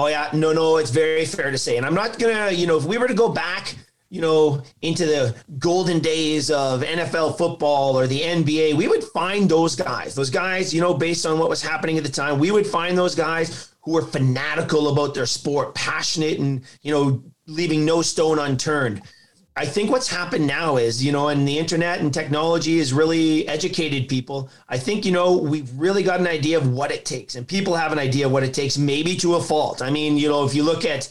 Oh 0.00 0.06
yeah, 0.06 0.30
no, 0.32 0.54
no, 0.54 0.78
it's 0.78 0.88
very 0.88 1.26
fair 1.26 1.50
to 1.50 1.58
say, 1.58 1.76
and 1.76 1.84
I'm 1.84 1.92
not 1.92 2.18
gonna, 2.18 2.50
you 2.52 2.66
know, 2.66 2.78
if 2.78 2.84
we 2.84 2.96
were 2.96 3.06
to 3.06 3.12
go 3.12 3.28
back, 3.28 3.74
you 4.08 4.22
know, 4.22 4.62
into 4.80 5.04
the 5.04 5.36
golden 5.58 5.98
days 5.98 6.50
of 6.50 6.80
NFL 6.80 7.36
football 7.36 7.98
or 7.98 8.06
the 8.06 8.22
NBA, 8.22 8.72
we 8.76 8.88
would 8.88 9.04
find 9.04 9.46
those 9.46 9.76
guys, 9.76 10.14
those 10.14 10.30
guys, 10.30 10.72
you 10.72 10.80
know, 10.80 10.94
based 10.94 11.26
on 11.26 11.38
what 11.38 11.50
was 11.50 11.60
happening 11.60 11.98
at 11.98 12.02
the 12.04 12.10
time, 12.10 12.38
we 12.38 12.50
would 12.50 12.66
find 12.66 12.96
those 12.96 13.14
guys 13.14 13.74
who 13.82 13.92
were 13.92 14.00
fanatical 14.00 14.88
about 14.90 15.12
their 15.12 15.26
sport, 15.26 15.74
passionate, 15.74 16.38
and 16.38 16.62
you 16.80 16.94
know, 16.94 17.22
leaving 17.46 17.84
no 17.84 18.00
stone 18.00 18.38
unturned. 18.38 19.02
I 19.56 19.66
think 19.66 19.90
what's 19.90 20.08
happened 20.08 20.46
now 20.46 20.76
is, 20.76 21.04
you 21.04 21.12
know, 21.12 21.28
and 21.28 21.46
the 21.46 21.58
internet 21.58 22.00
and 22.00 22.14
technology 22.14 22.78
has 22.78 22.92
really 22.92 23.46
educated 23.48 24.08
people. 24.08 24.48
I 24.68 24.78
think, 24.78 25.04
you 25.04 25.12
know, 25.12 25.36
we've 25.36 25.70
really 25.78 26.02
got 26.02 26.20
an 26.20 26.26
idea 26.26 26.56
of 26.56 26.72
what 26.72 26.92
it 26.92 27.04
takes, 27.04 27.34
and 27.34 27.46
people 27.46 27.74
have 27.74 27.92
an 27.92 27.98
idea 27.98 28.26
of 28.26 28.32
what 28.32 28.44
it 28.44 28.54
takes, 28.54 28.78
maybe 28.78 29.16
to 29.16 29.34
a 29.34 29.42
fault. 29.42 29.82
I 29.82 29.90
mean, 29.90 30.16
you 30.16 30.28
know, 30.28 30.44
if 30.44 30.54
you 30.54 30.62
look 30.62 30.84
at 30.84 31.10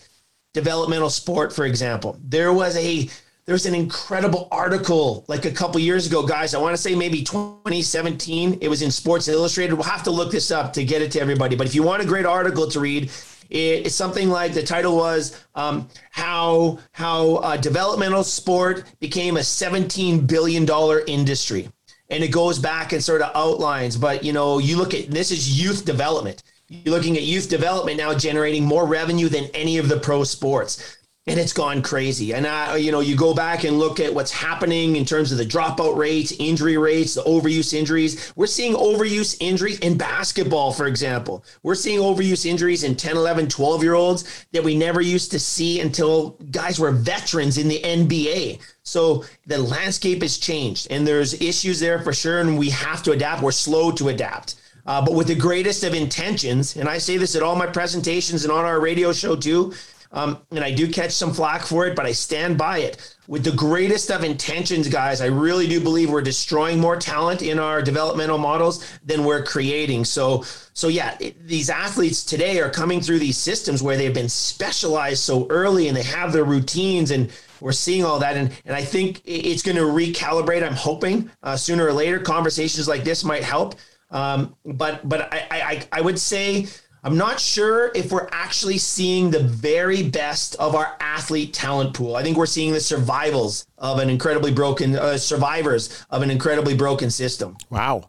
developmental 0.54 1.10
sport, 1.10 1.54
for 1.54 1.66
example, 1.66 2.18
there 2.24 2.54
was 2.54 2.78
a 2.78 3.10
there's 3.46 3.66
an 3.66 3.74
incredible 3.74 4.48
article 4.52 5.26
like 5.28 5.46
a 5.46 5.52
couple 5.52 5.80
years 5.80 6.06
ago, 6.06 6.24
guys. 6.26 6.54
I 6.54 6.60
want 6.60 6.76
to 6.76 6.82
say 6.82 6.94
maybe 6.94 7.24
2017. 7.24 8.60
It 8.62 8.68
was 8.68 8.84
in 8.84 8.92
Sports 8.92 9.28
Illustrated. 9.28 9.74
We'll 9.74 9.86
have 9.86 10.04
to 10.04 10.12
look 10.12 10.32
this 10.32 10.52
up 10.52 10.72
to 10.74 10.84
get 10.84 11.02
it 11.02 11.12
to 11.14 11.20
everybody. 11.20 11.56
But 11.56 11.66
if 11.66 11.74
you 11.74 11.82
want 11.82 12.04
a 12.04 12.06
great 12.06 12.28
article 12.28 12.70
to 12.70 12.80
read, 12.80 13.10
it's 13.50 13.96
something 13.96 14.30
like 14.30 14.54
the 14.54 14.64
title 14.64 14.96
was 14.96 15.44
um, 15.56 15.90
how 16.12 16.80
how 16.92 17.36
uh, 17.38 17.58
developmental 17.58 18.24
sport 18.24 18.84
became 19.00 19.38
a 19.38 19.44
17 19.44 20.26
billion 20.26 20.66
dollar 20.66 21.02
industry, 21.08 21.70
and 22.10 22.24
it 22.24 22.30
goes 22.30 22.60
back 22.60 22.94
and 22.94 23.04
sort 23.04 23.22
of 23.22 23.32
outlines. 23.36 23.98
But 23.98 24.24
you 24.24 24.34
know, 24.34 24.60
you 24.60 24.78
look 24.78 24.94
at 24.94 25.10
this 25.10 25.32
is 25.32 25.62
youth 25.62 25.86
development. 25.86 26.44
You're 26.68 26.96
looking 26.96 27.18
at 27.18 27.24
youth 27.24 27.50
development 27.50 27.98
now 27.98 28.14
generating 28.14 28.64
more 28.64 28.86
revenue 28.86 29.28
than 29.28 29.46
any 29.56 29.80
of 29.80 29.90
the 29.90 30.00
pro 30.00 30.24
sports 30.24 30.99
and 31.30 31.40
it's 31.40 31.54
gone 31.54 31.84
crazy. 31.84 32.34
And 32.34 32.48
I, 32.48 32.78
you 32.78 32.92
know, 32.92 33.02
you 33.02 33.16
go 33.16 33.36
back 33.36 33.64
and 33.64 33.78
look 33.78 34.00
at 34.00 34.12
what's 34.12 34.32
happening 34.32 34.96
in 34.96 35.06
terms 35.06 35.32
of 35.32 35.38
the 35.38 35.46
dropout 35.46 35.96
rates, 35.96 36.34
injury 36.40 36.76
rates, 36.76 37.14
the 37.14 37.22
overuse 37.22 37.72
injuries. 37.72 38.34
We're 38.36 38.48
seeing 38.48 38.74
overuse 38.74 39.38
injuries 39.40 39.78
in 39.80 39.96
basketball, 39.96 40.74
for 40.74 40.88
example. 40.88 41.46
We're 41.62 41.76
seeing 41.76 42.00
overuse 42.00 42.48
injuries 42.48 42.84
in 42.84 42.96
10, 42.96 43.16
11, 43.16 43.48
12 43.48 43.84
year 43.84 43.94
olds 43.94 44.46
that 44.54 44.64
we 44.64 44.76
never 44.76 45.02
used 45.02 45.30
to 45.32 45.40
see 45.40 45.80
until 45.82 46.32
guys 46.50 46.80
were 46.80 46.92
veterans 46.92 47.60
in 47.60 47.68
the 47.68 47.80
NBA. 47.80 48.60
So 48.82 49.24
the 49.46 49.60
landscape 49.60 50.24
has 50.24 50.40
changed 50.40 50.88
and 50.90 51.06
there's 51.06 51.40
issues 51.40 51.80
there 51.80 52.00
for 52.00 52.12
sure. 52.12 52.40
And 52.40 52.58
we 52.58 52.72
have 52.72 53.04
to 53.04 53.12
adapt. 53.12 53.44
We're 53.44 53.52
slow 53.52 53.92
to 53.92 54.10
adapt. 54.10 54.56
Uh, 54.88 55.06
but 55.06 55.14
with 55.14 55.28
the 55.28 55.36
greatest 55.36 55.84
of 55.84 55.94
intentions, 55.94 56.76
and 56.76 56.90
I 56.90 56.98
say 56.98 57.18
this 57.18 57.36
at 57.36 57.44
all 57.44 57.56
my 57.56 57.68
presentations 57.68 58.46
and 58.46 58.52
on 58.52 58.66
our 58.66 58.80
radio 58.80 59.14
show 59.14 59.36
too, 59.36 59.76
um, 60.12 60.40
and 60.52 60.64
I 60.64 60.72
do 60.72 60.90
catch 60.92 61.12
some 61.12 61.34
flack 61.34 61.62
for 61.62 61.86
it, 61.86 61.96
but 61.96 62.06
I 62.06 62.12
stand 62.12 62.58
by 62.58 62.80
it. 62.80 63.16
With 63.28 63.44
the 63.44 63.52
greatest 63.52 64.10
of 64.10 64.24
intentions, 64.24 64.88
guys, 64.88 65.22
I 65.22 65.28
really 65.28 65.68
do 65.68 65.80
believe 65.80 66.10
we're 66.10 66.22
destroying 66.22 66.80
more 66.80 66.98
talent 66.98 67.44
in 67.44 67.60
our 67.60 67.82
developmental 67.82 68.40
models 68.40 68.84
than 69.06 69.24
we're 69.24 69.44
creating. 69.44 70.06
So, 70.06 70.44
so 70.74 70.88
yeah, 70.88 71.16
it, 71.20 71.48
these 71.48 71.70
athletes 71.70 72.24
today 72.24 72.60
are 72.60 72.72
coming 72.72 73.02
through 73.02 73.20
these 73.20 73.38
systems 73.38 73.84
where 73.84 73.98
they've 73.98 74.14
been 74.14 74.30
specialized 74.30 75.20
so 75.20 75.46
early 75.50 75.90
and 75.90 75.96
they 75.96 76.04
have 76.04 76.34
their 76.34 76.44
routines 76.44 77.12
and 77.12 77.30
we're 77.62 77.72
seeing 77.72 78.04
all 78.06 78.20
that 78.20 78.38
and, 78.38 78.52
and 78.66 78.76
i 78.76 78.82
think 78.82 79.22
it's 79.26 79.62
going 79.62 79.76
to 79.76 79.84
recalibrate 79.84 80.64
i'm 80.64 80.74
hoping 80.74 81.30
uh, 81.44 81.58
sooner 81.58 81.86
or 81.86 81.94
later 81.94 82.20
conversations 82.20 82.88
like 82.88 83.04
this 83.04 83.24
might 83.24 83.44
help 83.44 83.76
um, 84.12 84.56
but 84.66 85.08
but 85.08 85.32
I, 85.34 85.48
I 85.52 85.88
i 85.92 86.02
would 86.02 86.18
say 86.18 86.68
I'm 87.04 87.18
not 87.18 87.40
sure 87.40 87.92
if 87.96 88.12
we're 88.12 88.28
actually 88.32 88.78
seeing 88.78 89.32
the 89.32 89.44
very 89.44 90.04
best 90.04 90.56
of 90.56 90.76
our 90.76 90.98
athlete 91.00 91.54
talent 91.54 91.94
pool. 91.94 92.16
I 92.16 92.24
think 92.24 92.38
we're 92.38 92.46
seeing 92.46 92.74
the 92.74 92.82
survivals 92.82 93.66
of 93.78 94.00
an 94.00 94.10
incredibly 94.10 94.52
broken 94.52 94.96
uh, 94.96 95.18
survivors 95.18 96.06
of 96.10 96.22
an 96.22 96.30
incredibly 96.30 96.76
broken 96.76 97.10
system. 97.10 97.56
Wow. 97.70 98.04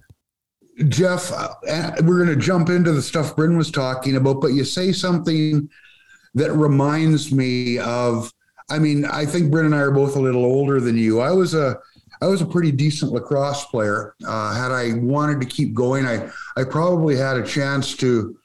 Jeff, 0.89 1.31
uh, 1.33 1.55
we're 2.03 2.25
going 2.25 2.37
to 2.37 2.45
jump 2.45 2.69
into 2.69 2.93
the 2.93 3.03
stuff 3.03 3.37
Bryn 3.37 3.57
was 3.57 3.71
talking 3.71 4.17
about, 4.17 4.41
but 4.41 4.49
you 4.49 4.65
say 4.65 4.93
something 4.93 5.69
that 6.35 6.53
reminds 6.53 7.33
me 7.33 7.79
of. 7.79 8.33
I 8.71 8.79
mean, 8.79 9.05
I 9.05 9.27
think 9.27 9.51
Bryn 9.51 9.67
and 9.67 9.75
I 9.75 9.79
are 9.79 9.91
both 9.91 10.17
a 10.17 10.21
little 10.21 10.45
older 10.45 10.81
than 10.81 10.97
you. 10.97 11.21
I 11.21 11.33
was 11.33 11.55
a 11.55 11.77
I 12.23 12.27
was 12.27 12.41
a 12.41 12.47
pretty 12.47 12.71
decent 12.71 13.13
lacrosse 13.13 13.65
player. 13.67 14.15
Uh, 14.25 14.55
had 14.55 14.73
I 14.73 14.95
wanted 14.95 15.41
to 15.41 15.47
keep 15.47 15.75
going, 15.75 16.07
I 16.07 16.31
I 16.57 16.65
probably 16.65 17.17
had 17.17 17.37
a 17.37 17.47
chance 17.47 17.95
to 17.97 18.37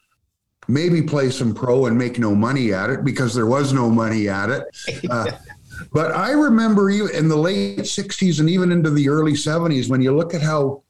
maybe 0.67 1.01
play 1.01 1.29
some 1.29 1.53
pro 1.53 1.85
and 1.85 1.97
make 1.97 2.19
no 2.19 2.35
money 2.35 2.73
at 2.73 2.89
it 2.89 3.03
because 3.03 3.33
there 3.33 3.45
was 3.45 3.73
no 3.73 3.89
money 3.89 4.29
at 4.29 4.49
it. 4.49 4.63
Uh, 5.09 5.29
but 5.91 6.11
I 6.13 6.31
remember 6.31 6.89
in 6.89 7.27
the 7.27 7.35
late 7.35 7.79
60s 7.79 8.39
and 8.39 8.49
even 8.49 8.71
into 8.71 8.89
the 8.89 9.09
early 9.09 9.33
70s, 9.33 9.89
when 9.89 10.01
you 10.01 10.15
look 10.15 10.33
at 10.33 10.41
how 10.41 10.83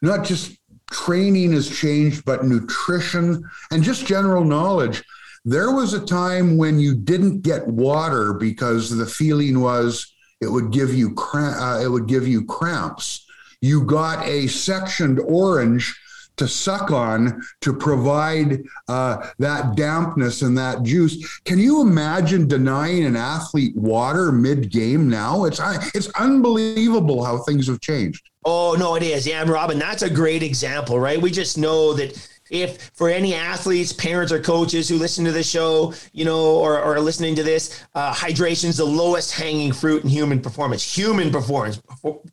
not 0.00 0.24
just 0.24 0.56
training 0.90 1.52
has 1.52 1.68
changed, 1.68 2.24
but 2.24 2.44
nutrition 2.44 3.44
and 3.70 3.82
just 3.82 4.06
general 4.06 4.44
knowledge. 4.44 5.02
There 5.44 5.72
was 5.72 5.92
a 5.92 6.04
time 6.04 6.56
when 6.56 6.78
you 6.78 6.94
didn't 6.94 7.42
get 7.42 7.66
water 7.66 8.32
because 8.32 8.96
the 8.96 9.06
feeling 9.06 9.60
was 9.60 10.12
it 10.40 10.48
would 10.48 10.70
give 10.70 10.94
you 10.94 11.14
cramp, 11.14 11.56
uh, 11.60 11.80
it 11.82 11.88
would 11.88 12.06
give 12.06 12.26
you 12.26 12.44
cramps. 12.44 13.26
You 13.60 13.82
got 13.84 14.24
a 14.26 14.46
sectioned 14.46 15.20
orange 15.20 15.98
to 16.38 16.48
suck 16.48 16.90
on 16.90 17.42
to 17.60 17.72
provide 17.72 18.62
uh, 18.88 19.28
that 19.38 19.76
dampness 19.76 20.42
and 20.42 20.56
that 20.58 20.82
juice. 20.82 21.40
Can 21.40 21.58
you 21.58 21.80
imagine 21.80 22.48
denying 22.48 23.04
an 23.04 23.16
athlete 23.16 23.76
water 23.76 24.32
mid 24.32 24.70
game 24.70 25.08
now? 25.08 25.44
It's 25.44 25.60
it's 25.94 26.08
unbelievable 26.18 27.24
how 27.24 27.38
things 27.38 27.66
have 27.68 27.80
changed. 27.80 28.28
Oh 28.44 28.76
no, 28.78 28.94
it 28.94 29.02
is. 29.02 29.26
Yeah, 29.26 29.44
Robin, 29.44 29.78
that's 29.78 30.02
a 30.02 30.10
great 30.10 30.42
example, 30.42 30.98
right? 30.98 31.20
We 31.20 31.30
just 31.30 31.58
know 31.58 31.92
that 31.94 32.16
if 32.50 32.90
for 32.94 33.08
any 33.08 33.34
athletes, 33.34 33.92
parents, 33.92 34.32
or 34.32 34.40
coaches 34.40 34.88
who 34.88 34.96
listen 34.96 35.24
to 35.24 35.32
the 35.32 35.42
show, 35.42 35.94
you 36.12 36.24
know, 36.24 36.56
or, 36.56 36.80
or 36.82 37.00
listening 37.00 37.34
to 37.36 37.42
this, 37.42 37.84
uh, 37.94 38.12
hydration 38.12 38.66
is 38.66 38.78
the 38.78 38.84
lowest 38.84 39.32
hanging 39.32 39.72
fruit 39.72 40.02
in 40.02 40.08
human 40.08 40.40
performance. 40.40 40.96
Human 40.96 41.30
performance, 41.30 41.80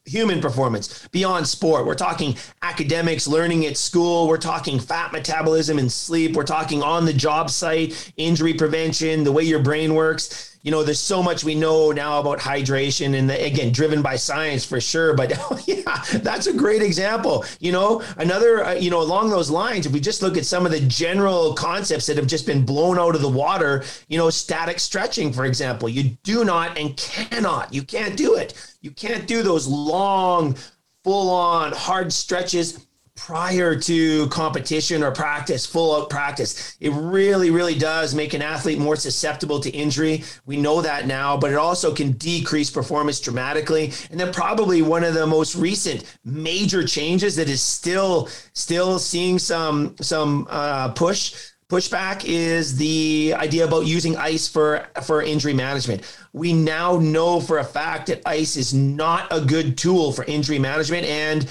human 0.05 0.41
performance 0.41 1.07
beyond 1.09 1.47
sport. 1.47 1.85
We're 1.85 1.95
talking 1.95 2.35
academics, 2.61 3.27
learning 3.27 3.65
at 3.65 3.77
school. 3.77 4.27
We're 4.27 4.37
talking 4.37 4.79
fat 4.79 5.11
metabolism 5.11 5.79
and 5.79 5.91
sleep. 5.91 6.35
We're 6.35 6.43
talking 6.43 6.81
on 6.81 7.05
the 7.05 7.13
job 7.13 7.49
site, 7.49 8.13
injury 8.17 8.53
prevention, 8.53 9.23
the 9.23 9.31
way 9.31 9.43
your 9.43 9.59
brain 9.59 9.93
works 9.93 10.54
you 10.65 10.71
know, 10.71 10.81
there's 10.81 10.99
so 10.99 11.21
much 11.21 11.43
we 11.43 11.53
know 11.53 11.91
now 11.91 12.19
about 12.19 12.39
hydration 12.39 13.15
and 13.15 13.29
the, 13.29 13.45
again, 13.45 13.71
driven 13.71 14.01
by 14.01 14.15
science 14.15 14.65
for 14.65 14.81
sure. 14.81 15.13
But 15.13 15.29
yeah, 15.67 16.03
that's 16.15 16.47
a 16.47 16.53
great 16.53 16.81
example. 16.81 17.45
You 17.59 17.71
know, 17.71 18.01
another, 18.17 18.65
uh, 18.65 18.73
you 18.73 18.89
know, 18.89 18.99
along 18.99 19.29
those 19.29 19.51
lines, 19.51 19.85
if 19.85 19.91
we 19.91 19.99
just 19.99 20.23
look 20.23 20.37
at 20.37 20.45
some 20.45 20.65
of 20.65 20.71
the 20.71 20.79
general 20.79 21.53
concepts 21.53 22.07
that 22.07 22.17
have 22.17 22.25
just 22.25 22.47
been 22.47 22.65
blown 22.65 22.97
out 22.97 23.13
of 23.13 23.21
the 23.21 23.29
water, 23.29 23.83
you 24.07 24.17
know, 24.17 24.31
static 24.31 24.79
stretching, 24.79 25.31
for 25.31 25.45
example, 25.45 25.87
you 25.87 26.17
do 26.23 26.43
not 26.43 26.79
and 26.79 26.97
cannot, 26.97 27.71
you 27.71 27.83
can't 27.83 28.17
do 28.17 28.33
it. 28.33 28.55
You 28.81 28.89
can't 28.89 29.27
do 29.27 29.43
those 29.43 29.67
long, 29.67 30.57
full 31.03 31.29
on 31.29 31.73
hard 31.73 32.11
stretches 32.11 32.87
prior 33.15 33.79
to 33.79 34.27
competition 34.27 35.01
or 35.01 35.11
practice, 35.11 35.65
full 35.65 35.95
out 35.95 36.09
practice. 36.09 36.75
It 36.79 36.91
really, 36.91 37.49
really 37.49 37.75
does 37.75 38.13
make 38.13 38.33
an 38.33 38.41
athlete 38.41 38.77
more 38.77 38.95
susceptible 38.95 39.59
to 39.61 39.69
injury. 39.69 40.23
We 40.45 40.57
know 40.57 40.81
that 40.81 41.07
now, 41.07 41.37
but 41.37 41.51
it 41.51 41.57
also 41.57 41.93
can 41.93 42.11
decrease 42.13 42.69
performance 42.69 43.19
dramatically. 43.19 43.93
And 44.11 44.19
then 44.19 44.33
probably 44.33 44.81
one 44.81 45.03
of 45.03 45.13
the 45.13 45.25
most 45.25 45.55
recent 45.55 46.03
major 46.23 46.85
changes 46.85 47.35
that 47.37 47.49
is 47.49 47.61
still 47.61 48.29
still 48.53 48.99
seeing 48.99 49.39
some 49.39 49.95
some 50.01 50.45
uh, 50.49 50.89
push 50.89 51.51
pushback 51.69 52.23
is 52.25 52.77
the 52.77 53.33
idea 53.37 53.65
about 53.65 53.87
using 53.87 54.15
ice 54.17 54.47
for 54.47 54.87
for 55.03 55.23
injury 55.23 55.53
management. 55.53 56.03
We 56.33 56.53
now 56.53 56.97
know 56.97 57.39
for 57.39 57.59
a 57.59 57.63
fact 57.63 58.07
that 58.07 58.21
ice 58.25 58.55
is 58.57 58.73
not 58.73 59.27
a 59.31 59.41
good 59.41 59.77
tool 59.77 60.11
for 60.11 60.25
injury 60.25 60.59
management 60.59 61.07
and 61.07 61.49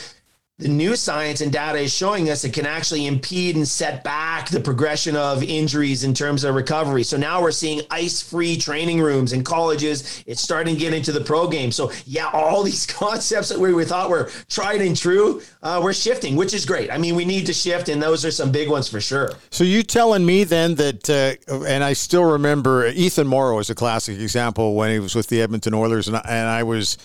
the 0.58 0.68
new 0.68 0.94
science 0.94 1.40
and 1.40 1.52
data 1.52 1.78
is 1.78 1.92
showing 1.92 2.30
us 2.30 2.44
it 2.44 2.52
can 2.52 2.64
actually 2.64 3.06
impede 3.06 3.56
and 3.56 3.66
set 3.66 4.04
back 4.04 4.48
the 4.50 4.60
progression 4.60 5.16
of 5.16 5.42
injuries 5.42 6.04
in 6.04 6.14
terms 6.14 6.44
of 6.44 6.54
recovery. 6.54 7.02
So 7.02 7.16
now 7.16 7.42
we're 7.42 7.50
seeing 7.50 7.80
ice 7.90 8.22
free 8.22 8.56
training 8.56 9.00
rooms 9.00 9.32
in 9.32 9.42
colleges. 9.42 10.22
It's 10.28 10.40
starting 10.40 10.76
to 10.76 10.80
get 10.80 10.94
into 10.94 11.10
the 11.10 11.20
pro 11.20 11.48
game. 11.48 11.72
So, 11.72 11.90
yeah, 12.06 12.30
all 12.32 12.62
these 12.62 12.86
concepts 13.04 13.48
that 13.48 13.58
we, 13.58 13.74
we 13.74 13.84
thought 13.84 14.10
were 14.10 14.30
tried 14.48 14.80
and 14.80 14.96
true, 14.96 15.42
uh, 15.64 15.80
we're 15.82 15.92
shifting, 15.92 16.36
which 16.36 16.54
is 16.54 16.64
great. 16.64 16.88
I 16.88 16.98
mean, 16.98 17.16
we 17.16 17.24
need 17.24 17.46
to 17.46 17.52
shift, 17.52 17.88
and 17.88 18.00
those 18.00 18.24
are 18.24 18.30
some 18.30 18.52
big 18.52 18.70
ones 18.70 18.88
for 18.88 19.00
sure. 19.00 19.32
So, 19.50 19.64
you 19.64 19.82
telling 19.82 20.24
me 20.24 20.44
then 20.44 20.76
that, 20.76 21.10
uh, 21.10 21.64
and 21.64 21.82
I 21.82 21.94
still 21.94 22.24
remember 22.24 22.86
Ethan 22.86 23.26
Moreau 23.26 23.58
is 23.58 23.70
a 23.70 23.74
classic 23.74 24.20
example 24.20 24.76
when 24.76 24.92
he 24.92 25.00
was 25.00 25.16
with 25.16 25.26
the 25.26 25.42
Edmonton 25.42 25.74
Oilers, 25.74 26.06
and 26.06 26.16
I, 26.16 26.22
and 26.28 26.48
I 26.48 26.62
was 26.62 26.96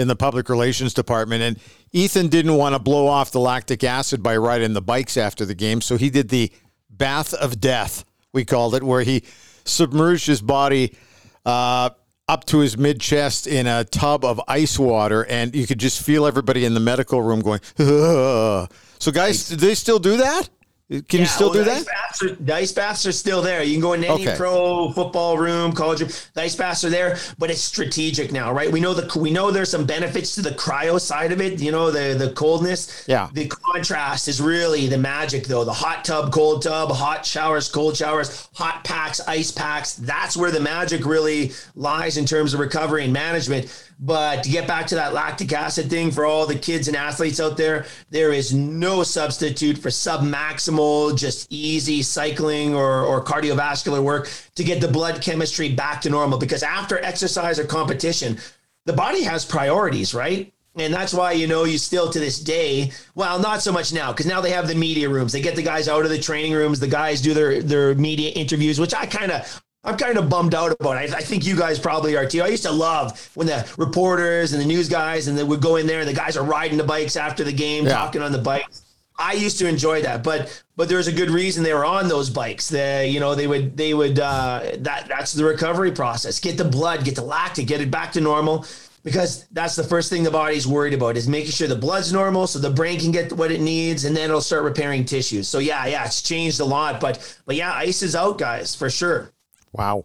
in 0.00 0.08
the 0.08 0.16
public 0.16 0.48
relations 0.48 0.94
department. 0.94 1.42
And 1.42 1.58
Ethan 1.92 2.28
didn't 2.28 2.54
want 2.54 2.74
to 2.74 2.78
blow 2.78 3.06
off 3.06 3.30
the 3.30 3.38
lactic 3.38 3.84
acid 3.84 4.22
by 4.22 4.36
riding 4.38 4.72
the 4.72 4.80
bikes 4.80 5.18
after 5.18 5.44
the 5.44 5.54
game. 5.54 5.82
So 5.82 5.98
he 5.98 6.08
did 6.08 6.30
the 6.30 6.50
bath 6.88 7.34
of 7.34 7.60
death, 7.60 8.04
we 8.32 8.46
called 8.46 8.74
it, 8.74 8.82
where 8.82 9.02
he 9.02 9.24
submerged 9.64 10.26
his 10.26 10.40
body 10.40 10.96
uh, 11.44 11.90
up 12.26 12.44
to 12.46 12.60
his 12.60 12.78
mid 12.78 12.98
chest 12.98 13.46
in 13.46 13.66
a 13.66 13.84
tub 13.84 14.24
of 14.24 14.40
ice 14.48 14.78
water. 14.78 15.26
And 15.26 15.54
you 15.54 15.66
could 15.66 15.78
just 15.78 16.02
feel 16.02 16.26
everybody 16.26 16.64
in 16.64 16.72
the 16.72 16.80
medical 16.80 17.20
room 17.20 17.40
going, 17.40 17.60
Ugh. 17.78 18.72
so 18.98 19.12
guys, 19.12 19.50
do 19.50 19.56
they 19.56 19.74
still 19.74 19.98
do 19.98 20.16
that? 20.16 20.48
Can 20.90 21.04
yeah, 21.10 21.20
you 21.20 21.26
still 21.26 21.50
well, 21.50 21.58
do 21.58 21.64
that? 21.64 21.86
Baths 21.86 22.22
are, 22.24 22.34
the 22.34 22.52
ice 22.52 22.72
baths 22.72 23.06
are 23.06 23.12
still 23.12 23.40
there. 23.42 23.62
You 23.62 23.74
can 23.74 23.80
go 23.80 23.92
in 23.92 24.02
any 24.02 24.26
okay. 24.26 24.36
pro 24.36 24.90
football 24.90 25.38
room, 25.38 25.72
college 25.72 26.00
room. 26.00 26.10
The 26.34 26.42
ice 26.42 26.56
baths 26.56 26.84
are 26.84 26.90
there, 26.90 27.16
but 27.38 27.48
it's 27.48 27.60
strategic 27.60 28.32
now, 28.32 28.52
right? 28.52 28.72
We 28.72 28.80
know 28.80 28.92
the 28.92 29.16
we 29.16 29.30
know 29.30 29.52
there's 29.52 29.70
some 29.70 29.86
benefits 29.86 30.34
to 30.34 30.42
the 30.42 30.50
cryo 30.50 31.00
side 31.00 31.30
of 31.30 31.40
it. 31.40 31.60
You 31.60 31.70
know 31.70 31.92
the 31.92 32.14
the 32.18 32.32
coldness. 32.32 33.04
Yeah. 33.06 33.28
The 33.32 33.46
contrast 33.46 34.26
is 34.26 34.40
really 34.40 34.88
the 34.88 34.98
magic, 34.98 35.46
though. 35.46 35.64
The 35.64 35.72
hot 35.72 36.04
tub, 36.04 36.32
cold 36.32 36.62
tub, 36.62 36.90
hot 36.90 37.24
showers, 37.24 37.68
cold 37.68 37.96
showers, 37.96 38.48
hot 38.54 38.82
packs, 38.82 39.20
ice 39.28 39.52
packs. 39.52 39.94
That's 39.94 40.36
where 40.36 40.50
the 40.50 40.58
magic 40.58 41.06
really 41.06 41.52
lies 41.76 42.16
in 42.16 42.26
terms 42.26 42.52
of 42.52 42.58
recovery 42.58 43.04
and 43.04 43.12
management 43.12 43.86
But 44.02 44.44
to 44.44 44.50
get 44.50 44.66
back 44.66 44.86
to 44.88 44.94
that 44.94 45.12
lactic 45.12 45.52
acid 45.52 45.90
thing 45.90 46.10
for 46.10 46.24
all 46.24 46.46
the 46.46 46.58
kids 46.58 46.88
and 46.88 46.96
athletes 46.96 47.38
out 47.38 47.58
there, 47.58 47.84
there 48.08 48.32
is 48.32 48.54
no 48.54 49.02
substitute 49.02 49.76
for 49.76 49.90
submaximal, 49.90 51.18
just 51.18 51.46
easy 51.52 52.02
cycling 52.02 52.74
or, 52.74 53.02
or 53.02 53.22
cardiovascular 53.22 54.02
work 54.02 54.30
to 54.54 54.64
get 54.64 54.80
the 54.80 54.88
blood 54.88 55.20
chemistry 55.20 55.74
back 55.74 56.00
to 56.00 56.08
normal. 56.08 56.38
Because 56.38 56.62
after 56.62 56.98
exercise 57.04 57.58
or 57.58 57.66
competition, 57.66 58.38
the 58.86 58.94
body 58.94 59.22
has 59.22 59.44
priorities, 59.44 60.14
right? 60.14 60.50
And 60.76 60.94
that's 60.94 61.12
why, 61.12 61.32
you 61.32 61.46
know, 61.46 61.64
you 61.64 61.76
still 61.76 62.08
to 62.08 62.18
this 62.18 62.40
day, 62.40 62.92
well, 63.14 63.38
not 63.38 63.60
so 63.60 63.70
much 63.70 63.92
now, 63.92 64.12
because 64.12 64.24
now 64.24 64.40
they 64.40 64.50
have 64.50 64.66
the 64.66 64.74
media 64.74 65.10
rooms. 65.10 65.32
They 65.32 65.42
get 65.42 65.56
the 65.56 65.62
guys 65.62 65.88
out 65.88 66.04
of 66.04 66.10
the 66.10 66.18
training 66.18 66.54
rooms. 66.54 66.80
The 66.80 66.86
guys 66.86 67.20
do 67.20 67.34
their, 67.34 67.60
their 67.60 67.94
media 67.96 68.30
interviews, 68.30 68.80
which 68.80 68.94
I 68.94 69.04
kind 69.04 69.30
of, 69.30 69.62
I'm 69.82 69.96
kind 69.96 70.18
of 70.18 70.28
bummed 70.28 70.54
out 70.54 70.72
about. 70.78 70.96
I, 70.96 71.04
I, 71.04 71.22
think 71.22 71.46
you 71.46 71.56
guys 71.56 71.78
probably 71.78 72.14
are 72.14 72.26
too. 72.26 72.42
I 72.42 72.48
used 72.48 72.64
to 72.64 72.72
love 72.72 73.30
when 73.34 73.46
the 73.46 73.66
reporters 73.78 74.52
and 74.52 74.60
the 74.60 74.66
news 74.66 74.90
guys 74.90 75.26
and 75.26 75.38
they 75.38 75.42
would 75.42 75.62
go 75.62 75.76
in 75.76 75.86
there 75.86 76.00
and 76.00 76.08
the 76.08 76.14
guys 76.14 76.36
are 76.36 76.44
riding 76.44 76.76
the 76.76 76.84
bikes 76.84 77.16
after 77.16 77.44
the 77.44 77.52
game, 77.52 77.86
yeah. 77.86 77.92
talking 77.92 78.20
on 78.20 78.30
the 78.30 78.38
bikes. 78.38 78.82
I 79.18 79.34
used 79.34 79.58
to 79.58 79.68
enjoy 79.68 80.02
that, 80.02 80.22
but 80.22 80.62
but 80.76 80.88
there's 80.88 81.06
a 81.06 81.12
good 81.12 81.30
reason 81.30 81.62
they 81.62 81.74
were 81.74 81.84
on 81.84 82.08
those 82.08 82.30
bikes. 82.30 82.68
They 82.68 83.08
you 83.08 83.20
know 83.20 83.34
they 83.34 83.46
would 83.46 83.76
they 83.76 83.92
would 83.92 84.18
uh, 84.18 84.62
that 84.78 85.08
that's 85.08 85.32
the 85.32 85.44
recovery 85.44 85.92
process. 85.92 86.40
Get 86.40 86.56
the 86.56 86.64
blood, 86.64 87.04
get 87.04 87.16
the 87.16 87.22
lactate, 87.22 87.66
get 87.66 87.80
it 87.80 87.90
back 87.90 88.12
to 88.12 88.20
normal 88.20 88.64
because 89.02 89.46
that's 89.52 89.76
the 89.76 89.84
first 89.84 90.10
thing 90.10 90.22
the 90.22 90.30
body's 90.30 90.66
worried 90.66 90.94
about 90.94 91.16
is 91.16 91.26
making 91.28 91.50
sure 91.50 91.68
the 91.68 91.76
blood's 91.76 92.12
normal 92.12 92.46
so 92.46 92.58
the 92.58 92.70
brain 92.70 93.00
can 93.00 93.10
get 93.10 93.32
what 93.32 93.50
it 93.50 93.60
needs 93.60 94.04
and 94.04 94.16
then 94.16 94.24
it'll 94.24 94.40
start 94.40 94.62
repairing 94.62 95.04
tissues. 95.04 95.48
So 95.48 95.58
yeah, 95.58 95.86
yeah, 95.86 96.04
it's 96.04 96.22
changed 96.22 96.60
a 96.60 96.64
lot, 96.64 97.00
but 97.00 97.36
but 97.46 97.56
yeah, 97.56 97.72
ice 97.72 98.02
is 98.02 98.14
out, 98.14 98.38
guys, 98.38 98.74
for 98.74 98.90
sure. 98.90 99.32
Wow. 99.72 100.04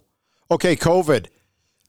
Okay, 0.52 0.76
COVID. 0.76 1.28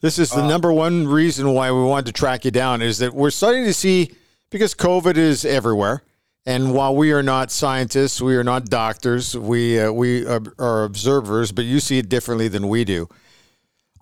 This 0.00 0.18
is 0.18 0.30
the 0.30 0.42
uh, 0.42 0.48
number 0.48 0.72
one 0.72 1.08
reason 1.08 1.52
why 1.52 1.70
we 1.72 1.82
wanted 1.82 2.06
to 2.06 2.12
track 2.12 2.44
you 2.44 2.50
down 2.50 2.82
is 2.82 2.98
that 2.98 3.14
we're 3.14 3.30
starting 3.30 3.64
to 3.64 3.74
see 3.74 4.12
because 4.50 4.74
COVID 4.74 5.16
is 5.16 5.44
everywhere. 5.44 6.02
And 6.44 6.72
while 6.72 6.94
we 6.94 7.12
are 7.12 7.24
not 7.24 7.50
scientists, 7.50 8.20
we 8.20 8.36
are 8.36 8.44
not 8.44 8.66
doctors, 8.66 9.36
we 9.36 9.80
uh, 9.80 9.90
we 9.90 10.24
are, 10.24 10.40
are 10.60 10.84
observers, 10.84 11.50
but 11.50 11.64
you 11.64 11.80
see 11.80 11.98
it 11.98 12.08
differently 12.08 12.46
than 12.46 12.68
we 12.68 12.84
do. 12.84 13.08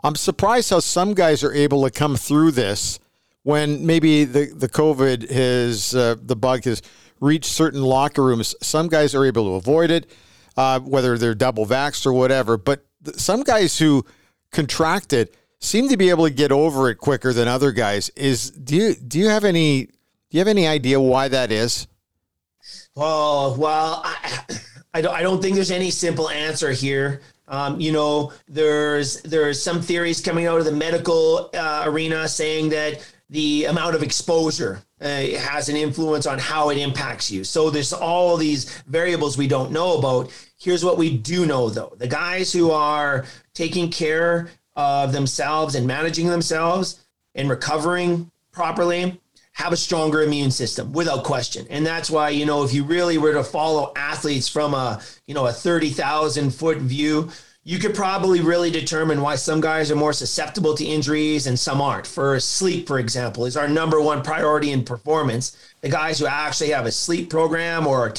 I'm 0.03 0.15
surprised 0.15 0.69
how 0.69 0.81
some 0.81 1.15
guys 1.15 1.43
are 1.43 1.55
able 1.55 1.83
to 1.85 1.91
come 1.91 2.17
through 2.17 2.51
this 2.51 3.01
when 3.43 3.87
maybe 3.87 4.25
the, 4.25 4.53
the 4.55 4.69
COVID 4.69 5.31
has, 5.31 5.95
uh, 5.95 6.17
the 6.21 6.37
bug 6.37 6.65
has 6.65 6.83
reached 7.21 7.47
certain 7.47 7.83
locker 7.83 8.23
rooms. 8.23 8.55
Some 8.61 8.89
guys 8.89 9.15
are 9.15 9.25
able 9.25 9.45
to 9.45 9.55
avoid 9.55 9.91
it, 9.91 10.11
uh, 10.59 10.81
whether 10.81 11.17
they're 11.17 11.35
double 11.35 11.65
vaxxed 11.65 12.05
or 12.05 12.13
whatever. 12.13 12.59
But 12.59 12.85
some 13.17 13.43
guys 13.43 13.79
who 13.79 14.05
contract 14.51 15.13
it 15.13 15.35
seem 15.61 15.89
to 15.89 15.97
be 15.97 16.11
able 16.11 16.25
to 16.25 16.33
get 16.33 16.53
over 16.53 16.91
it 16.91 16.97
quicker 16.97 17.33
than 17.33 17.49
other 17.49 17.73
guys. 17.73 18.11
Is 18.11 18.51
do 18.51 18.77
you 18.77 18.95
do 18.95 19.19
you 19.19 19.29
have 19.29 19.45
any 19.45 19.87
do 19.87 19.93
you 20.31 20.41
have 20.41 20.49
any 20.49 20.67
idea 20.67 21.01
why 21.01 21.29
that 21.29 21.51
is? 21.51 21.87
Oh 22.97 23.57
well, 23.59 24.03
I, 24.05 24.41
I 24.95 25.01
don't 25.01 25.15
I 25.15 25.23
don't 25.23 25.43
think 25.43 25.55
there's 25.55 25.71
any 25.71 25.91
simple 25.91 26.31
answer 26.31 26.73
here. 26.73 27.23
Um, 27.47 27.79
you 27.79 27.93
know, 27.93 28.33
there's 28.49 29.21
there's 29.23 29.63
some 29.63 29.83
theories 29.83 30.21
coming 30.21 30.47
out 30.47 30.59
of 30.59 30.65
the 30.65 30.73
medical 30.73 31.51
uh, 31.55 31.85
arena 31.87 32.27
saying 32.27 32.71
that 32.71 33.07
the 33.31 33.65
amount 33.65 33.95
of 33.95 34.03
exposure 34.03 34.81
uh, 35.01 35.07
has 35.07 35.69
an 35.69 35.77
influence 35.77 36.27
on 36.27 36.39
how 36.39 36.71
it 36.71 36.79
impacts 36.79 37.31
you. 37.31 37.45
So 37.45 37.69
there's 37.69 37.93
all 37.93 38.37
these 38.37 38.79
variables 38.83 39.37
we 39.37 39.49
don't 39.49 39.73
know 39.73 39.99
about. 39.99 40.31
Here's 40.65 40.85
what 40.85 40.97
we 40.97 41.17
do 41.17 41.47
know 41.47 41.69
though: 41.69 41.93
the 41.99 42.09
guys 42.09 42.53
who 42.53 42.71
are 42.71 43.27
taking 43.53 43.91
care 43.91 44.49
of 44.77 45.13
themselves 45.13 45.75
and 45.75 45.87
managing 45.87 46.29
themselves 46.29 47.05
and 47.35 47.51
recovering 47.51 48.31
properly 48.51 49.21
have 49.53 49.73
a 49.73 49.77
stronger 49.77 50.23
immune 50.23 50.51
system 50.51 50.93
without 50.93 51.23
question. 51.23 51.67
And 51.71 51.87
that's 51.87 52.11
why, 52.11 52.31
you 52.31 52.45
know, 52.45 52.65
if 52.65 52.73
you 52.75 52.83
really 52.83 53.19
were 53.19 53.35
to 53.35 53.45
follow 53.45 53.93
athletes 53.95 54.49
from 54.49 54.75
a, 54.75 55.01
you 55.27 55.35
know, 55.35 55.47
a 55.47 55.53
30,000 55.53 56.51
foot 56.51 56.79
view, 56.79 57.31
you 57.63 57.79
could 57.79 57.95
probably 57.95 58.41
really 58.41 58.71
determine 58.71 59.21
why 59.23 59.37
some 59.37 59.61
guys 59.61 59.93
are 59.93 59.97
more 59.97 60.13
susceptible 60.13 60.75
to 60.75 60.85
injuries 60.85 61.47
and 61.47 61.59
some 61.59 61.81
aren't. 61.81 62.07
For 62.07 62.39
sleep, 62.41 62.89
for 62.89 62.99
example, 62.99 63.47
is 63.47 63.57
our 63.57 63.69
number 63.69 64.01
one 64.01 64.23
priority 64.23 64.73
in 64.73 64.85
performance. 64.85 65.57
The 65.83 65.89
guys 65.89 66.19
who 66.19 66.27
actually 66.27 66.71
have 66.71 66.87
a 66.87 66.93
sleep 66.93 67.31
program 67.31 67.87
or 67.87 68.13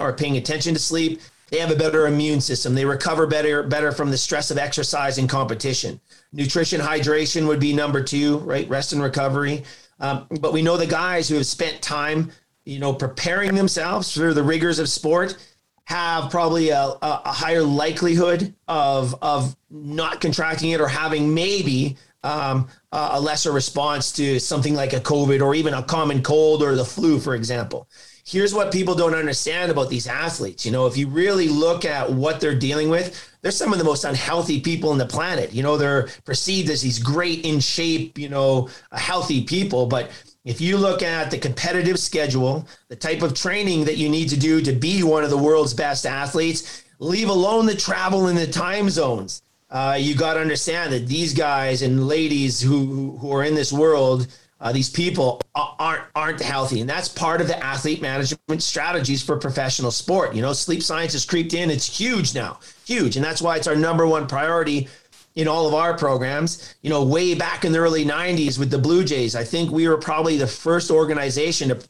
are, 0.00 0.12
paying 0.12 0.36
attention 0.36 0.74
to 0.74 0.80
sleep, 0.80 1.20
they 1.52 1.58
have 1.58 1.70
a 1.70 1.76
better 1.76 2.06
immune 2.06 2.40
system. 2.40 2.74
They 2.74 2.86
recover 2.86 3.26
better 3.26 3.62
better 3.62 3.92
from 3.92 4.10
the 4.10 4.16
stress 4.16 4.50
of 4.50 4.56
exercise 4.56 5.18
and 5.18 5.28
competition. 5.28 6.00
Nutrition, 6.32 6.80
hydration 6.80 7.46
would 7.46 7.60
be 7.60 7.74
number 7.74 8.02
two, 8.02 8.38
right? 8.38 8.66
Rest 8.70 8.94
and 8.94 9.02
recovery. 9.02 9.62
Um, 10.00 10.26
but 10.40 10.54
we 10.54 10.62
know 10.62 10.78
the 10.78 10.86
guys 10.86 11.28
who 11.28 11.34
have 11.34 11.44
spent 11.44 11.82
time, 11.82 12.32
you 12.64 12.78
know, 12.78 12.94
preparing 12.94 13.54
themselves 13.54 14.16
for 14.16 14.32
the 14.32 14.42
rigors 14.42 14.78
of 14.78 14.88
sport 14.88 15.36
have 15.84 16.30
probably 16.30 16.70
a, 16.70 16.94
a 17.02 17.32
higher 17.32 17.62
likelihood 17.62 18.54
of 18.66 19.14
of 19.20 19.54
not 19.70 20.22
contracting 20.22 20.70
it 20.70 20.80
or 20.80 20.88
having 20.88 21.34
maybe 21.34 21.98
um, 22.24 22.66
a 22.92 23.20
lesser 23.20 23.52
response 23.52 24.10
to 24.12 24.38
something 24.38 24.74
like 24.74 24.94
a 24.94 25.00
COVID 25.00 25.42
or 25.42 25.54
even 25.54 25.74
a 25.74 25.82
common 25.82 26.22
cold 26.22 26.62
or 26.62 26.76
the 26.76 26.84
flu, 26.84 27.20
for 27.20 27.34
example. 27.34 27.88
Here's 28.24 28.54
what 28.54 28.72
people 28.72 28.94
don't 28.94 29.14
understand 29.14 29.72
about 29.72 29.90
these 29.90 30.06
athletes. 30.06 30.64
You 30.64 30.70
know, 30.70 30.86
if 30.86 30.96
you 30.96 31.08
really 31.08 31.48
look 31.48 31.84
at 31.84 32.10
what 32.10 32.40
they're 32.40 32.54
dealing 32.54 32.88
with, 32.88 33.30
they're 33.40 33.50
some 33.50 33.72
of 33.72 33.78
the 33.78 33.84
most 33.84 34.04
unhealthy 34.04 34.60
people 34.60 34.90
on 34.90 34.98
the 34.98 35.06
planet. 35.06 35.52
You 35.52 35.64
know, 35.64 35.76
they're 35.76 36.08
perceived 36.24 36.70
as 36.70 36.82
these 36.82 37.00
great 37.00 37.44
in 37.44 37.58
shape, 37.58 38.16
you 38.16 38.28
know, 38.28 38.68
healthy 38.92 39.42
people. 39.42 39.86
But 39.86 40.10
if 40.44 40.60
you 40.60 40.76
look 40.76 41.02
at 41.02 41.32
the 41.32 41.38
competitive 41.38 41.98
schedule, 41.98 42.66
the 42.88 42.96
type 42.96 43.22
of 43.22 43.34
training 43.34 43.84
that 43.86 43.96
you 43.96 44.08
need 44.08 44.28
to 44.28 44.38
do 44.38 44.60
to 44.60 44.72
be 44.72 45.02
one 45.02 45.24
of 45.24 45.30
the 45.30 45.38
world's 45.38 45.74
best 45.74 46.06
athletes, 46.06 46.84
leave 47.00 47.28
alone 47.28 47.66
the 47.66 47.74
travel 47.74 48.28
and 48.28 48.38
the 48.38 48.46
time 48.46 48.88
zones. 48.88 49.42
Uh, 49.68 49.96
you 49.98 50.14
got 50.14 50.34
to 50.34 50.40
understand 50.40 50.92
that 50.92 51.08
these 51.08 51.34
guys 51.34 51.82
and 51.82 52.06
ladies 52.06 52.60
who 52.60 53.16
who 53.16 53.32
are 53.32 53.42
in 53.42 53.54
this 53.54 53.72
world 53.72 54.26
uh, 54.62 54.70
these 54.72 54.88
people 54.88 55.40
aren't 55.56 56.04
aren't 56.14 56.40
healthy, 56.40 56.80
and 56.80 56.88
that's 56.88 57.08
part 57.08 57.40
of 57.40 57.48
the 57.48 57.64
athlete 57.64 58.00
management 58.00 58.62
strategies 58.62 59.20
for 59.22 59.36
professional 59.36 59.90
sport. 59.90 60.34
You 60.34 60.40
know, 60.40 60.52
sleep 60.52 60.84
science 60.84 61.12
has 61.14 61.24
creeped 61.24 61.52
in; 61.52 61.68
it's 61.68 61.98
huge 61.98 62.32
now, 62.32 62.60
huge, 62.86 63.16
and 63.16 63.24
that's 63.24 63.42
why 63.42 63.56
it's 63.56 63.66
our 63.66 63.74
number 63.74 64.06
one 64.06 64.28
priority 64.28 64.88
in 65.34 65.48
all 65.48 65.66
of 65.66 65.74
our 65.74 65.98
programs. 65.98 66.76
You 66.80 66.90
know, 66.90 67.02
way 67.02 67.34
back 67.34 67.64
in 67.64 67.72
the 67.72 67.80
early 67.80 68.04
'90s 68.04 68.56
with 68.56 68.70
the 68.70 68.78
Blue 68.78 69.02
Jays, 69.04 69.34
I 69.34 69.42
think 69.42 69.72
we 69.72 69.88
were 69.88 69.98
probably 69.98 70.36
the 70.36 70.46
first 70.46 70.92
organization 70.92 71.70
to 71.70 71.82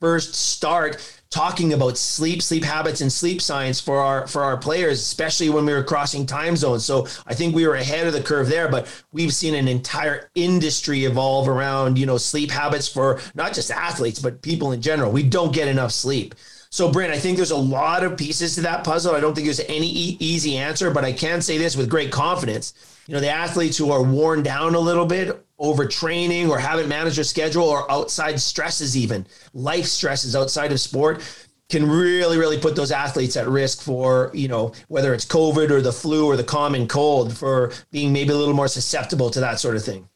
first 0.00 0.34
start 0.34 0.96
talking 1.30 1.72
about 1.72 1.98
sleep, 1.98 2.40
sleep 2.40 2.64
habits, 2.64 3.00
and 3.00 3.12
sleep 3.12 3.42
science 3.42 3.80
for 3.80 3.98
our 3.98 4.26
for 4.26 4.42
our 4.42 4.56
players, 4.56 5.00
especially 5.00 5.50
when 5.50 5.66
we 5.66 5.72
were 5.72 5.82
crossing 5.84 6.24
time 6.24 6.56
zones. 6.56 6.84
So 6.84 7.06
I 7.26 7.34
think 7.34 7.54
we 7.54 7.66
were 7.66 7.74
ahead 7.74 8.06
of 8.06 8.12
the 8.12 8.22
curve 8.22 8.48
there. 8.48 8.68
But 8.68 8.86
we've 9.12 9.34
seen 9.34 9.54
an 9.54 9.68
entire 9.68 10.30
industry 10.34 11.04
evolve 11.04 11.48
around 11.48 11.98
you 11.98 12.06
know 12.06 12.18
sleep 12.18 12.50
habits 12.50 12.88
for 12.88 13.20
not 13.34 13.52
just 13.52 13.70
athletes 13.70 14.18
but 14.18 14.42
people 14.42 14.72
in 14.72 14.80
general. 14.80 15.12
We 15.12 15.22
don't 15.22 15.54
get 15.54 15.68
enough 15.68 15.92
sleep. 15.92 16.34
So, 16.70 16.92
Brent, 16.92 17.12
I 17.12 17.18
think 17.18 17.36
there's 17.38 17.50
a 17.50 17.56
lot 17.56 18.04
of 18.04 18.18
pieces 18.18 18.54
to 18.56 18.60
that 18.62 18.84
puzzle. 18.84 19.14
I 19.14 19.20
don't 19.20 19.34
think 19.34 19.46
there's 19.46 19.60
any 19.60 19.88
e- 19.88 20.16
easy 20.20 20.58
answer, 20.58 20.90
but 20.90 21.02
I 21.02 21.14
can 21.14 21.40
say 21.40 21.56
this 21.56 21.76
with 21.76 21.88
great 21.88 22.12
confidence. 22.12 22.74
You 23.06 23.14
know, 23.14 23.20
the 23.20 23.30
athletes 23.30 23.78
who 23.78 23.90
are 23.90 24.02
worn 24.02 24.42
down 24.42 24.74
a 24.74 24.78
little 24.78 25.06
bit 25.06 25.46
overtraining 25.60 26.48
or 26.48 26.58
haven't 26.58 26.88
managed 26.88 27.16
their 27.16 27.24
schedule 27.24 27.64
or 27.64 27.90
outside 27.90 28.40
stresses, 28.40 28.96
even 28.96 29.26
life 29.54 29.86
stresses 29.86 30.36
outside 30.36 30.72
of 30.72 30.80
sport, 30.80 31.20
can 31.68 31.88
really, 31.88 32.38
really 32.38 32.58
put 32.58 32.74
those 32.74 32.90
athletes 32.90 33.36
at 33.36 33.46
risk 33.46 33.82
for, 33.82 34.30
you 34.32 34.48
know, 34.48 34.72
whether 34.88 35.12
it's 35.12 35.26
COVID 35.26 35.70
or 35.70 35.82
the 35.82 35.92
flu 35.92 36.26
or 36.26 36.36
the 36.36 36.44
common 36.44 36.88
cold, 36.88 37.36
for 37.36 37.72
being 37.90 38.12
maybe 38.12 38.30
a 38.30 38.36
little 38.36 38.54
more 38.54 38.68
susceptible 38.68 39.28
to 39.30 39.40
that 39.40 39.60
sort 39.60 39.76
of 39.76 39.84
thing. 39.84 40.08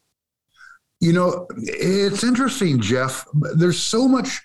You 1.01 1.13
know, 1.13 1.47
it's 1.57 2.25
interesting, 2.25 2.81
Jeff. 2.81 3.27
There's 3.55 3.81
so 3.81 4.09
much 4.09 4.41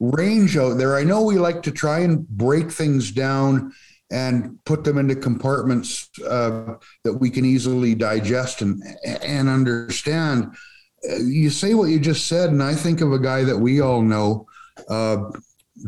range 0.00 0.56
out 0.56 0.78
there. 0.78 0.96
I 0.96 1.04
know 1.04 1.22
we 1.22 1.36
like 1.36 1.62
to 1.64 1.72
try 1.72 2.00
and 2.00 2.26
break 2.28 2.70
things 2.70 3.10
down 3.10 3.72
and 4.10 4.58
put 4.64 4.84
them 4.84 4.98
into 4.98 5.16
compartments 5.16 6.08
uh, 6.20 6.74
that 7.04 7.14
we 7.14 7.30
can 7.30 7.44
easily 7.44 7.94
digest 7.94 8.62
and 8.62 8.82
and 9.04 9.48
understand. 9.48 10.54
You 11.02 11.50
say 11.50 11.74
what 11.74 11.90
you 11.90 12.00
just 12.00 12.26
said, 12.26 12.50
and 12.50 12.62
I 12.62 12.74
think 12.74 13.00
of 13.00 13.12
a 13.12 13.18
guy 13.18 13.44
that 13.44 13.58
we 13.58 13.80
all 13.80 14.02
know, 14.02 14.46
uh, 14.88 15.30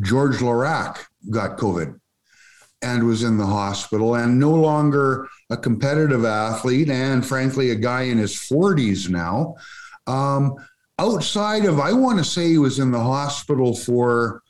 George 0.03 0.37
Laraque, 0.37 1.05
got 1.31 1.59
COVID 1.59 1.99
and 2.83 3.05
was 3.05 3.23
in 3.23 3.37
the 3.37 3.47
hospital 3.47 4.15
and 4.15 4.39
no 4.39 4.53
longer 4.53 5.29
a 5.51 5.57
competitive 5.57 6.25
athlete 6.25 6.91
and 6.91 7.27
frankly 7.27 7.71
a 7.71 7.75
guy 7.75 8.03
in 8.03 8.19
his 8.19 8.35
40s 8.35 9.09
now 9.09 9.57
um, 10.07 10.55
outside 10.99 11.65
of 11.65 11.81
i 11.81 11.93
want 11.93 12.19
to 12.19 12.25
say 12.25 12.49
he 12.49 12.59
was 12.59 12.79
in 12.79 12.91
the 12.91 13.03
hospital 13.03 13.75
for 13.75 14.43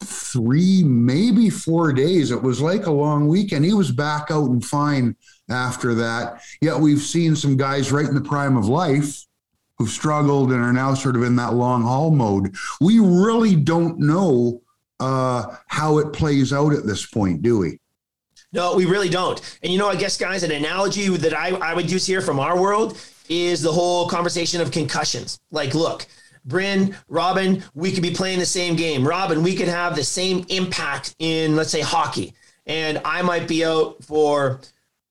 three, 0.00 0.84
maybe 0.84 1.50
four 1.50 1.92
days. 1.92 2.30
It 2.30 2.42
was 2.42 2.60
like 2.60 2.86
a 2.86 2.90
long 2.90 3.28
weekend. 3.28 3.64
He 3.64 3.74
was 3.74 3.90
back 3.90 4.30
out 4.30 4.50
and 4.50 4.64
fine 4.64 5.16
after 5.50 5.94
that. 5.94 6.42
Yet 6.60 6.78
we've 6.78 7.00
seen 7.00 7.34
some 7.34 7.56
guys 7.56 7.92
right 7.92 8.06
in 8.06 8.14
the 8.14 8.20
prime 8.20 8.56
of 8.56 8.68
life 8.68 9.24
who've 9.76 9.88
struggled 9.88 10.52
and 10.52 10.62
are 10.62 10.72
now 10.72 10.94
sort 10.94 11.16
of 11.16 11.22
in 11.22 11.36
that 11.36 11.54
long 11.54 11.82
haul 11.82 12.10
mode. 12.10 12.54
We 12.80 12.98
really 12.98 13.56
don't 13.56 13.98
know 13.98 14.62
uh, 15.00 15.56
how 15.68 15.98
it 15.98 16.12
plays 16.12 16.52
out 16.52 16.72
at 16.72 16.84
this 16.84 17.06
point, 17.06 17.42
do 17.42 17.58
we? 17.58 17.78
No, 18.52 18.76
we 18.76 18.86
really 18.86 19.08
don't. 19.08 19.40
And 19.62 19.72
you 19.72 19.78
know, 19.78 19.88
I 19.88 19.96
guess, 19.96 20.16
guys, 20.16 20.42
an 20.42 20.50
analogy 20.50 21.08
that 21.08 21.34
I, 21.34 21.50
I 21.50 21.74
would 21.74 21.90
use 21.90 22.06
here 22.06 22.20
from 22.20 22.40
our 22.40 22.60
world 22.60 22.98
is 23.28 23.60
the 23.60 23.72
whole 23.72 24.08
conversation 24.08 24.60
of 24.60 24.70
concussions. 24.70 25.38
Like, 25.50 25.74
look, 25.74 26.06
Bryn, 26.48 26.96
Robin, 27.08 27.62
we 27.74 27.92
could 27.92 28.02
be 28.02 28.10
playing 28.10 28.38
the 28.38 28.46
same 28.46 28.74
game. 28.74 29.06
Robin, 29.06 29.42
we 29.42 29.54
could 29.54 29.68
have 29.68 29.94
the 29.94 30.04
same 30.04 30.44
impact 30.48 31.14
in, 31.18 31.54
let's 31.54 31.70
say, 31.70 31.80
hockey. 31.80 32.34
And 32.66 33.00
I 33.04 33.22
might 33.22 33.46
be 33.46 33.64
out 33.64 34.02
for 34.02 34.60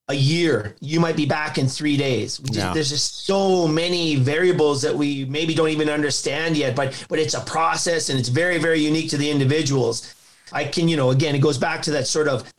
a 0.10 0.14
year. 0.14 0.76
You 0.80 1.00
might 1.00 1.16
be 1.16 1.26
back 1.26 1.58
in 1.58 1.68
three 1.68 1.98
days. 1.98 2.38
Just, 2.38 2.58
yeah. 2.58 2.74
There's 2.74 2.90
just 2.90 3.26
so 3.26 3.68
many 3.68 4.16
variables 4.16 4.82
that 4.82 4.96
we 4.96 5.26
maybe 5.26 5.54
don't 5.54 5.70
even 5.70 5.90
understand 5.90 6.56
yet, 6.56 6.76
but 6.76 7.06
but 7.10 7.20
it's 7.20 7.34
a 7.34 7.42
process 7.42 8.10
and 8.10 8.20
it's 8.20 8.30
very, 8.30 8.58
very 8.58 8.80
unique 8.80 9.10
to 9.10 9.18
the 9.18 9.30
individuals. 9.30 10.14
I 10.54 10.64
can, 10.64 10.88
you 10.88 10.96
know, 10.96 11.12
again, 11.12 11.36
it 11.36 11.40
goes 11.40 11.58
back 11.58 11.82
to 11.84 11.92
that 11.92 12.08
sort 12.08 12.30
of 12.30 12.52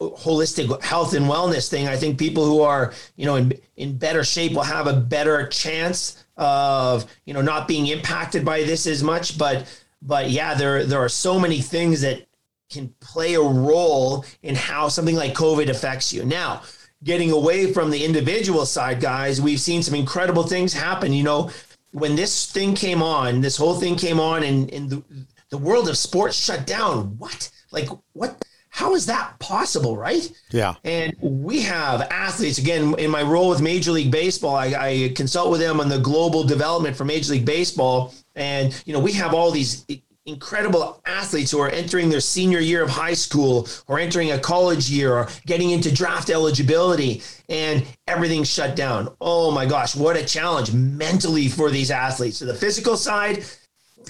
holistic 0.00 0.82
health 0.82 1.14
and 1.14 1.26
wellness 1.26 1.68
thing. 1.68 1.88
I 1.88 1.96
think 1.96 2.18
people 2.18 2.46
who 2.46 2.62
are, 2.62 2.94
you 3.16 3.26
know, 3.26 3.36
in 3.36 3.52
in 3.76 3.98
better 3.98 4.24
shape 4.24 4.52
will 4.52 4.62
have 4.62 4.86
a 4.86 4.94
better 4.94 5.46
chance 5.48 6.23
of, 6.36 7.06
you 7.24 7.34
know, 7.34 7.42
not 7.42 7.68
being 7.68 7.86
impacted 7.86 8.44
by 8.44 8.64
this 8.64 8.86
as 8.86 9.02
much. 9.02 9.38
But 9.38 9.66
but 10.02 10.30
yeah, 10.30 10.54
there 10.54 10.84
there 10.84 11.00
are 11.00 11.08
so 11.08 11.38
many 11.38 11.60
things 11.60 12.00
that 12.00 12.26
can 12.70 12.88
play 13.00 13.34
a 13.34 13.40
role 13.40 14.24
in 14.42 14.54
how 14.54 14.88
something 14.88 15.16
like 15.16 15.34
COVID 15.34 15.68
affects 15.68 16.12
you. 16.12 16.24
Now, 16.24 16.62
getting 17.04 17.30
away 17.30 17.72
from 17.72 17.90
the 17.90 18.04
individual 18.04 18.66
side, 18.66 19.00
guys, 19.00 19.40
we've 19.40 19.60
seen 19.60 19.82
some 19.82 19.94
incredible 19.94 20.42
things 20.42 20.72
happen. 20.72 21.12
You 21.12 21.22
know, 21.22 21.50
when 21.92 22.16
this 22.16 22.50
thing 22.50 22.74
came 22.74 23.02
on, 23.02 23.40
this 23.40 23.56
whole 23.56 23.74
thing 23.74 23.96
came 23.96 24.18
on, 24.18 24.42
and, 24.42 24.72
and 24.72 24.90
the, 24.90 25.02
the 25.50 25.58
world 25.58 25.88
of 25.88 25.96
sports 25.96 26.36
shut 26.36 26.66
down. 26.66 27.16
What? 27.18 27.50
Like, 27.70 27.88
what? 28.12 28.44
How 28.74 28.96
is 28.96 29.06
that 29.06 29.38
possible, 29.38 29.96
right? 29.96 30.28
Yeah. 30.50 30.74
And 30.82 31.14
we 31.20 31.62
have 31.62 32.02
athletes, 32.02 32.58
again, 32.58 32.98
in 32.98 33.08
my 33.08 33.22
role 33.22 33.48
with 33.48 33.62
Major 33.62 33.92
League 33.92 34.10
Baseball, 34.10 34.56
I, 34.56 34.66
I 34.66 35.12
consult 35.14 35.52
with 35.52 35.60
them 35.60 35.78
on 35.78 35.88
the 35.88 36.00
global 36.00 36.42
development 36.42 36.96
for 36.96 37.04
Major 37.04 37.34
League 37.34 37.44
Baseball. 37.44 38.12
And, 38.34 38.74
you 38.84 38.92
know, 38.92 38.98
we 38.98 39.12
have 39.12 39.32
all 39.32 39.52
these 39.52 39.86
incredible 40.26 41.00
athletes 41.06 41.52
who 41.52 41.60
are 41.60 41.68
entering 41.68 42.08
their 42.08 42.18
senior 42.18 42.58
year 42.58 42.82
of 42.82 42.90
high 42.90 43.14
school 43.14 43.68
or 43.86 44.00
entering 44.00 44.32
a 44.32 44.40
college 44.40 44.90
year 44.90 45.14
or 45.14 45.28
getting 45.46 45.70
into 45.70 45.94
draft 45.94 46.28
eligibility 46.28 47.22
and 47.48 47.86
everything's 48.08 48.50
shut 48.50 48.74
down. 48.74 49.08
Oh 49.20 49.52
my 49.52 49.66
gosh, 49.66 49.94
what 49.94 50.16
a 50.16 50.24
challenge 50.24 50.72
mentally 50.72 51.46
for 51.46 51.70
these 51.70 51.92
athletes. 51.92 52.38
So 52.38 52.44
the 52.44 52.54
physical 52.54 52.96
side, 52.96 53.44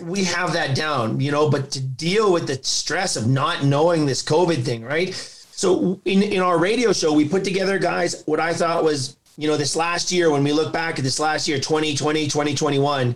we 0.01 0.25
have 0.25 0.53
that 0.53 0.75
down, 0.75 1.21
you 1.21 1.31
know, 1.31 1.51
but 1.51 1.71
to 1.73 1.81
deal 1.81 2.33
with 2.33 2.47
the 2.47 2.63
stress 2.63 3.17
of 3.17 3.27
not 3.27 3.65
knowing 3.65 4.07
this 4.07 4.23
COVID 4.23 4.65
thing, 4.65 4.83
right? 4.85 5.15
So 5.53 6.01
in, 6.05 6.23
in 6.23 6.41
our 6.41 6.59
radio 6.59 6.93
show, 6.93 7.13
we 7.13 7.29
put 7.29 7.45
together, 7.45 7.79
guys, 7.79 8.23
what 8.27 8.41
I 8.41 8.53
thought 8.53 8.83
was, 8.85 9.17
you 9.37 9.49
know, 9.49 9.57
this 9.57 9.77
last 9.77 10.13
year, 10.13 10.31
when 10.31 10.45
we 10.45 10.53
look 10.53 10.73
back 10.73 10.99
at 10.99 11.05
this 11.05 11.19
last 11.19 11.47
year, 11.49 11.59
2020, 11.59 12.27
2021, 12.27 13.15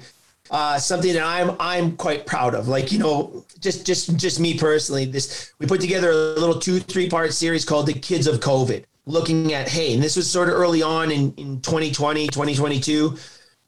uh, 0.51 0.79
something 0.79 1.13
that 1.13 1.25
I'm 1.25 1.57
I'm 1.61 1.97
quite 1.97 2.27
proud 2.27 2.55
of. 2.55 2.69
Like 2.69 2.91
you 2.91 2.99
know, 2.99 3.45
just 3.61 3.87
just 3.87 4.17
just 4.17 4.41
me 4.41 4.57
personally. 4.57 5.05
This 5.05 5.53
we 5.59 5.67
put 5.67 5.81
together 5.81 6.11
a 6.11 6.15
little 6.15 6.59
two 6.59 6.81
three 6.81 7.09
part 7.09 7.33
series 7.33 7.65
called 7.65 7.87
"The 7.87 7.93
Kids 7.93 8.27
of 8.27 8.41
COVID," 8.41 8.85
looking 9.07 9.53
at 9.53 9.69
hey, 9.69 9.95
and 9.95 10.03
this 10.03 10.17
was 10.17 10.31
sort 10.31 10.49
of 10.49 10.55
early 10.55 10.83
on 10.83 11.11
in 11.11 11.35
in 11.37 11.61
2020, 11.61 12.29
2022, 12.29 13.19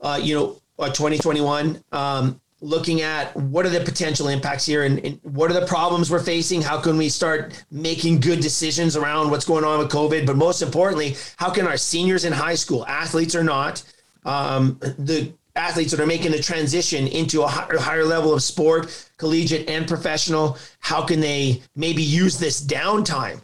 uh, 0.01 0.19
you 0.23 0.35
know, 0.35 0.61
uh, 0.79 0.89
2021. 0.89 1.83
Um, 1.93 2.40
looking 2.61 3.01
at 3.01 3.35
what 3.37 3.65
are 3.65 3.71
the 3.71 3.81
potential 3.81 4.29
impacts 4.29 4.67
here 4.67 4.85
and, 4.85 4.99
and, 5.05 5.19
what 5.23 5.51
are 5.51 5.59
the 5.59 5.67
problems 5.67 6.11
we're 6.11 6.23
facing 6.23 6.61
how 6.61 6.79
can 6.79 6.97
we 6.99 7.09
start 7.09 7.65
making 7.71 8.21
good 8.21 8.41
decisions 8.41 8.97
around 8.97 9.31
what's 9.31 9.47
going 9.47 9.65
on 9.65 9.79
with 9.79 9.89
covid 9.89 10.27
but 10.27 10.37
most 10.37 10.61
importantly 10.61 11.17
how 11.37 11.49
can 11.49 11.67
our 11.67 11.77
seniors 11.77 12.25
in 12.25 12.33
high 12.33 12.55
school 12.55 12.87
athletes 12.87 13.35
or 13.35 13.43
not 13.43 13.83
um, 14.25 14.79
the 14.99 15.33
athletes 15.57 15.91
that 15.91 16.01
are 16.01 16.07
making 16.07 16.33
the 16.33 16.43
transition 16.43 17.07
into 17.09 17.43
a 17.43 17.47
higher, 17.47 17.79
higher 17.79 18.05
level 18.05 18.33
of 18.33 18.43
sport, 18.43 19.09
collegiate 19.17 19.69
and 19.69 19.87
professional, 19.87 20.57
how 20.79 21.05
can 21.05 21.21
they 21.21 21.63
maybe 21.75 22.03
use 22.03 22.39
this 22.39 22.65
downtime 22.65 23.41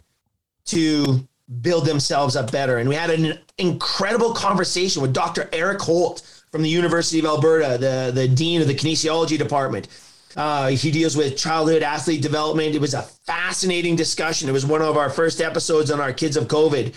to 0.65 1.27
build 1.61 1.85
themselves 1.85 2.35
up 2.35 2.51
better? 2.51 2.77
And 2.77 2.89
we 2.89 2.95
had 2.95 3.09
an 3.09 3.39
incredible 3.57 4.33
conversation 4.33 5.01
with 5.01 5.13
Dr. 5.13 5.49
Eric 5.51 5.81
Holt 5.81 6.36
from 6.51 6.61
the 6.61 6.69
University 6.69 7.19
of 7.19 7.25
Alberta, 7.25 7.77
the, 7.77 8.11
the 8.13 8.27
dean 8.27 8.61
of 8.61 8.67
the 8.67 8.75
kinesiology 8.75 9.37
department. 9.37 9.87
Uh, 10.35 10.67
he 10.67 10.91
deals 10.91 11.17
with 11.17 11.35
childhood 11.37 11.83
athlete 11.83 12.21
development. 12.21 12.75
It 12.75 12.81
was 12.81 12.93
a 12.93 13.01
fascinating 13.01 13.95
discussion. 13.95 14.47
It 14.47 14.51
was 14.51 14.65
one 14.65 14.81
of 14.81 14.97
our 14.97 15.09
first 15.09 15.41
episodes 15.41 15.89
on 15.89 15.99
our 15.99 16.13
Kids 16.13 16.37
of 16.37 16.47
COVID 16.47 16.93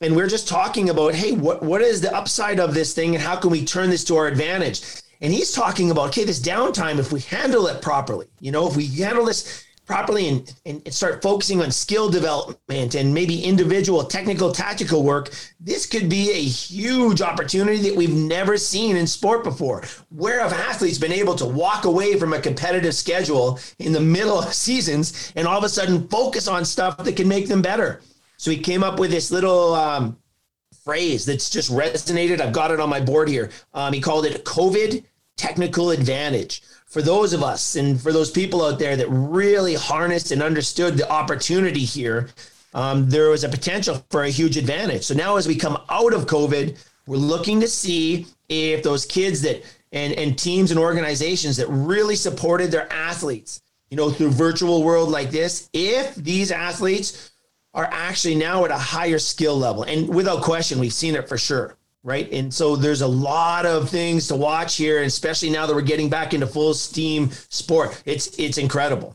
and 0.00 0.16
we're 0.16 0.28
just 0.28 0.48
talking 0.48 0.90
about 0.90 1.14
hey 1.14 1.32
what 1.32 1.62
what 1.62 1.82
is 1.82 2.00
the 2.00 2.14
upside 2.14 2.58
of 2.58 2.74
this 2.74 2.94
thing 2.94 3.14
and 3.14 3.22
how 3.22 3.36
can 3.36 3.50
we 3.50 3.64
turn 3.64 3.90
this 3.90 4.04
to 4.04 4.16
our 4.16 4.26
advantage 4.26 4.82
and 5.20 5.32
he's 5.32 5.52
talking 5.52 5.90
about 5.90 6.08
okay 6.08 6.24
this 6.24 6.40
downtime 6.40 6.98
if 6.98 7.12
we 7.12 7.20
handle 7.20 7.66
it 7.66 7.82
properly 7.82 8.26
you 8.40 8.50
know 8.50 8.66
if 8.66 8.76
we 8.76 8.86
handle 8.86 9.24
this 9.24 9.64
properly 9.90 10.28
and, 10.28 10.54
and 10.64 10.94
start 10.94 11.20
focusing 11.20 11.60
on 11.60 11.72
skill 11.72 12.08
development 12.08 12.94
and 12.94 13.12
maybe 13.12 13.42
individual 13.42 14.04
technical 14.04 14.52
tactical 14.52 15.02
work 15.02 15.30
this 15.58 15.84
could 15.84 16.08
be 16.08 16.30
a 16.30 16.42
huge 16.42 17.20
opportunity 17.20 17.78
that 17.78 17.96
we've 17.96 18.14
never 18.14 18.56
seen 18.56 18.96
in 18.96 19.04
sport 19.04 19.42
before 19.42 19.82
where 20.10 20.38
have 20.38 20.52
athletes 20.52 20.96
been 20.96 21.10
able 21.10 21.34
to 21.34 21.44
walk 21.44 21.86
away 21.86 22.16
from 22.16 22.32
a 22.32 22.40
competitive 22.40 22.94
schedule 22.94 23.58
in 23.80 23.92
the 23.92 24.00
middle 24.00 24.38
of 24.38 24.54
seasons 24.54 25.32
and 25.34 25.48
all 25.48 25.58
of 25.58 25.64
a 25.64 25.68
sudden 25.68 26.06
focus 26.06 26.46
on 26.46 26.64
stuff 26.64 26.96
that 26.98 27.16
can 27.16 27.26
make 27.26 27.48
them 27.48 27.60
better 27.60 28.00
so 28.36 28.52
he 28.52 28.58
came 28.58 28.84
up 28.84 29.00
with 29.00 29.10
this 29.10 29.32
little 29.32 29.74
um, 29.74 30.16
phrase 30.84 31.26
that's 31.26 31.50
just 31.50 31.70
resonated. 31.70 32.40
I've 32.40 32.54
got 32.54 32.70
it 32.70 32.80
on 32.80 32.88
my 32.88 33.00
board 33.00 33.28
here. 33.28 33.50
Um, 33.74 33.92
he 33.92 34.00
called 34.00 34.24
it 34.24 34.44
COVID 34.44 35.04
technical 35.36 35.90
advantage. 35.90 36.62
For 36.90 37.02
those 37.02 37.32
of 37.32 37.44
us 37.44 37.76
and 37.76 38.00
for 38.00 38.12
those 38.12 38.32
people 38.32 38.64
out 38.64 38.80
there 38.80 38.96
that 38.96 39.08
really 39.08 39.74
harnessed 39.74 40.32
and 40.32 40.42
understood 40.42 40.96
the 40.96 41.08
opportunity 41.08 41.84
here, 41.84 42.30
um, 42.74 43.08
there 43.08 43.30
was 43.30 43.44
a 43.44 43.48
potential 43.48 44.04
for 44.10 44.24
a 44.24 44.30
huge 44.30 44.56
advantage. 44.56 45.04
So 45.04 45.14
now, 45.14 45.36
as 45.36 45.46
we 45.46 45.54
come 45.54 45.80
out 45.88 46.12
of 46.12 46.26
COVID, 46.26 46.76
we're 47.06 47.16
looking 47.16 47.60
to 47.60 47.68
see 47.68 48.26
if 48.48 48.82
those 48.82 49.06
kids 49.06 49.40
that 49.42 49.64
and, 49.92 50.14
and 50.14 50.36
teams 50.36 50.72
and 50.72 50.80
organizations 50.80 51.56
that 51.58 51.68
really 51.68 52.16
supported 52.16 52.72
their 52.72 52.92
athletes, 52.92 53.62
you 53.90 53.96
know, 53.96 54.10
through 54.10 54.30
virtual 54.30 54.82
world 54.82 55.10
like 55.10 55.30
this, 55.30 55.68
if 55.72 56.14
these 56.16 56.50
athletes 56.50 57.30
are 57.72 57.88
actually 57.92 58.34
now 58.34 58.64
at 58.64 58.72
a 58.72 58.78
higher 58.78 59.18
skill 59.18 59.56
level. 59.56 59.84
And 59.84 60.08
without 60.08 60.42
question, 60.42 60.80
we've 60.80 60.92
seen 60.92 61.14
it 61.14 61.28
for 61.28 61.38
sure. 61.38 61.76
Right. 62.02 62.32
And 62.32 62.52
so 62.52 62.76
there's 62.76 63.02
a 63.02 63.06
lot 63.06 63.66
of 63.66 63.90
things 63.90 64.28
to 64.28 64.34
watch 64.34 64.76
here, 64.76 65.02
especially 65.02 65.50
now 65.50 65.66
that 65.66 65.74
we're 65.74 65.82
getting 65.82 66.08
back 66.08 66.32
into 66.32 66.46
full 66.46 66.72
steam 66.72 67.30
sport. 67.50 68.02
It's 68.06 68.38
it's 68.38 68.56
incredible. 68.56 69.14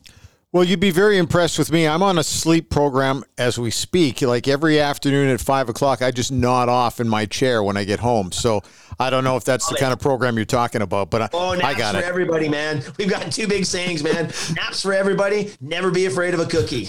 Well, 0.56 0.64
you'd 0.64 0.80
be 0.80 0.90
very 0.90 1.18
impressed 1.18 1.60
with 1.60 1.70
me. 1.70 1.86
I'm 1.86 2.02
on 2.02 2.18
a 2.18 2.24
sleep 2.24 2.70
program 2.70 3.26
as 3.38 3.60
we 3.60 3.72
speak. 3.72 4.22
Like 4.22 4.48
every 4.48 4.80
afternoon 4.80 5.28
at 5.28 5.42
five 5.42 5.68
o'clock, 5.68 6.02
I 6.02 6.12
just 6.12 6.32
nod 6.32 6.70
off 6.70 7.02
in 7.02 7.10
my 7.10 7.26
chair 7.26 7.62
when 7.62 7.76
I 7.76 7.84
get 7.84 8.00
home. 8.00 8.32
So 8.32 8.62
I 8.98 9.10
don't 9.10 9.26
know 9.26 9.36
if 9.36 9.44
that's 9.44 9.68
the 9.68 9.76
kind 9.76 9.92
of 9.92 10.00
program 10.00 10.38
you're 10.38 10.46
talking 10.46 10.82
about, 10.82 11.10
but 11.10 11.24
I, 11.24 11.30
oh, 11.34 11.60
I 11.62 11.74
got 11.74 11.96
for 11.96 12.00
it. 12.00 12.06
everybody, 12.06 12.48
man. 12.48 12.82
We've 12.98 13.10
got 13.10 13.34
two 13.34 13.50
big 13.50 13.66
sayings, 13.66 14.02
man. 14.02 14.32
naps 14.56 14.82
for 14.82 14.94
everybody. 14.94 15.52
Never 15.60 15.92
be 15.92 16.06
afraid 16.06 16.34
of 16.34 16.40
a 16.40 16.46
cookie. 16.46 16.86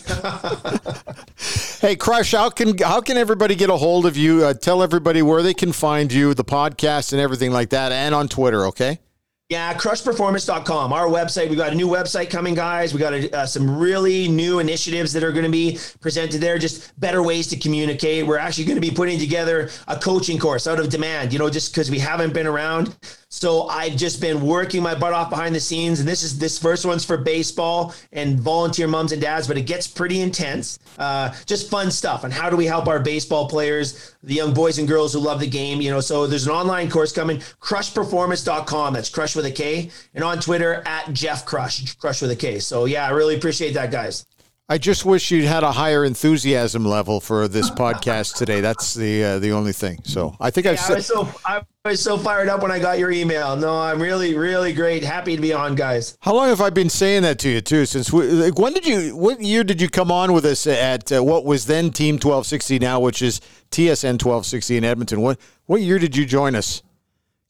hey, 1.81 1.97
Crush, 1.97 2.31
how 2.31 2.51
can 2.51 2.79
how 2.79 3.01
can 3.01 3.17
everybody 3.17 3.57
get 3.57 3.69
a 3.69 3.77
hold 3.77 4.07
of 4.07 4.17
you? 4.17 4.45
Uh, 4.45 4.55
tell 4.55 4.81
everybody 4.81 5.23
where 5.23 5.43
they 5.43 5.55
can 5.55 5.73
find 5.73 6.13
you, 6.13 6.35
the 6.35 6.45
podcast, 6.45 7.11
and 7.11 7.21
everything 7.21 7.51
like 7.51 7.71
that, 7.71 7.91
and 7.91 8.15
on 8.15 8.29
Twitter. 8.29 8.67
Okay. 8.67 9.01
Yeah, 9.49 9.73
krushperformance.com, 9.75 10.93
our 10.93 11.07
website. 11.07 11.49
We 11.49 11.55
got 11.55 11.73
a 11.73 11.77
new 11.77 11.87
website 11.87 12.31
coming, 12.31 12.57
guys. 12.57 12.93
We 12.93 12.99
got 12.99 13.13
a, 13.13 13.33
uh, 13.33 13.47
some 13.47 13.79
really 13.79 14.27
new 14.27 14.59
initiatives 14.59 15.13
that 15.13 15.23
are 15.23 15.31
going 15.31 15.45
to 15.45 15.51
be 15.51 15.79
presented 16.01 16.41
there, 16.41 16.59
just 16.59 16.99
better 16.99 17.23
ways 17.23 17.47
to 17.49 17.57
communicate. 17.57 18.27
We're 18.27 18.39
actually 18.39 18.65
going 18.65 18.75
to 18.75 18.81
be 18.81 18.91
putting 18.91 19.21
together 19.21 19.71
a 19.87 19.97
coaching 19.97 20.41
course 20.41 20.67
out 20.67 20.81
of 20.81 20.89
demand, 20.89 21.33
you 21.33 21.39
know, 21.39 21.49
just 21.49 21.73
because 21.73 21.93
we 21.93 22.01
haven't 22.01 22.35
been 22.35 22.49
around. 22.49 22.97
So 23.37 23.69
I've 23.69 23.97
just 23.97 24.19
been 24.19 24.41
working 24.41 24.83
my 24.83 24.95
butt 24.95 25.13
off 25.13 25.29
behind 25.29 25.55
the 25.55 25.61
scenes, 25.61 26.01
and 26.01 26.09
this 26.09 26.23
is 26.23 26.39
this 26.39 26.59
first 26.59 26.87
one's 26.87 27.05
for 27.05 27.19
baseball 27.19 27.95
and 28.11 28.41
volunteer 28.41 28.89
moms 28.89 29.13
and 29.13 29.21
dads, 29.21 29.47
but 29.47 29.59
it 29.59 29.67
gets 29.67 29.87
pretty 29.87 30.23
intense. 30.23 30.79
Uh, 30.99 31.35
just 31.45 31.71
fun 31.71 31.91
stuff. 31.91 32.25
And 32.25 32.33
how 32.33 32.49
do 32.49 32.57
we 32.57 32.65
help 32.65 32.87
our 32.89 32.99
baseball 32.99 33.47
players, 33.47 34.15
the 34.23 34.33
young 34.33 34.55
boys 34.55 34.79
and 34.79 34.89
girls 34.89 35.13
who 35.13 35.19
love 35.19 35.39
the 35.39 35.47
game? 35.47 35.83
You 35.83 35.91
know, 35.91 36.01
so 36.01 36.27
there's 36.27 36.47
an 36.47 36.53
online 36.53 36.89
course 36.89 37.13
coming, 37.13 37.37
krushperformance.com. 37.61 38.95
That's 38.95 39.11
crush 39.11 39.37
with 39.37 39.45
a 39.45 39.51
K, 39.51 39.91
and 40.15 40.25
on 40.25 40.41
Twitter 40.41 40.83
at 40.87 41.13
Jeff 41.13 41.45
Krush, 41.45 41.95
Crush 41.99 42.23
with 42.23 42.31
a 42.31 42.37
K. 42.37 42.59
So 42.59 42.87
yeah, 42.87 43.07
I 43.07 43.11
really 43.11 43.37
appreciate 43.37 43.75
that, 43.75 43.91
guys. 43.91 44.25
I 44.69 44.79
just 44.79 45.05
wish 45.05 45.31
you'd 45.31 45.45
had 45.45 45.63
a 45.63 45.71
higher 45.71 46.05
enthusiasm 46.05 46.85
level 46.85 47.21
for 47.21 47.47
this 47.47 47.71
podcast 47.71 48.35
today. 48.37 48.61
That's 48.61 48.95
the 48.95 49.23
uh, 49.23 49.39
the 49.39 49.53
only 49.53 49.73
thing. 49.73 50.01
So 50.03 50.37
I 50.41 50.51
think 50.51 50.67
I've 50.67 50.75
Yeah, 50.75 50.87
I 50.89 50.95
was 50.95 51.07
so 51.07 51.29
I 51.45 51.63
was 51.85 52.03
so 52.03 52.19
fired 52.19 52.49
up 52.49 52.63
when 52.63 52.73
I 52.73 52.81
got 52.81 52.99
your 52.99 53.13
email. 53.13 53.55
No, 53.55 53.79
I'm 53.79 54.03
really 54.03 54.37
really 54.37 54.73
great. 54.73 55.05
Happy 55.05 55.37
to 55.37 55.43
be 55.43 55.53
on, 55.53 55.77
guys. 55.77 56.19
How 56.21 56.35
long 56.35 56.49
have 56.49 56.61
I 56.61 56.71
been 56.71 56.91
saying 56.91 57.23
that 57.23 57.39
to 57.41 57.49
you 57.49 57.61
too? 57.61 57.87
Since 57.87 58.13
we, 58.13 58.27
like, 58.27 58.59
when 58.59 58.73
did 58.73 58.85
you? 58.85 59.17
What 59.17 59.41
year 59.41 59.63
did 59.63 59.81
you 59.81 59.89
come 59.89 60.11
on 60.11 60.33
with 60.33 60.45
us 60.45 60.67
at 60.67 61.13
uh, 61.13 61.23
what 61.23 61.45
was 61.45 61.67
then 61.67 61.91
Team 61.91 62.19
twelve 62.19 62.45
sixty 62.45 62.81
now, 62.81 62.99
which 62.99 63.23
is 63.23 63.41
TSN 63.71 64.19
twelve 64.19 64.47
sixty 64.47 64.77
in 64.77 64.83
Edmonton? 64.83 65.21
What 65.21 65.39
what 65.67 65.81
year 65.81 66.01
did 66.01 66.17
you 66.17 66.27
join 66.27 66.57
us? 66.57 66.83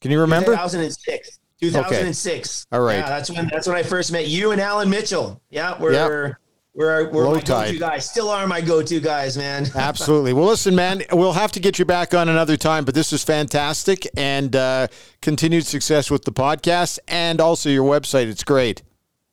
Can 0.03 0.11
you 0.11 0.21
remember? 0.21 0.53
2006. 0.53 1.39
2006. 1.63 2.67
All 2.71 2.81
right. 2.81 2.97
Yeah, 2.97 3.09
that's 3.09 3.31
when 3.31 3.49
that's 3.49 3.67
when 3.67 3.77
I 3.77 3.83
first 3.83 4.13
met 4.13 4.27
you 4.29 4.51
and 4.51 4.61
Alan 4.61 4.91
Mitchell. 4.91 5.41
Yeah, 5.49 5.81
we're 5.81 5.93
Yeah. 5.93 6.33
We're 6.77 7.09
we're 7.11 7.25
Low 7.25 7.35
my 7.35 7.41
tide. 7.41 7.67
go-to 7.69 7.79
guys. 7.79 8.09
Still 8.09 8.29
are 8.29 8.47
my 8.47 8.61
go-to 8.61 9.01
guys, 9.01 9.37
man. 9.37 9.67
Absolutely. 9.75 10.33
Well, 10.33 10.45
listen, 10.47 10.75
man, 10.77 11.03
we'll 11.11 11.33
have 11.33 11.51
to 11.53 11.61
get 11.61 11.79
you 11.79 11.85
back 11.85 12.15
on 12.15 12.29
another 12.29 12.57
time, 12.57 12.85
but 12.85 12.95
this 12.95 13.11
was 13.11 13.25
fantastic 13.25 14.07
and 14.17 14.55
uh, 14.55 14.87
continued 15.23 15.67
success 15.67 16.11
with 16.11 16.25
the 16.25 16.33
podcast 16.33 16.99
and 17.09 17.41
also 17.41 17.69
your 17.71 17.85
website. 17.89 18.27
It's 18.29 18.45
great. 18.45 18.83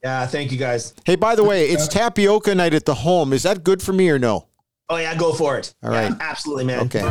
yeah, 0.03 0.25
thank 0.25 0.51
you 0.51 0.57
guys. 0.57 0.93
Hey, 1.05 1.17
by 1.17 1.35
the 1.35 1.43
way, 1.43 1.65
it's 1.69 1.87
tapioca 1.87 2.55
night 2.55 2.73
at 2.73 2.85
the 2.85 2.95
home. 2.95 3.33
Is 3.33 3.43
that 3.43 3.63
good 3.63 3.81
for 3.83 3.93
me 3.93 4.09
or 4.09 4.17
no? 4.17 4.47
Oh 4.89 4.97
yeah, 4.97 5.15
go 5.15 5.33
for 5.33 5.57
it. 5.57 5.73
All 5.83 5.91
Yeah, 5.91 6.09
right. 6.09 6.17
absolutely, 6.21 6.63
man. 6.65 6.79
Okay. 6.85 7.03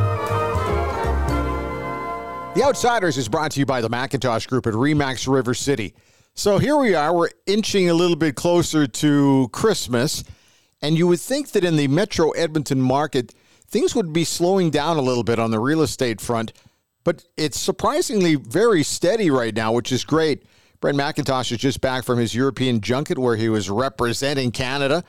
The 2.54 2.62
Outsiders 2.64 3.16
is 3.16 3.28
brought 3.28 3.50
to 3.52 3.60
you 3.60 3.64
by 3.66 3.80
the 3.80 3.88
Macintosh 3.88 4.46
Group 4.46 4.66
at 4.66 4.74
Remax 4.74 5.26
River 5.26 5.54
City. 5.54 5.94
So 6.34 6.56
here 6.56 6.76
we 6.76 6.94
are. 6.94 7.14
We're 7.14 7.28
inching 7.46 7.90
a 7.90 7.94
little 7.94 8.16
bit 8.16 8.36
closer 8.36 8.86
to 8.86 9.48
Christmas. 9.52 10.24
And 10.80 10.96
you 10.96 11.06
would 11.06 11.20
think 11.20 11.50
that 11.50 11.62
in 11.62 11.76
the 11.76 11.88
Metro 11.88 12.30
Edmonton 12.30 12.80
market, 12.80 13.34
things 13.68 13.94
would 13.94 14.12
be 14.14 14.24
slowing 14.24 14.70
down 14.70 14.96
a 14.96 15.02
little 15.02 15.24
bit 15.24 15.38
on 15.38 15.50
the 15.50 15.60
real 15.60 15.82
estate 15.82 16.22
front. 16.22 16.54
But 17.04 17.24
it's 17.36 17.60
surprisingly 17.60 18.36
very 18.36 18.82
steady 18.82 19.30
right 19.30 19.54
now, 19.54 19.72
which 19.72 19.92
is 19.92 20.04
great. 20.04 20.44
Brent 20.80 20.96
Macintosh 20.96 21.52
is 21.52 21.58
just 21.58 21.82
back 21.82 22.02
from 22.02 22.18
his 22.18 22.34
European 22.34 22.80
junket 22.80 23.18
where 23.18 23.36
he 23.36 23.50
was 23.50 23.68
representing 23.68 24.52
Canada 24.52 25.04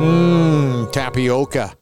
Mmm, 0.00 0.90
tapioca. 0.92 1.74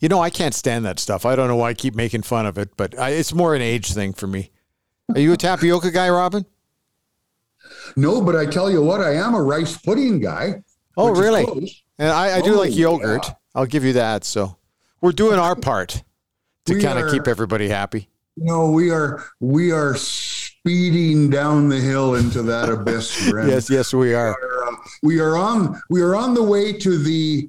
You 0.00 0.08
know, 0.08 0.20
I 0.20 0.30
can't 0.30 0.54
stand 0.54 0.84
that 0.84 0.98
stuff. 0.98 1.26
I 1.26 1.36
don't 1.36 1.48
know 1.48 1.56
why 1.56 1.70
I 1.70 1.74
keep 1.74 1.94
making 1.94 2.22
fun 2.22 2.46
of 2.46 2.56
it, 2.56 2.70
but 2.76 2.98
I, 2.98 3.10
it's 3.10 3.34
more 3.34 3.54
an 3.54 3.62
age 3.62 3.92
thing 3.92 4.12
for 4.12 4.26
me. 4.26 4.50
Are 5.14 5.20
you 5.20 5.32
a 5.32 5.36
tapioca 5.36 5.90
guy, 5.90 6.08
Robin? 6.08 6.46
No, 7.96 8.22
but 8.22 8.36
I 8.36 8.46
tell 8.46 8.70
you 8.70 8.82
what, 8.82 9.00
I 9.00 9.14
am 9.14 9.34
a 9.34 9.42
rice 9.42 9.76
pudding 9.76 10.20
guy. 10.20 10.62
Oh, 10.96 11.10
really? 11.10 11.82
And 11.98 12.10
I, 12.10 12.38
I 12.38 12.40
do 12.40 12.54
Oh, 12.54 12.58
like 12.58 12.74
yogurt. 12.74 13.26
yeah. 13.26 13.34
I'll 13.54 13.66
give 13.66 13.84
you 13.84 13.94
that. 13.94 14.24
So 14.24 14.56
we're 15.00 15.12
doing 15.12 15.38
our 15.38 15.56
part 15.56 16.02
to 16.66 16.80
kind 16.80 16.98
of 16.98 17.10
keep 17.10 17.26
everybody 17.28 17.68
happy. 17.68 18.08
No, 18.36 18.70
we 18.70 18.90
are 18.90 19.24
we 19.40 19.72
are 19.72 19.96
speeding 20.68 21.30
down 21.30 21.68
the 21.70 21.80
hill 21.80 22.16
into 22.16 22.42
that 22.42 22.68
abyss. 22.68 23.30
Brent. 23.30 23.48
Yes, 23.48 23.70
yes, 23.70 23.94
we 23.94 24.12
are. 24.14 24.28
are, 24.34 24.64
uh, 24.68 24.76
we 25.02 25.18
are 25.18 25.36
on 25.36 25.80
we 25.88 26.02
are 26.02 26.14
on 26.14 26.34
the 26.34 26.42
way 26.42 26.74
to 26.74 26.98
the 26.98 27.48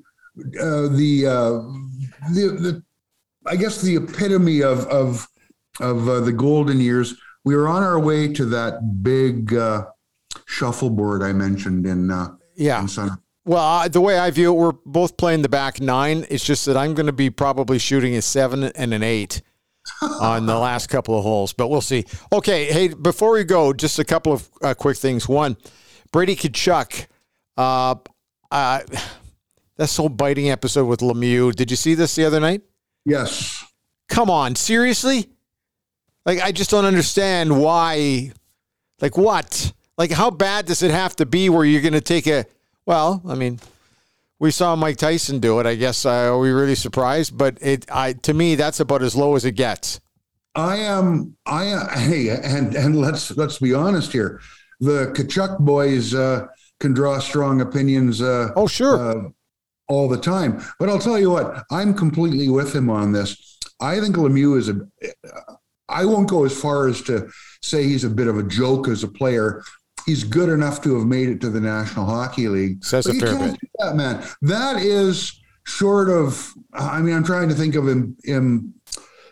uh, 0.59 0.87
the, 0.95 1.25
uh, 1.27 2.31
the 2.33 2.47
the 2.59 2.83
I 3.45 3.57
guess 3.57 3.81
the 3.81 3.97
epitome 3.97 4.61
of 4.63 4.85
of 4.87 5.27
of 5.81 6.07
uh, 6.07 6.21
the 6.21 6.31
golden 6.31 6.79
years. 6.79 7.15
We 7.43 7.55
are 7.55 7.67
on 7.67 7.83
our 7.83 7.99
way 7.99 8.31
to 8.33 8.45
that 8.45 9.03
big 9.03 9.53
uh, 9.53 9.87
shuffleboard 10.45 11.21
I 11.21 11.33
mentioned 11.33 11.85
in 11.85 12.11
uh, 12.11 12.35
Yeah. 12.55 12.81
in 12.81 12.87
Sun. 12.87 13.17
Well, 13.45 13.89
the 13.89 14.01
way 14.01 14.19
I 14.19 14.29
view 14.31 14.51
it, 14.51 14.55
we're 14.57 14.73
both 14.85 15.17
playing 15.17 15.41
the 15.41 15.49
back 15.49 15.81
nine. 15.81 16.25
It's 16.29 16.43
just 16.43 16.65
that 16.67 16.77
I'm 16.77 16.93
going 16.93 17.07
to 17.07 17.13
be 17.13 17.29
probably 17.29 17.79
shooting 17.79 18.15
a 18.15 18.21
seven 18.21 18.63
and 18.63 18.93
an 18.93 19.01
eight 19.03 19.41
on 20.21 20.45
the 20.45 20.57
last 20.57 20.87
couple 20.87 21.17
of 21.17 21.23
holes, 21.23 21.53
but 21.53 21.67
we'll 21.69 21.81
see. 21.81 22.05
Okay, 22.31 22.65
hey, 22.71 22.87
before 22.89 23.31
we 23.31 23.43
go, 23.43 23.73
just 23.73 23.99
a 23.99 24.05
couple 24.05 24.33
of 24.33 24.49
uh, 24.61 24.73
quick 24.73 24.97
things. 24.97 25.27
One, 25.27 25.57
Brady 26.11 26.35
Tkachuk, 26.35 27.07
uh, 27.57 27.95
uh, 28.51 28.81
that 29.77 29.95
whole 29.95 30.09
biting 30.09 30.49
episode 30.49 30.85
with 30.85 30.99
Lemieux. 31.01 31.53
Did 31.55 31.71
you 31.71 31.77
see 31.77 31.95
this 31.95 32.15
the 32.15 32.25
other 32.25 32.39
night? 32.39 32.61
Yes. 33.05 33.65
Come 34.09 34.29
on, 34.29 34.55
seriously? 34.55 35.29
Like, 36.25 36.41
I 36.41 36.51
just 36.51 36.69
don't 36.69 36.85
understand 36.85 37.61
why. 37.61 38.31
Like, 39.01 39.17
what? 39.17 39.71
Like, 39.97 40.11
how 40.11 40.29
bad 40.29 40.65
does 40.65 40.83
it 40.83 40.91
have 40.91 41.15
to 41.17 41.25
be 41.25 41.49
where 41.49 41.65
you're 41.65 41.81
going 41.81 41.93
to 41.93 42.01
take 42.01 42.27
a. 42.27 42.45
Well, 42.85 43.21
I 43.27 43.35
mean, 43.35 43.59
we 44.39 44.51
saw 44.51 44.75
Mike 44.75 44.97
Tyson 44.97 45.39
do 45.39 45.59
it. 45.59 45.65
I 45.65 45.75
guess 45.75 46.05
uh, 46.05 46.09
are 46.33 46.39
we 46.39 46.49
really 46.51 46.75
surprised? 46.75 47.37
But 47.37 47.57
it, 47.61 47.85
I 47.91 48.13
to 48.13 48.33
me, 48.33 48.55
that's 48.55 48.79
about 48.79 49.01
as 49.03 49.15
low 49.15 49.35
as 49.35 49.45
it 49.45 49.53
gets. 49.53 49.99
I 50.55 50.77
am. 50.77 51.35
I 51.45 51.65
am. 51.65 51.87
Hey, 51.89 52.29
and 52.29 52.75
and 52.75 52.99
let's 52.99 53.35
let's 53.37 53.59
be 53.59 53.73
honest 53.73 54.11
here. 54.11 54.41
The 54.79 55.07
Tkachuk 55.13 55.59
boys 55.59 56.13
uh, 56.15 56.47
can 56.79 56.93
draw 56.93 57.19
strong 57.19 57.61
opinions. 57.61 58.21
Uh, 58.21 58.49
Oh, 58.55 58.67
sure. 58.67 58.97
uh, 58.97 59.29
all 59.89 60.07
the 60.07 60.17
time. 60.19 60.61
But 60.79 60.87
I'll 60.89 60.99
tell 60.99 61.19
you 61.19 61.31
what, 61.31 61.63
I'm 61.71 61.93
completely 61.93 62.47
with 62.49 62.73
him 62.75 62.89
on 62.89 63.11
this. 63.11 63.57
I 63.81 63.99
think 63.99 64.15
Lemieux 64.15 64.57
is 64.57 64.69
a. 64.69 64.79
I 65.89 66.05
won't 66.05 66.29
go 66.29 66.45
as 66.45 66.59
far 66.59 66.87
as 66.87 67.01
to 67.03 67.27
say 67.63 67.83
he's 67.83 68.03
a 68.03 68.09
bit 68.09 68.27
of 68.27 68.37
a 68.37 68.43
joke 68.43 68.87
as 68.87 69.03
a 69.03 69.07
player. 69.07 69.63
He's 70.09 70.23
good 70.23 70.49
enough 70.49 70.81
to 70.81 70.97
have 70.97 71.05
made 71.05 71.29
it 71.29 71.39
to 71.41 71.51
the 71.51 71.61
National 71.61 72.03
Hockey 72.03 72.47
League. 72.47 72.83
Says 72.83 73.05
But 73.05 73.11
a 73.11 73.15
you 73.15 73.21
can't 73.21 73.59
do 73.61 73.67
that, 73.77 73.95
man. 73.95 74.25
That 74.41 74.77
is 74.77 75.39
short 75.67 76.09
of. 76.09 76.51
I 76.73 76.99
mean, 76.99 77.15
I'm 77.15 77.23
trying 77.23 77.47
to 77.49 77.53
think 77.53 77.75
of 77.75 77.87
him. 77.87 78.17
him 78.23 78.73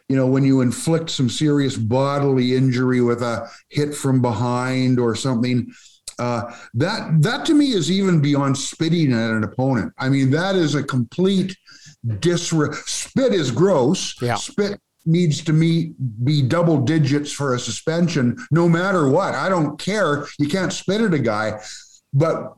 you 0.07 0.15
know, 0.15 0.27
when 0.27 0.43
you 0.43 0.61
inflict 0.61 1.09
some 1.09 1.31
serious 1.31 1.75
bodily 1.75 2.55
injury 2.55 3.01
with 3.01 3.23
a 3.23 3.49
hit 3.69 3.95
from 3.95 4.21
behind 4.21 4.99
or 4.99 5.15
something, 5.15 5.73
uh, 6.19 6.53
that 6.75 7.23
that 7.23 7.43
to 7.47 7.55
me 7.55 7.71
is 7.71 7.89
even 7.89 8.21
beyond 8.21 8.55
spitting 8.55 9.13
at 9.13 9.31
an 9.31 9.43
opponent. 9.43 9.91
I 9.97 10.09
mean, 10.09 10.29
that 10.29 10.55
is 10.55 10.75
a 10.75 10.83
complete 10.83 11.57
disre. 12.05 12.75
Spit 12.87 13.33
is 13.33 13.49
gross. 13.49 14.13
Yeah. 14.21 14.35
Spit 14.35 14.79
needs 15.07 15.41
to 15.45 15.53
meet 15.53 15.93
be 16.23 16.41
double 16.43 16.77
digits 16.77 17.31
for 17.31 17.55
a 17.55 17.59
suspension, 17.59 18.37
no 18.51 18.67
matter 18.69 19.09
what. 19.09 19.33
I 19.33 19.49
don't 19.49 19.79
care. 19.79 20.27
You 20.37 20.47
can't 20.47 20.71
spit 20.73 21.01
at 21.01 21.13
a 21.13 21.19
guy, 21.19 21.59
but 22.13 22.53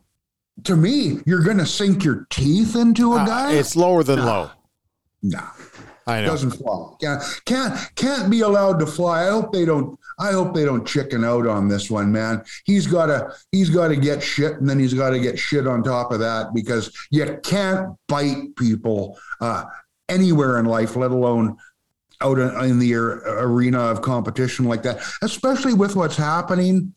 to 0.66 0.76
me, 0.76 1.20
you're 1.26 1.44
going 1.44 1.60
to 1.60 1.66
sink 1.66 2.04
your 2.04 2.28
teeth 2.30 2.76
into 2.76 3.14
a 3.14 3.18
Uh, 3.22 3.26
guy. 3.26 3.54
it's 3.54 3.76
lower 3.76 4.04
than 4.04 4.26
low. 4.26 4.50
no 5.24 5.40
I 6.08 6.22
know. 6.22 6.28
doesn't 6.28 6.52
fly. 6.52 6.94
Can't, 7.00 7.22
can't 7.46 7.96
can't 7.96 8.32
be 8.32 8.42
allowed 8.42 8.80
to 8.80 8.88
fly. 8.88 9.28
I 9.28 9.30
hope 9.30 9.54
they 9.54 9.64
don't. 9.64 9.98
I 10.20 10.32
hope 10.32 10.54
they 10.56 10.66
don't 10.66 10.86
chicken 10.86 11.24
out 11.24 11.46
on 11.48 11.68
this 11.70 11.90
one, 11.90 12.12
man. 12.12 12.44
He's 12.66 12.88
got 12.88 13.06
to 13.06 13.32
he's 13.52 13.70
got 13.70 13.90
to 13.90 13.96
get 13.96 14.22
shit, 14.24 14.54
and 14.60 14.68
then 14.68 14.80
he's 14.80 14.94
got 14.96 15.12
to 15.12 15.20
get 15.20 15.38
shit 15.38 15.68
on 15.68 15.84
top 15.84 16.12
of 16.12 16.20
that 16.20 16.48
because 16.54 16.92
you 17.12 17.40
can't 17.44 17.96
bite 18.08 18.56
people 18.58 19.18
uh, 19.40 19.64
anywhere 20.10 20.58
in 20.60 20.66
life, 20.66 20.96
let 20.96 21.12
alone 21.12 21.56
out 22.22 22.38
in 22.38 22.80
the 22.80 22.94
arena 22.96 23.80
of 23.80 24.02
competition 24.02 24.66
like 24.66 24.84
that. 24.84 25.02
Especially 25.22 25.74
with 25.74 25.96
what's 25.96 26.18
happening 26.18 26.94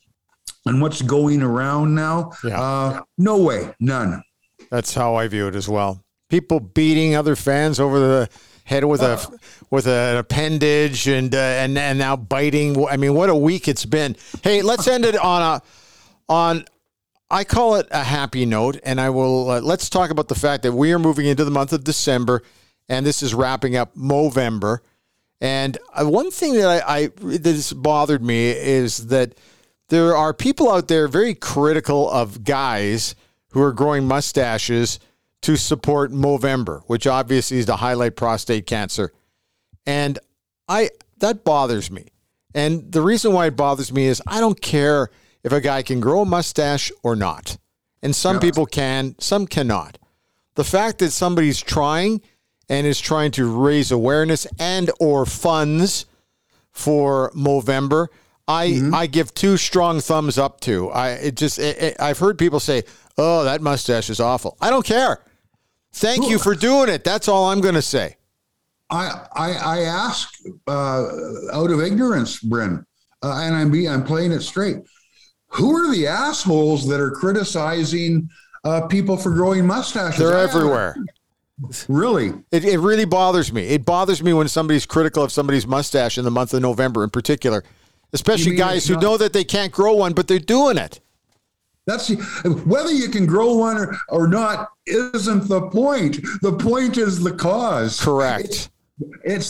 and 0.67 0.81
what's 0.81 1.03
going 1.03 1.43
around 1.43 1.95
now, 1.95 2.33
Yeah. 2.45 2.61
uh, 2.61 3.01
no 3.19 3.39
way, 3.39 3.75
none. 3.81 4.23
That's 4.71 4.95
how 4.95 5.15
I 5.15 5.29
view 5.29 5.49
it 5.49 5.55
as 5.55 5.69
well. 5.69 6.03
People 6.29 6.61
beating 6.61 7.15
other 7.15 7.37
fans 7.37 7.79
over 7.79 7.99
the 7.99 8.29
head 8.65 8.85
with 8.85 9.03
a 9.03 9.21
with 9.71 9.87
an 9.87 10.17
appendage 10.17 11.07
and 11.07 11.35
uh, 11.35 11.39
and 11.39 11.77
and 11.77 11.99
now 11.99 12.17
biting. 12.17 12.87
I 12.89 12.97
mean, 12.97 13.13
what 13.15 13.29
a 13.29 13.35
week 13.35 13.69
it's 13.69 13.85
been. 13.85 14.17
Hey, 14.43 14.63
let's 14.63 14.87
end 14.87 15.05
it 15.05 15.17
on 15.17 15.43
a 15.43 15.63
on. 16.33 16.65
I 17.31 17.45
call 17.45 17.77
it 17.77 17.87
a 17.91 18.03
happy 18.05 18.47
note, 18.47 18.79
and 18.85 19.01
I 19.01 19.11
will. 19.11 19.51
Uh, 19.51 19.61
let's 19.61 19.91
talk 19.91 20.11
about 20.11 20.29
the 20.29 20.35
fact 20.35 20.63
that 20.63 20.73
we 20.73 20.93
are 20.93 20.99
moving 20.99 21.27
into 21.27 21.45
the 21.45 21.51
month 21.51 21.73
of 21.75 21.85
December, 21.85 22.43
and 22.89 23.05
this 23.05 23.23
is 23.23 23.35
wrapping 23.35 23.77
up 23.77 23.95
Movember. 23.95 24.79
And 25.43 25.77
uh, 25.93 26.07
one 26.07 26.31
thing 26.31 26.55
that 26.55 26.85
I, 26.87 26.99
I 26.99 27.07
that 27.19 27.45
has 27.45 27.73
bothered 27.73 28.23
me 28.23 28.51
is 28.51 29.09
that 29.09 29.35
there 29.89 30.17
are 30.17 30.33
people 30.33 30.71
out 30.71 30.87
there 30.87 31.09
very 31.09 31.35
critical 31.35 32.09
of 32.09 32.45
guys 32.45 33.17
who 33.51 33.61
are 33.61 33.73
growing 33.73 34.07
mustaches 34.07 35.01
to 35.43 35.57
support 35.57 36.13
Movember, 36.13 36.83
which 36.87 37.09
obviously 37.09 37.59
is 37.59 37.67
to 37.67 37.75
highlight 37.75 38.15
prostate 38.15 38.67
cancer. 38.67 39.13
And 39.85 40.21
I 40.69 40.91
that 41.19 41.43
bothers 41.43 41.91
me. 41.91 42.07
And 42.55 42.93
the 42.93 43.03
reason 43.03 43.33
why 43.33 43.47
it 43.47 43.57
bothers 43.57 43.93
me 43.93 44.07
is 44.07 44.23
I 44.29 44.39
don't 44.39 44.61
care 44.61 45.11
if 45.43 45.51
a 45.51 45.61
guy 45.61 45.83
can 45.83 45.99
grow 45.99 46.23
a 46.23 46.25
mustache 46.25 46.93
or 47.03 47.17
not. 47.17 47.59
And 48.01 48.15
some 48.15 48.39
people 48.39 48.67
can, 48.67 49.17
some 49.19 49.47
cannot. 49.49 49.99
The 50.55 50.65
fact 50.65 50.99
that 50.99 51.11
somebody's 51.11 51.61
trying 51.61 52.21
and 52.73 52.87
is 52.87 52.99
trying 53.01 53.31
to 53.33 53.45
raise 53.55 53.93
awareness 53.93 54.47
and 54.59 54.91
or 54.99 55.27
funds 55.27 56.07
for 56.71 57.31
Movember, 57.33 58.07
I 58.49 58.81
I 58.95 59.07
give 59.07 59.35
two 59.35 59.57
strong 59.59 60.01
thumbs 60.01 60.39
up 60.39 60.59
to. 60.61 60.89
I 60.91 61.11
it 61.11 61.37
just 61.37 61.59
it, 61.59 61.77
it- 61.83 61.97
I've 62.01 62.19
heard 62.19 62.39
people 62.39 62.61
say, 62.61 62.83
"Oh, 63.19 63.45
that 63.45 63.61
mustache 63.61 64.09
is 64.09 64.21
awful." 64.21 64.57
I 64.61 64.71
don't 64.71 64.87
care. 64.87 65.21
Thank 65.93 66.31
you 66.31 66.39
for 66.39 66.55
doing 66.55 66.89
it. 66.89 67.05
That's 67.05 67.29
all 67.29 67.51
I'm 67.51 67.61
going 67.61 67.75
to 67.75 67.83
say. 67.83 68.17
I 68.89 69.27
I, 69.37 69.51
I 69.53 69.79
ask 69.81 70.33
uh, 70.67 71.05
out 71.53 71.71
of 71.71 71.81
ignorance, 71.81 72.41
Bryn, 72.41 72.85
uh, 73.23 73.41
and 73.45 73.55
I'm 73.55 73.71
be 73.71 73.87
I'm 73.87 74.03
playing 74.03 74.33
it 74.33 74.41
straight. 74.41 74.79
Who 75.49 75.77
are 75.77 75.95
the 75.95 76.07
assholes 76.07 76.89
that 76.89 77.01
are 77.01 77.11
criticizing 77.11 78.31
uh, 78.65 78.87
people 78.87 79.19
for 79.19 79.31
growing 79.31 79.67
mustaches? 79.67 80.19
They're 80.19 80.39
everywhere. 80.39 80.97
Really? 81.89 82.33
It, 82.51 82.65
it 82.65 82.79
really 82.79 83.05
bothers 83.05 83.53
me. 83.53 83.63
It 83.69 83.85
bothers 83.85 84.23
me 84.23 84.33
when 84.33 84.49
somebody's 84.49 84.87
critical 84.87 85.23
of 85.23 85.33
somebody's 85.33 85.67
mustache 85.67 86.19
in 86.19 86.25
the 86.25 86.31
month 86.31 86.55
of 86.55 86.63
November 86.63 87.05
in 87.05 87.11
particular, 87.11 87.63
especially 88.13 88.57
guys 88.57 88.87
who 88.87 88.97
know 88.97 89.17
that 89.17 89.33
they 89.33 89.45
can't 89.45 89.73
grow 89.73 89.95
one, 89.95 90.13
but 90.13 90.29
they're 90.29 90.39
doing 90.39 90.79
it. 90.79 91.01
That's 91.87 92.09
whether 92.65 92.93
you 92.93 93.09
can 93.09 93.27
grow 93.27 93.55
one 93.55 93.77
or, 93.77 93.97
or 94.09 94.29
not 94.29 94.69
isn't 94.87 95.49
the 95.49 95.69
point. 95.69 96.21
The 96.41 96.53
point 96.53 96.97
is 96.97 97.23
the 97.23 97.33
cause. 97.33 98.01
Correct. 98.01 98.45
It's 98.45 98.71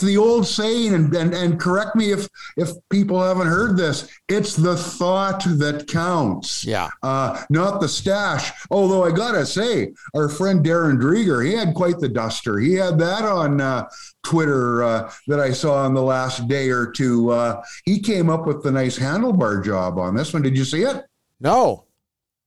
the 0.01 0.17
old 0.17 0.47
saying, 0.47 0.95
and, 0.95 1.15
and 1.15 1.35
and 1.35 1.61
correct 1.61 1.97
me 1.97 2.13
if 2.13 2.29
if 2.57 2.71
people 2.91 3.23
haven't 3.23 3.47
heard 3.47 3.77
this. 3.77 4.09
It's 4.29 4.57
the 4.57 4.77
thought 4.77 5.45
that 5.45 5.89
counts. 5.89 6.65
Yeah. 6.65 6.91
Uh, 7.03 7.43
not 7.51 7.81
the 7.81 7.89
stash. 7.89 8.51
Although 8.71 9.05
I 9.05 9.11
gotta 9.11 9.47
say, 9.47 9.93
our 10.15 10.29
friend 10.29 10.65
Darren 10.65 11.01
Dreger, 11.01 11.45
he 11.45 11.53
had 11.53 11.75
quite 11.75 11.99
the 11.99 12.09
duster. 12.09 12.59
He 12.59 12.75
had 12.75 12.99
that 12.99 13.25
on 13.25 13.61
uh, 13.61 13.89
Twitter 14.23 14.83
uh, 14.83 15.13
that 15.27 15.41
I 15.41 15.53
saw 15.53 15.87
in 15.87 15.95
the 15.95 16.03
last 16.03 16.49
day 16.49 16.71
or 16.71 16.91
two. 16.91 17.31
Uh, 17.31 17.63
he 17.85 18.01
came 18.01 18.31
up 18.31 18.47
with 18.47 18.63
the 18.63 18.73
nice 18.73 18.99
handlebar 18.99 19.65
job 19.65 19.99
on 19.99 20.15
this 20.15 20.33
one. 20.33 20.43
Did 20.43 20.57
you 20.57 20.65
see 20.65 20.83
it? 20.83 21.05
No. 21.41 21.87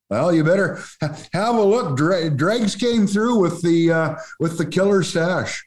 Well, 0.10 0.34
you 0.34 0.44
better 0.44 0.80
have 1.34 1.56
a 1.56 1.62
look. 1.62 1.98
Dre- 1.98 2.30
Dregs 2.30 2.76
came 2.76 3.08
through 3.08 3.40
with 3.40 3.62
the 3.62 3.92
uh, 3.92 4.16
with 4.40 4.58
the 4.58 4.66
killer 4.66 5.02
stash. 5.04 5.66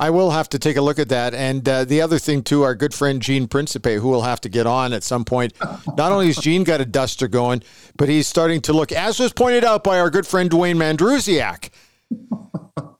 I 0.00 0.10
will 0.10 0.30
have 0.30 0.48
to 0.50 0.58
take 0.58 0.76
a 0.76 0.80
look 0.80 0.98
at 0.98 1.08
that. 1.08 1.34
And 1.34 1.68
uh, 1.68 1.84
the 1.84 2.00
other 2.00 2.18
thing, 2.18 2.42
too, 2.42 2.62
our 2.62 2.74
good 2.74 2.94
friend 2.94 3.20
Gene 3.20 3.48
Principe, 3.48 3.96
who 3.96 4.08
will 4.08 4.22
have 4.22 4.40
to 4.42 4.48
get 4.48 4.66
on 4.66 4.92
at 4.92 5.02
some 5.02 5.24
point. 5.24 5.54
Not 5.96 6.12
only 6.12 6.26
has 6.26 6.36
Gene 6.36 6.62
got 6.62 6.80
a 6.80 6.84
duster 6.84 7.26
going, 7.26 7.62
but 7.96 8.08
he's 8.08 8.28
starting 8.28 8.60
to 8.62 8.72
look, 8.72 8.92
as 8.92 9.18
was 9.18 9.32
pointed 9.32 9.64
out 9.64 9.82
by 9.82 9.98
our 9.98 10.08
good 10.08 10.26
friend 10.26 10.48
Dwayne 10.50 10.76
Mandrusiak, 10.76 11.70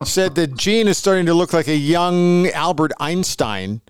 said 0.05 0.35
that 0.35 0.57
Gene 0.57 0.89
is 0.89 0.99
starting 0.99 1.27
to 1.27 1.35
look 1.35 1.53
like 1.53 1.69
a 1.69 1.77
young 1.77 2.49
Albert 2.49 2.93
Einstein. 2.99 3.81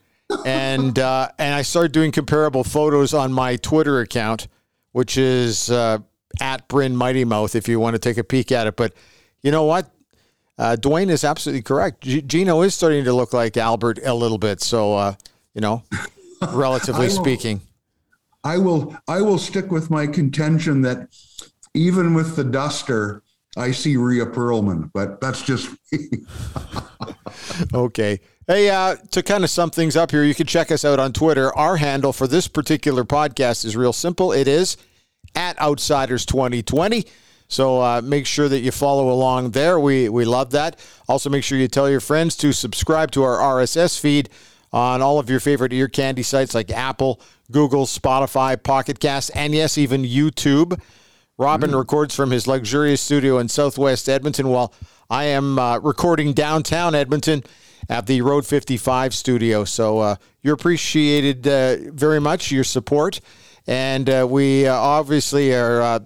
And 0.44 0.98
uh, 0.98 1.30
and 1.38 1.54
I 1.54 1.62
started 1.62 1.92
doing 1.92 2.12
comparable 2.12 2.62
photos 2.62 3.14
on 3.14 3.32
my 3.32 3.56
Twitter 3.56 4.00
account, 4.00 4.46
which 4.92 5.16
is 5.16 5.70
uh, 5.70 6.00
at 6.38 6.68
Bryn 6.68 6.94
Mighty 6.94 7.24
Mouth, 7.24 7.54
if 7.54 7.66
you 7.66 7.80
want 7.80 7.94
to 7.94 7.98
take 7.98 8.18
a 8.18 8.24
peek 8.24 8.52
at 8.52 8.66
it. 8.66 8.76
But 8.76 8.92
you 9.42 9.50
know 9.50 9.64
what? 9.64 9.90
Uh, 10.58 10.76
Dwayne 10.78 11.08
is 11.08 11.22
absolutely 11.24 11.62
correct. 11.62 12.00
G- 12.02 12.22
Gino 12.22 12.62
is 12.62 12.74
starting 12.74 13.04
to 13.04 13.12
look 13.12 13.32
like 13.32 13.56
Albert 13.56 14.00
a 14.04 14.12
little 14.14 14.38
bit. 14.38 14.60
So, 14.60 14.94
uh, 14.94 15.14
you 15.54 15.60
know, 15.60 15.82
relatively 16.52 17.06
I 17.06 17.08
will- 17.08 17.14
speaking. 17.14 17.60
I 18.44 18.56
will 18.58 18.96
I 19.08 19.20
will 19.20 19.38
stick 19.38 19.70
with 19.70 19.90
my 19.90 20.06
contention 20.06 20.82
that 20.82 21.08
even 21.74 22.14
with 22.14 22.36
the 22.36 22.44
duster, 22.44 23.22
I 23.56 23.72
see 23.72 23.96
Rhea 23.96 24.26
Perlman, 24.26 24.90
but 24.94 25.20
that's 25.20 25.42
just 25.42 25.70
me. 25.92 26.08
Okay. 27.74 28.20
Hey, 28.46 28.70
uh, 28.70 28.96
to 29.10 29.22
kind 29.22 29.44
of 29.44 29.50
sum 29.50 29.70
things 29.70 29.96
up 29.96 30.10
here, 30.10 30.24
you 30.24 30.34
can 30.34 30.46
check 30.46 30.70
us 30.72 30.84
out 30.84 30.98
on 30.98 31.12
Twitter. 31.12 31.54
Our 31.56 31.76
handle 31.76 32.12
for 32.12 32.26
this 32.26 32.48
particular 32.48 33.04
podcast 33.04 33.64
is 33.64 33.76
real 33.76 33.92
simple. 33.92 34.32
It 34.32 34.48
is 34.48 34.76
at 35.34 35.60
Outsiders 35.60 36.24
2020. 36.26 37.04
So 37.48 37.80
uh, 37.80 38.00
make 38.04 38.26
sure 38.26 38.48
that 38.48 38.60
you 38.60 38.70
follow 38.70 39.10
along 39.10 39.50
there. 39.50 39.80
We 39.80 40.08
we 40.08 40.24
love 40.24 40.50
that. 40.52 40.78
Also, 41.08 41.30
make 41.30 41.44
sure 41.44 41.58
you 41.58 41.68
tell 41.68 41.90
your 41.90 42.00
friends 42.00 42.36
to 42.36 42.52
subscribe 42.52 43.10
to 43.12 43.22
our 43.22 43.38
RSS 43.38 43.98
feed 43.98 44.28
on 44.70 45.00
all 45.00 45.18
of 45.18 45.30
your 45.30 45.40
favorite 45.40 45.72
ear 45.72 45.88
candy 45.88 46.22
sites 46.22 46.54
like 46.54 46.70
Apple, 46.70 47.20
Google, 47.50 47.86
Spotify, 47.86 48.62
Pocket 48.62 49.00
Cast, 49.00 49.30
and 49.34 49.54
yes, 49.54 49.78
even 49.78 50.02
YouTube. 50.02 50.78
Robin 51.38 51.74
records 51.74 52.14
from 52.16 52.32
his 52.32 52.46
luxurious 52.48 53.00
studio 53.00 53.38
in 53.38 53.48
Southwest 53.48 54.08
Edmonton, 54.08 54.48
while 54.48 54.74
I 55.08 55.24
am 55.24 55.58
uh, 55.58 55.78
recording 55.78 56.32
downtown 56.32 56.94
Edmonton 56.96 57.44
at 57.88 58.06
the 58.06 58.20
Road 58.22 58.44
55 58.44 59.14
studio. 59.14 59.64
So 59.64 60.00
uh, 60.00 60.16
you're 60.42 60.54
appreciated 60.54 61.46
uh, 61.46 61.92
very 61.92 62.20
much, 62.20 62.50
your 62.50 62.64
support. 62.64 63.20
And 63.66 64.10
uh, 64.10 64.26
we 64.28 64.66
uh, 64.66 64.74
obviously 64.74 65.54
are, 65.54 65.80
uh, 65.80 66.00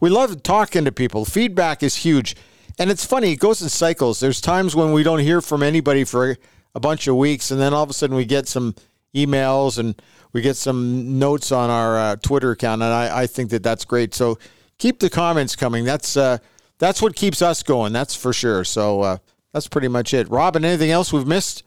we 0.00 0.10
love 0.10 0.42
talking 0.42 0.84
to 0.84 0.92
people. 0.92 1.24
Feedback 1.24 1.82
is 1.82 1.96
huge. 1.96 2.36
And 2.78 2.90
it's 2.90 3.04
funny, 3.04 3.32
it 3.32 3.36
goes 3.36 3.62
in 3.62 3.68
cycles. 3.68 4.20
There's 4.20 4.40
times 4.40 4.74
when 4.74 4.92
we 4.92 5.02
don't 5.02 5.20
hear 5.20 5.40
from 5.40 5.62
anybody 5.62 6.04
for 6.04 6.36
a 6.74 6.80
bunch 6.80 7.06
of 7.06 7.16
weeks, 7.16 7.50
and 7.50 7.60
then 7.60 7.72
all 7.72 7.84
of 7.84 7.90
a 7.90 7.92
sudden 7.92 8.16
we 8.16 8.24
get 8.24 8.48
some 8.48 8.74
emails 9.14 9.78
and 9.78 10.00
we 10.32 10.40
get 10.40 10.56
some 10.56 11.18
notes 11.20 11.52
on 11.52 11.70
our 11.70 11.96
uh, 11.96 12.16
Twitter 12.16 12.50
account, 12.50 12.82
and 12.82 12.92
I, 12.92 13.22
I 13.22 13.26
think 13.28 13.50
that 13.50 13.62
that's 13.62 13.84
great. 13.84 14.12
So 14.12 14.38
keep 14.78 14.98
the 14.98 15.08
comments 15.08 15.54
coming. 15.54 15.84
That's 15.84 16.16
uh, 16.16 16.38
that's 16.78 17.00
what 17.00 17.14
keeps 17.14 17.40
us 17.40 17.62
going. 17.62 17.92
That's 17.92 18.16
for 18.16 18.32
sure. 18.32 18.64
So 18.64 19.02
uh, 19.02 19.18
that's 19.52 19.68
pretty 19.68 19.86
much 19.86 20.12
it. 20.12 20.28
Robin, 20.28 20.64
anything 20.64 20.90
else 20.90 21.12
we've 21.12 21.26
missed? 21.26 21.62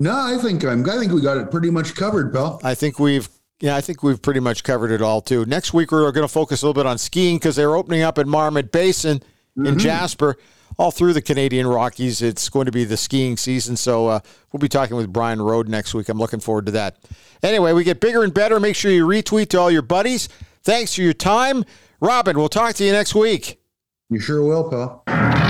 no. 0.00 0.12
I 0.12 0.38
think 0.40 0.64
I'm. 0.64 0.88
I 0.88 0.96
think 0.98 1.12
we 1.12 1.20
got 1.20 1.36
it 1.36 1.50
pretty 1.50 1.70
much 1.70 1.94
covered, 1.94 2.32
pal. 2.32 2.60
I 2.64 2.74
think 2.74 2.98
we've 2.98 3.28
yeah, 3.64 3.76
I 3.76 3.80
think 3.80 4.02
we've 4.02 4.20
pretty 4.20 4.40
much 4.40 4.62
covered 4.62 4.90
it 4.90 5.00
all 5.00 5.22
too. 5.22 5.46
Next 5.46 5.72
week 5.72 5.90
we're 5.90 6.12
going 6.12 6.26
to 6.26 6.32
focus 6.32 6.60
a 6.60 6.66
little 6.66 6.78
bit 6.78 6.86
on 6.86 6.98
skiing 6.98 7.36
because 7.36 7.56
they're 7.56 7.74
opening 7.74 8.02
up 8.02 8.18
at 8.18 8.26
Marmot 8.26 8.70
Basin 8.70 9.22
in 9.56 9.78
Jasper, 9.78 10.36
all 10.76 10.90
through 10.90 11.14
the 11.14 11.22
Canadian 11.22 11.66
Rockies. 11.66 12.20
It's 12.20 12.50
going 12.50 12.66
to 12.66 12.72
be 12.72 12.84
the 12.84 12.98
skiing 12.98 13.38
season, 13.38 13.76
so 13.76 14.08
uh, 14.08 14.20
we'll 14.52 14.60
be 14.60 14.68
talking 14.68 14.98
with 14.98 15.10
Brian 15.10 15.40
Road 15.40 15.66
next 15.66 15.94
week. 15.94 16.10
I'm 16.10 16.18
looking 16.18 16.40
forward 16.40 16.66
to 16.66 16.72
that. 16.72 16.98
Anyway, 17.42 17.72
we 17.72 17.84
get 17.84 18.00
bigger 18.00 18.22
and 18.22 18.34
better. 18.34 18.60
Make 18.60 18.76
sure 18.76 18.92
you 18.92 19.06
retweet 19.06 19.48
to 19.48 19.60
all 19.60 19.70
your 19.70 19.80
buddies. 19.80 20.28
Thanks 20.62 20.94
for 20.94 21.00
your 21.00 21.14
time, 21.14 21.64
Robin. 22.00 22.36
We'll 22.36 22.50
talk 22.50 22.74
to 22.74 22.84
you 22.84 22.92
next 22.92 23.14
week. 23.14 23.62
You 24.10 24.20
sure 24.20 24.42
will, 24.42 24.68
pal. 24.68 25.43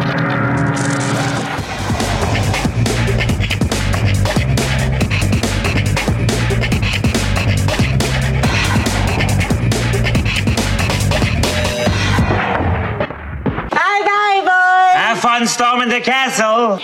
the 15.89 16.01
castle. 16.01 16.81